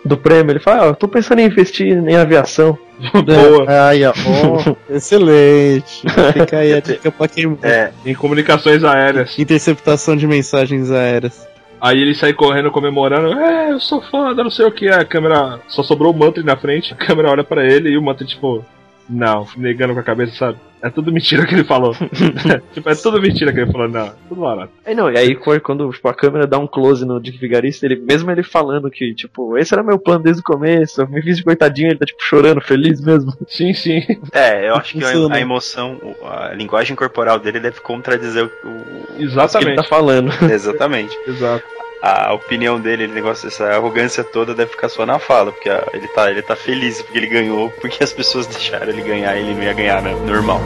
[0.05, 0.51] do prêmio?
[0.51, 2.77] Ele fala: ah, eu tô pensando em investir em aviação.
[3.13, 3.89] Boa.
[3.89, 4.11] Aí, ó.
[4.11, 6.01] ó, excelente.
[6.33, 7.57] Fica aí a dica pra quem.
[7.61, 9.37] É, Em comunicações aéreas.
[9.37, 11.47] Interceptação de mensagens aéreas.
[11.79, 14.87] Aí ele sai correndo comemorando, é, eu sou foda, não sei o que.
[14.89, 15.59] A câmera.
[15.67, 18.65] Só sobrou o Mantri na frente, a câmera olha pra ele e o Mantri, tipo,
[19.07, 20.57] não, negando com a cabeça, sabe?
[20.81, 21.95] É tudo mentira que ele falou.
[22.73, 24.71] tipo, é tudo mentira que ele falou, não, tudo barato.
[24.85, 27.85] Aí não, e aí foi quando tipo, a câmera dá um close no Dick Vigarista,
[27.85, 31.21] ele, mesmo ele falando que, tipo, esse era meu plano desde o começo, eu me
[31.21, 33.33] fiz de coitadinho, ele tá tipo chorando, feliz mesmo.
[33.47, 34.01] Sim, sim.
[34.31, 38.47] é, eu acho que a, a emoção, a linguagem corporal dele deve contradizer o.
[38.67, 39.75] o- Que ele Exatamente.
[39.77, 40.31] tá falando.
[40.51, 41.17] exatamente.
[41.27, 41.63] Exato.
[42.01, 46.07] A opinião dele, ele negócio, essa arrogância toda deve ficar só na fala, porque ele
[46.09, 49.63] tá, ele tá feliz porque ele ganhou, porque as pessoas deixaram ele ganhar, ele não
[49.63, 50.13] ia ganhar, né?
[50.25, 50.61] Normal.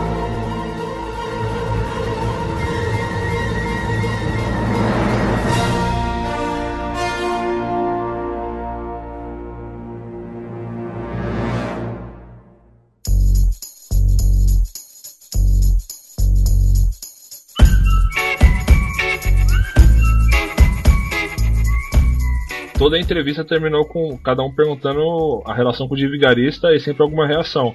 [22.91, 27.01] Toda a entrevista terminou com cada um perguntando a relação com o Divigarista e sempre
[27.01, 27.73] alguma reação.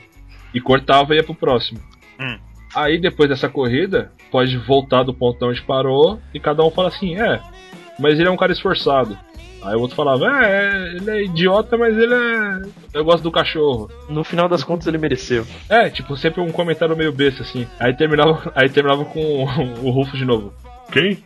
[0.52, 1.80] E cortava e ia pro próximo.
[2.20, 2.38] Hum.
[2.74, 7.18] Aí depois dessa corrida, pode voltar do ponto onde parou e cada um fala assim,
[7.18, 7.40] é,
[7.98, 9.16] mas ele é um cara esforçado.
[9.62, 12.62] Aí o outro falava, é, ele é idiota, mas ele é.
[12.92, 13.90] Eu gosto do cachorro.
[14.10, 15.46] No final das contas ele mereceu.
[15.66, 17.66] É, tipo, sempre um comentário meio besta, assim.
[17.80, 20.52] Aí terminava, aí terminava com o Rufo de novo.
[20.92, 21.16] Quem?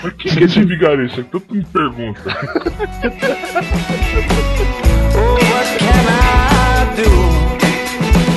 [0.00, 1.22] Por que, que esse vigarista?
[1.24, 2.20] Tu me pergunta.
[5.12, 7.10] Oh, what can I do?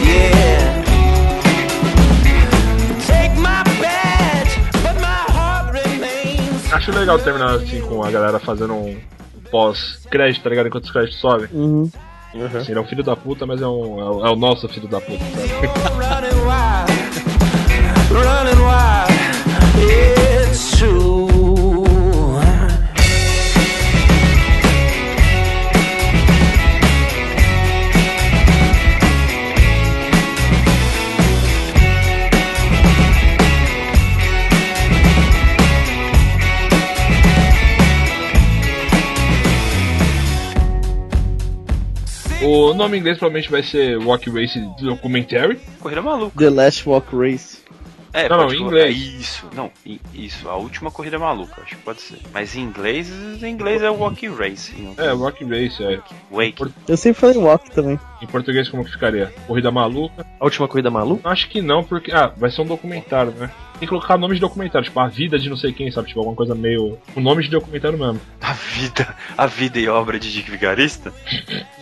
[0.05, 0.83] Yeah.
[3.05, 6.73] Take my badge, but my heart remains.
[6.73, 8.97] Acho legal terminar assim com a galera fazendo um
[9.51, 10.67] pós-crédito, tá ligado?
[10.67, 11.47] Enquanto os créditos sobem.
[11.53, 11.89] Uhum.
[12.57, 14.67] Assim, ele é um filho da puta, mas é, um, é, o- é o nosso
[14.67, 15.67] filho da puta, sabe?
[42.55, 45.59] O nome em inglês provavelmente vai ser Walk Race Documentary.
[45.79, 46.37] Corrida maluca.
[46.37, 47.63] The Last Walk Race.
[48.13, 48.95] É, Não, não, em inglês.
[48.95, 49.71] Isso, não,
[50.13, 52.19] isso, a última corrida maluca, acho que pode ser.
[52.31, 53.11] Mas em inglês,
[53.41, 54.71] em inglês é Walk Race.
[54.77, 55.99] Não É, Walk Race, é.
[56.29, 56.71] Wake.
[56.87, 57.99] Eu sempre falei walk também.
[58.21, 59.33] Em português como que ficaria?
[59.47, 60.23] Corrida maluca?
[60.39, 61.27] A última corrida maluca?
[61.27, 62.11] Acho que não, porque.
[62.11, 63.49] Ah, vai ser um documentário, né?
[63.83, 66.07] Tem que colocar nome de documentário, tipo, a vida de não sei quem, sabe?
[66.07, 66.97] Tipo, alguma coisa meio.
[67.13, 68.21] O nome de documentário mesmo.
[68.39, 71.11] A vida, a vida e obra de Dick Vigarista?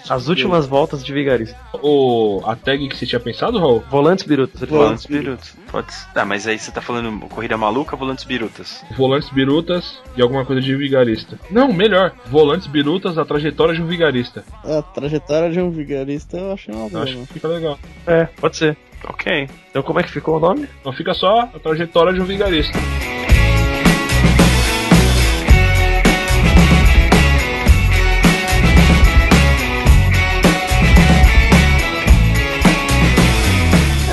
[0.09, 1.55] As últimas voltas de Vigarista.
[1.79, 2.41] O.
[2.43, 3.83] A tag que você tinha pensado, Raul?
[3.87, 4.67] Volantes birutas.
[4.67, 5.55] Volantes Birutas.
[5.71, 6.07] Pode ser.
[6.11, 8.83] Tá, mas aí você tá falando corrida maluca, Volantes Birutas.
[8.97, 11.39] Volantes birutas e alguma coisa de vigarista.
[11.51, 12.13] Não, melhor.
[12.25, 14.43] Volantes birutas, a trajetória de um vigarista.
[14.63, 17.03] A trajetória de um vigarista eu achei uma boa.
[17.03, 17.77] Acho que fica legal.
[18.07, 18.75] É, pode ser.
[19.07, 19.47] Ok.
[19.69, 20.67] Então como é que ficou o nome?
[20.83, 22.77] Não fica só a trajetória de um vigarista.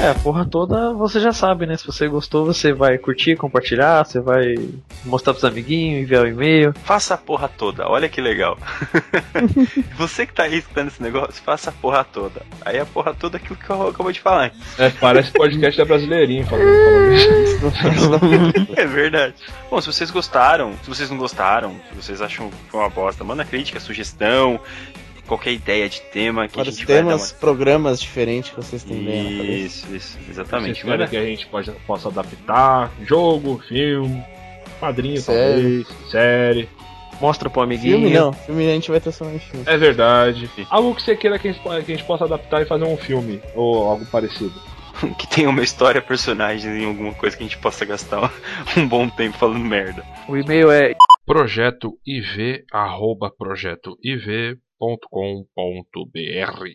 [0.09, 1.76] É, a porra toda você já sabe, né?
[1.76, 4.55] Se você gostou, você vai curtir, compartilhar, você vai
[5.05, 6.72] mostrar pros amiguinhos, enviar o e-mail.
[6.82, 8.56] Faça a porra toda, olha que legal.
[9.98, 12.40] você que tá aí escutando esse negócio, faça a porra toda.
[12.64, 14.51] Aí a porra toda é aquilo que eu acabou de falar.
[14.78, 17.70] É, parece podcast da Brasileirinho falando.
[17.70, 19.35] falando É verdade.
[19.70, 23.22] Bom, se vocês gostaram, se vocês não gostaram, se vocês acham que foi uma bosta,
[23.24, 24.59] manda crítica, sugestão,
[25.28, 28.82] qualquer ideia de tema que Vários a gente vai dar temas, programas diferentes que vocês
[28.82, 29.44] têm bem uma...
[29.44, 30.84] Isso, isso, Vocês exatamente.
[30.84, 31.06] Manda...
[31.06, 34.24] que a gente pode, possa adaptar jogo, filme,
[34.80, 35.84] quadrinho, Série.
[35.84, 36.68] talvez, série.
[37.20, 37.98] Mostra pro amiguinho.
[37.98, 39.64] Filme não, filme a gente vai ter somente filme.
[39.66, 40.48] É verdade.
[40.70, 42.96] Algo que você queira que a, gente, que a gente possa adaptar e fazer um
[42.96, 44.55] filme, ou algo parecido.
[45.18, 48.32] que tenha uma história, personagens em alguma coisa que a gente possa gastar
[48.76, 50.05] um bom tempo falando merda.
[50.28, 50.94] O e-mail é
[51.28, 51.98] Projeto
[54.80, 56.74] IV.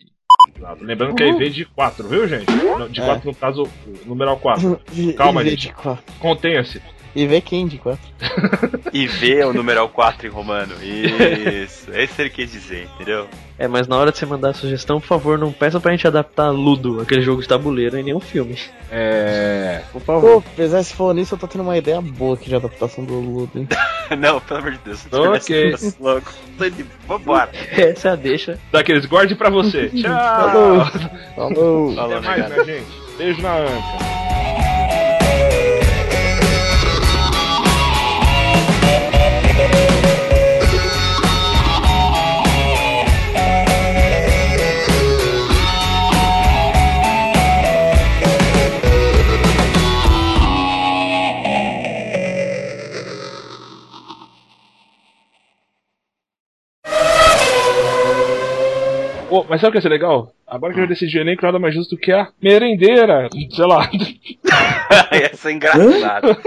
[0.56, 0.84] Exato.
[0.84, 2.46] Lembrando que é IV de 4, viu, gente?
[2.90, 3.04] De É.
[3.06, 4.80] 4 no caso, o numeral 4.
[4.92, 5.72] E- Calma, vê gente.
[6.20, 6.80] Contenha-se.
[7.14, 8.04] E vê quem de quatro.
[8.94, 10.72] E V é o numeral 4 em romano.
[10.80, 13.26] Isso, é isso que ele quis dizer, entendeu?
[13.58, 16.06] É, mas na hora de você mandar a sugestão, por favor, não peça pra gente
[16.06, 18.56] adaptar Ludo, aquele jogo de tabuleiro, em nenhum filme.
[18.92, 19.82] É.
[19.92, 20.44] Por Pô, favor.
[20.46, 23.14] apesar de se for nisso, eu tô tendo uma ideia boa aqui de adaptação do
[23.14, 23.66] Ludo, hein?
[24.16, 25.06] Não, pelo amor de Deus.
[25.12, 25.74] Ok.
[25.98, 26.26] Logo.
[27.08, 27.50] Vambora.
[27.72, 28.60] Essa é a deixa.
[28.70, 29.88] Daqueles, guarde pra você.
[29.88, 30.12] Tchau.
[30.12, 30.86] Falou!
[31.34, 31.94] Falou!
[31.96, 32.86] Falou, Até mais, minha gente.
[33.18, 34.73] Beijo na anca.
[59.34, 60.32] Pô, mas sabe o que ia ser legal?
[60.46, 63.28] Agora que eu já decidi o elenco, nada mais justo do que a merendeira.
[63.50, 63.90] Sei lá.
[65.10, 66.38] Essa é engraçada.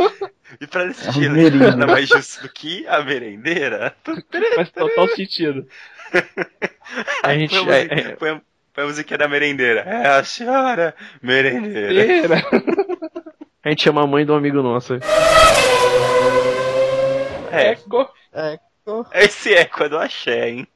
[0.62, 1.72] E pra decidir merenda.
[1.76, 3.94] nada mais justo do que a merendeira.
[4.56, 5.68] Faz total sentido.
[7.24, 7.60] A gente.
[7.60, 8.42] Põe a, é, musiquinha, é, põe a-
[8.74, 9.82] põe a musiquinha da merendeira.
[9.82, 11.94] É a senhora merendeira.
[11.94, 12.46] Merendeira.
[13.66, 14.94] a gente chama a mãe de um amigo nosso.
[17.52, 18.10] É, Eco.
[18.34, 18.58] É,
[19.14, 20.68] esse eco é do axé, hein?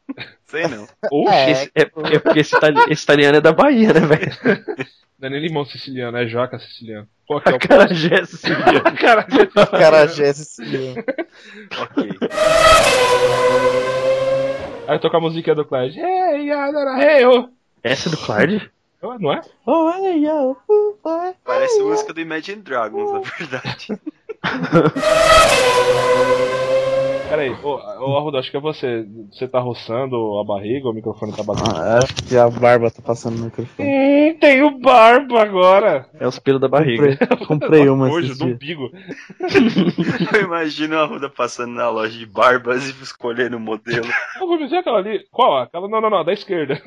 [0.46, 0.88] Sei não.
[1.12, 1.34] Oxe.
[1.36, 1.52] É.
[1.52, 4.32] Esse- é, é porque esse, itali- esse italiano é da Bahia, né, velho?
[5.20, 7.08] Não é nem limão siciliano, é jaca siciliano.
[7.28, 8.82] Qual que é o Carajé siciliano.
[9.00, 9.52] Caralho.
[9.70, 11.04] Carajé siciliano.
[11.80, 12.10] ok.
[14.88, 16.00] Aí toca a musiquinha do Clyde.
[16.00, 17.50] Hey, adora, hey, oh.
[17.84, 18.72] Essa é do Clyde?
[19.04, 19.42] Oh, Não é?
[19.66, 23.88] Oh, hey, yo, uh, oh, Parece música do Imagine Dragons, na verdade.
[27.32, 29.08] Peraí, ô, ô Arruda, acho que é você.
[29.32, 31.78] Você tá roçando a barriga, o microfone tá batendo.
[31.78, 33.88] Ah, acho que a barba tá passando no microfone.
[33.88, 36.10] Hum, tenho barba agora!
[36.20, 37.16] É os pelos da barriga.
[37.16, 38.92] Comprei, comprei uma Hoje, do umbigo.
[40.36, 44.10] Eu imagino a Ruda passando na loja de barbas e escolhendo o modelo.
[44.42, 45.24] Ô, Rubens, e aquela ali?
[45.32, 45.58] Qual?
[45.58, 45.88] Aquela?
[45.88, 46.82] Não, não, não, da esquerda.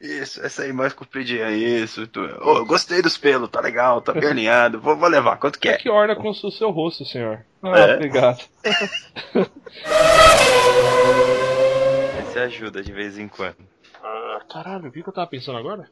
[0.00, 2.06] Isso, essa aí mais compridinha, isso.
[2.06, 2.20] Tu...
[2.20, 4.80] Eu gostei dos pelos, tá legal, tá bem alinhado.
[4.80, 5.76] Vou, vou levar, quanto que É é?
[5.78, 7.44] que orna com o seu rosto, senhor.
[7.62, 7.94] Ah, É?
[7.94, 8.42] obrigado.
[12.28, 13.56] Esse ajuda de vez em quando.
[14.02, 15.88] Ah, caralho, o que que eu tava pensando agora?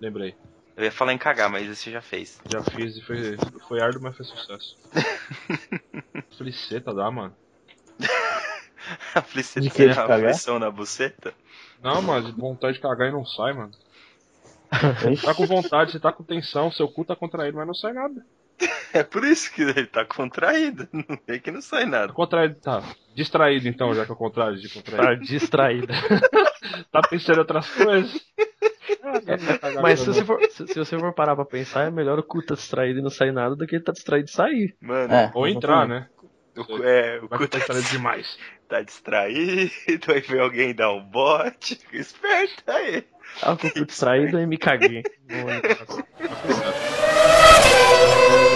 [0.00, 0.34] Lembrei.
[0.76, 2.40] Eu ia falar em cagar, mas esse já fez.
[2.50, 3.36] Já fiz e foi,
[3.68, 4.76] foi árduo, mas foi sucesso.
[6.36, 7.34] Fliceta dá, mano.
[9.14, 11.32] A fliceta De que, de a aflição na buceta?
[11.82, 13.72] Não, mas vontade de cagar e não sai, mano.
[15.00, 17.92] Você tá com vontade, você tá com tensão, seu cu tá contraído, mas não sai
[17.92, 18.24] nada.
[18.92, 20.88] É por isso que ele tá contraído.
[20.92, 22.08] Não é que não sai nada.
[22.08, 22.82] Tá contraído, tá.
[23.12, 25.04] Distraído então, já que é o contrário de contraído.
[25.04, 25.88] Tá distraído.
[26.92, 28.24] tá pensando em outras coisas.
[29.82, 32.54] Mas se você, for, se você for parar pra pensar, é melhor o cu tá
[32.54, 34.76] distraído e não sair nada do que ele tá distraído e sair.
[34.80, 36.08] Mano, é, ou entrar, né?
[36.56, 38.38] O, é, o cu tá, tá distraído demais
[38.74, 39.70] tá distraído,
[40.12, 43.04] aí vem alguém dar um bote, esperta aí.
[43.42, 45.02] Ah, eu fui distraído e me caguei.